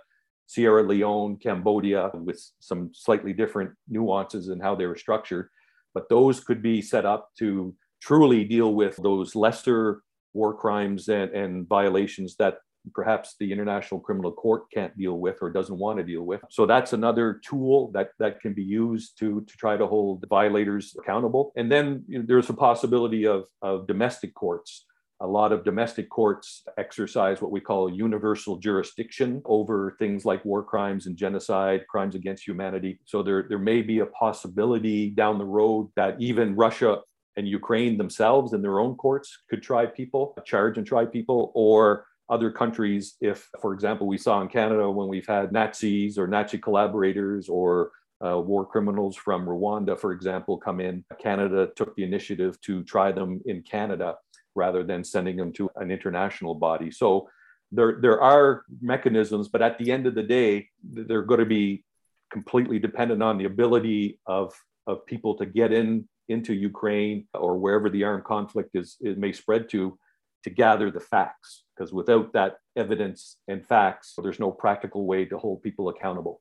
Sierra 0.48 0.82
Leone, 0.82 1.36
Cambodia, 1.36 2.10
with 2.14 2.42
some 2.58 2.90
slightly 2.94 3.34
different 3.34 3.70
nuances 3.86 4.48
in 4.48 4.58
how 4.58 4.74
they 4.74 4.86
were 4.86 4.96
structured. 4.96 5.50
But 5.92 6.08
those 6.08 6.40
could 6.40 6.62
be 6.62 6.80
set 6.80 7.04
up 7.04 7.28
to 7.38 7.74
truly 8.00 8.44
deal 8.44 8.74
with 8.74 8.96
those 8.96 9.36
lesser 9.36 10.02
war 10.32 10.54
crimes 10.54 11.08
and, 11.08 11.30
and 11.32 11.68
violations 11.68 12.34
that 12.36 12.58
perhaps 12.94 13.34
the 13.38 13.52
International 13.52 14.00
Criminal 14.00 14.32
Court 14.32 14.62
can't 14.72 14.96
deal 14.96 15.18
with 15.18 15.36
or 15.42 15.50
doesn't 15.50 15.78
want 15.78 15.98
to 15.98 16.04
deal 16.04 16.22
with. 16.22 16.40
So 16.48 16.64
that's 16.64 16.94
another 16.94 17.42
tool 17.44 17.90
that, 17.92 18.10
that 18.18 18.40
can 18.40 18.54
be 18.54 18.62
used 18.62 19.18
to, 19.18 19.42
to 19.42 19.56
try 19.58 19.76
to 19.76 19.86
hold 19.86 20.22
the 20.22 20.28
violators 20.28 20.96
accountable. 20.98 21.52
And 21.56 21.70
then 21.70 22.04
you 22.08 22.20
know, 22.20 22.24
there's 22.26 22.48
a 22.48 22.54
possibility 22.54 23.26
of, 23.26 23.44
of 23.60 23.86
domestic 23.86 24.34
courts 24.34 24.86
a 25.20 25.26
lot 25.26 25.52
of 25.52 25.64
domestic 25.64 26.08
courts 26.08 26.62
exercise 26.76 27.42
what 27.42 27.50
we 27.50 27.60
call 27.60 27.90
universal 27.90 28.56
jurisdiction 28.56 29.42
over 29.44 29.96
things 29.98 30.24
like 30.24 30.44
war 30.44 30.62
crimes 30.62 31.06
and 31.06 31.16
genocide, 31.16 31.84
crimes 31.88 32.14
against 32.14 32.46
humanity. 32.46 33.00
So 33.04 33.22
there, 33.22 33.46
there 33.48 33.58
may 33.58 33.82
be 33.82 33.98
a 33.98 34.06
possibility 34.06 35.10
down 35.10 35.38
the 35.38 35.44
road 35.44 35.90
that 35.96 36.20
even 36.20 36.54
Russia 36.54 36.98
and 37.36 37.48
Ukraine 37.48 37.98
themselves 37.98 38.52
in 38.52 38.62
their 38.62 38.78
own 38.78 38.94
courts 38.94 39.38
could 39.50 39.62
try 39.62 39.86
people, 39.86 40.36
charge 40.44 40.78
and 40.78 40.86
try 40.86 41.04
people, 41.04 41.52
or 41.54 42.04
other 42.28 42.50
countries, 42.50 43.16
if, 43.20 43.48
for 43.60 43.72
example, 43.72 44.06
we 44.06 44.18
saw 44.18 44.40
in 44.42 44.48
Canada 44.48 44.88
when 44.90 45.08
we've 45.08 45.26
had 45.26 45.50
Nazis 45.50 46.18
or 46.18 46.26
Nazi 46.26 46.58
collaborators 46.58 47.48
or 47.48 47.90
uh, 48.24 48.38
war 48.38 48.66
criminals 48.66 49.16
from 49.16 49.46
Rwanda, 49.46 49.98
for 49.98 50.12
example, 50.12 50.58
come 50.58 50.80
in. 50.80 51.04
Canada 51.18 51.70
took 51.76 51.94
the 51.96 52.04
initiative 52.04 52.60
to 52.62 52.82
try 52.84 53.12
them 53.12 53.40
in 53.46 53.62
Canada 53.62 54.16
rather 54.64 54.82
than 54.84 55.02
sending 55.04 55.36
them 55.36 55.52
to 55.54 55.70
an 55.76 55.90
international 55.90 56.54
body. 56.54 56.90
So 56.90 57.28
there, 57.72 57.98
there 58.00 58.20
are 58.20 58.64
mechanisms, 58.80 59.48
but 59.48 59.62
at 59.62 59.78
the 59.78 59.90
end 59.92 60.06
of 60.06 60.14
the 60.14 60.22
day, 60.22 60.68
they're 60.82 61.22
going 61.22 61.40
to 61.40 61.46
be 61.46 61.84
completely 62.30 62.78
dependent 62.78 63.22
on 63.22 63.38
the 63.38 63.44
ability 63.44 64.20
of, 64.26 64.52
of 64.86 65.06
people 65.06 65.36
to 65.36 65.46
get 65.46 65.72
in 65.72 66.08
into 66.28 66.52
Ukraine 66.54 67.26
or 67.34 67.56
wherever 67.56 67.88
the 67.88 68.04
armed 68.04 68.24
conflict 68.24 68.70
is 68.74 68.96
it 69.00 69.18
may 69.18 69.32
spread 69.32 69.68
to 69.70 69.98
to 70.44 70.50
gather 70.50 70.90
the 70.90 71.00
facts 71.00 71.64
because 71.70 71.92
without 71.92 72.32
that 72.32 72.56
evidence 72.76 73.38
and 73.48 73.66
facts 73.66 74.14
there's 74.22 74.38
no 74.38 74.50
practical 74.50 75.06
way 75.06 75.24
to 75.24 75.38
hold 75.38 75.62
people 75.62 75.88
accountable 75.88 76.40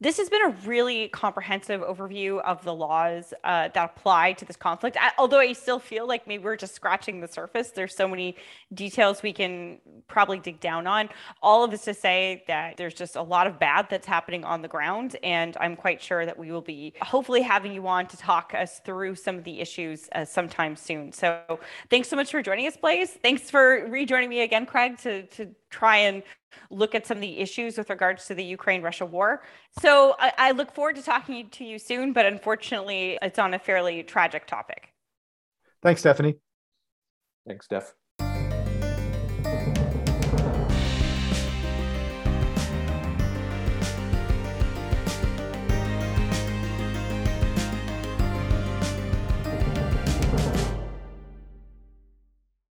this 0.00 0.16
has 0.16 0.30
been 0.30 0.42
a 0.46 0.50
really 0.64 1.08
comprehensive 1.08 1.82
overview 1.82 2.40
of 2.40 2.64
the 2.64 2.74
laws 2.74 3.34
uh, 3.44 3.68
that 3.68 3.92
apply 3.96 4.32
to 4.32 4.46
this 4.46 4.56
conflict. 4.56 4.96
I, 4.98 5.12
although 5.18 5.40
I 5.40 5.52
still 5.52 5.78
feel 5.78 6.08
like 6.08 6.26
maybe 6.26 6.42
we're 6.42 6.56
just 6.56 6.74
scratching 6.74 7.20
the 7.20 7.28
surface. 7.28 7.70
There's 7.70 7.94
so 7.94 8.08
many 8.08 8.36
details 8.72 9.22
we 9.22 9.34
can 9.34 9.78
probably 10.08 10.38
dig 10.38 10.58
down 10.58 10.86
on. 10.86 11.10
All 11.42 11.64
of 11.64 11.70
this 11.70 11.84
to 11.84 11.92
say 11.92 12.44
that 12.46 12.78
there's 12.78 12.94
just 12.94 13.16
a 13.16 13.22
lot 13.22 13.46
of 13.46 13.58
bad 13.58 13.88
that's 13.90 14.06
happening 14.06 14.42
on 14.42 14.62
the 14.62 14.68
ground. 14.68 15.16
And 15.22 15.54
I'm 15.60 15.76
quite 15.76 16.00
sure 16.00 16.24
that 16.24 16.38
we 16.38 16.50
will 16.50 16.62
be 16.62 16.94
hopefully 17.02 17.42
having 17.42 17.72
you 17.72 17.86
on 17.86 18.06
to 18.06 18.16
talk 18.16 18.54
us 18.54 18.80
through 18.80 19.16
some 19.16 19.36
of 19.36 19.44
the 19.44 19.60
issues 19.60 20.08
uh, 20.12 20.24
sometime 20.24 20.76
soon. 20.76 21.12
So 21.12 21.60
thanks 21.90 22.08
so 22.08 22.16
much 22.16 22.30
for 22.30 22.42
joining 22.42 22.66
us, 22.66 22.76
Blaise. 22.76 23.10
Thanks 23.10 23.50
for 23.50 23.86
rejoining 23.86 24.30
me 24.30 24.40
again, 24.40 24.64
Craig, 24.64 24.96
to, 25.00 25.26
to 25.26 25.54
try 25.70 25.98
and 25.98 26.22
look 26.70 26.94
at 26.94 27.06
some 27.06 27.16
of 27.16 27.20
the 27.20 27.38
issues 27.38 27.78
with 27.78 27.90
regards 27.90 28.26
to 28.26 28.34
the 28.34 28.44
Ukraine 28.44 28.82
Russia 28.82 29.06
war. 29.06 29.42
So 29.80 30.16
I, 30.18 30.32
I, 30.38 30.50
look 30.50 30.72
forward 30.72 30.96
to 30.96 31.02
talking 31.02 31.48
to 31.48 31.64
you 31.64 31.78
soon, 31.78 32.12
but 32.12 32.26
unfortunately, 32.26 33.18
it's 33.22 33.38
on 33.38 33.54
a 33.54 33.58
fairly 33.58 34.02
tragic 34.02 34.46
topic. 34.46 34.92
Thanks, 35.82 36.00
Stephanie. 36.00 36.36
Thanks, 37.46 37.66
Steph. 37.66 37.94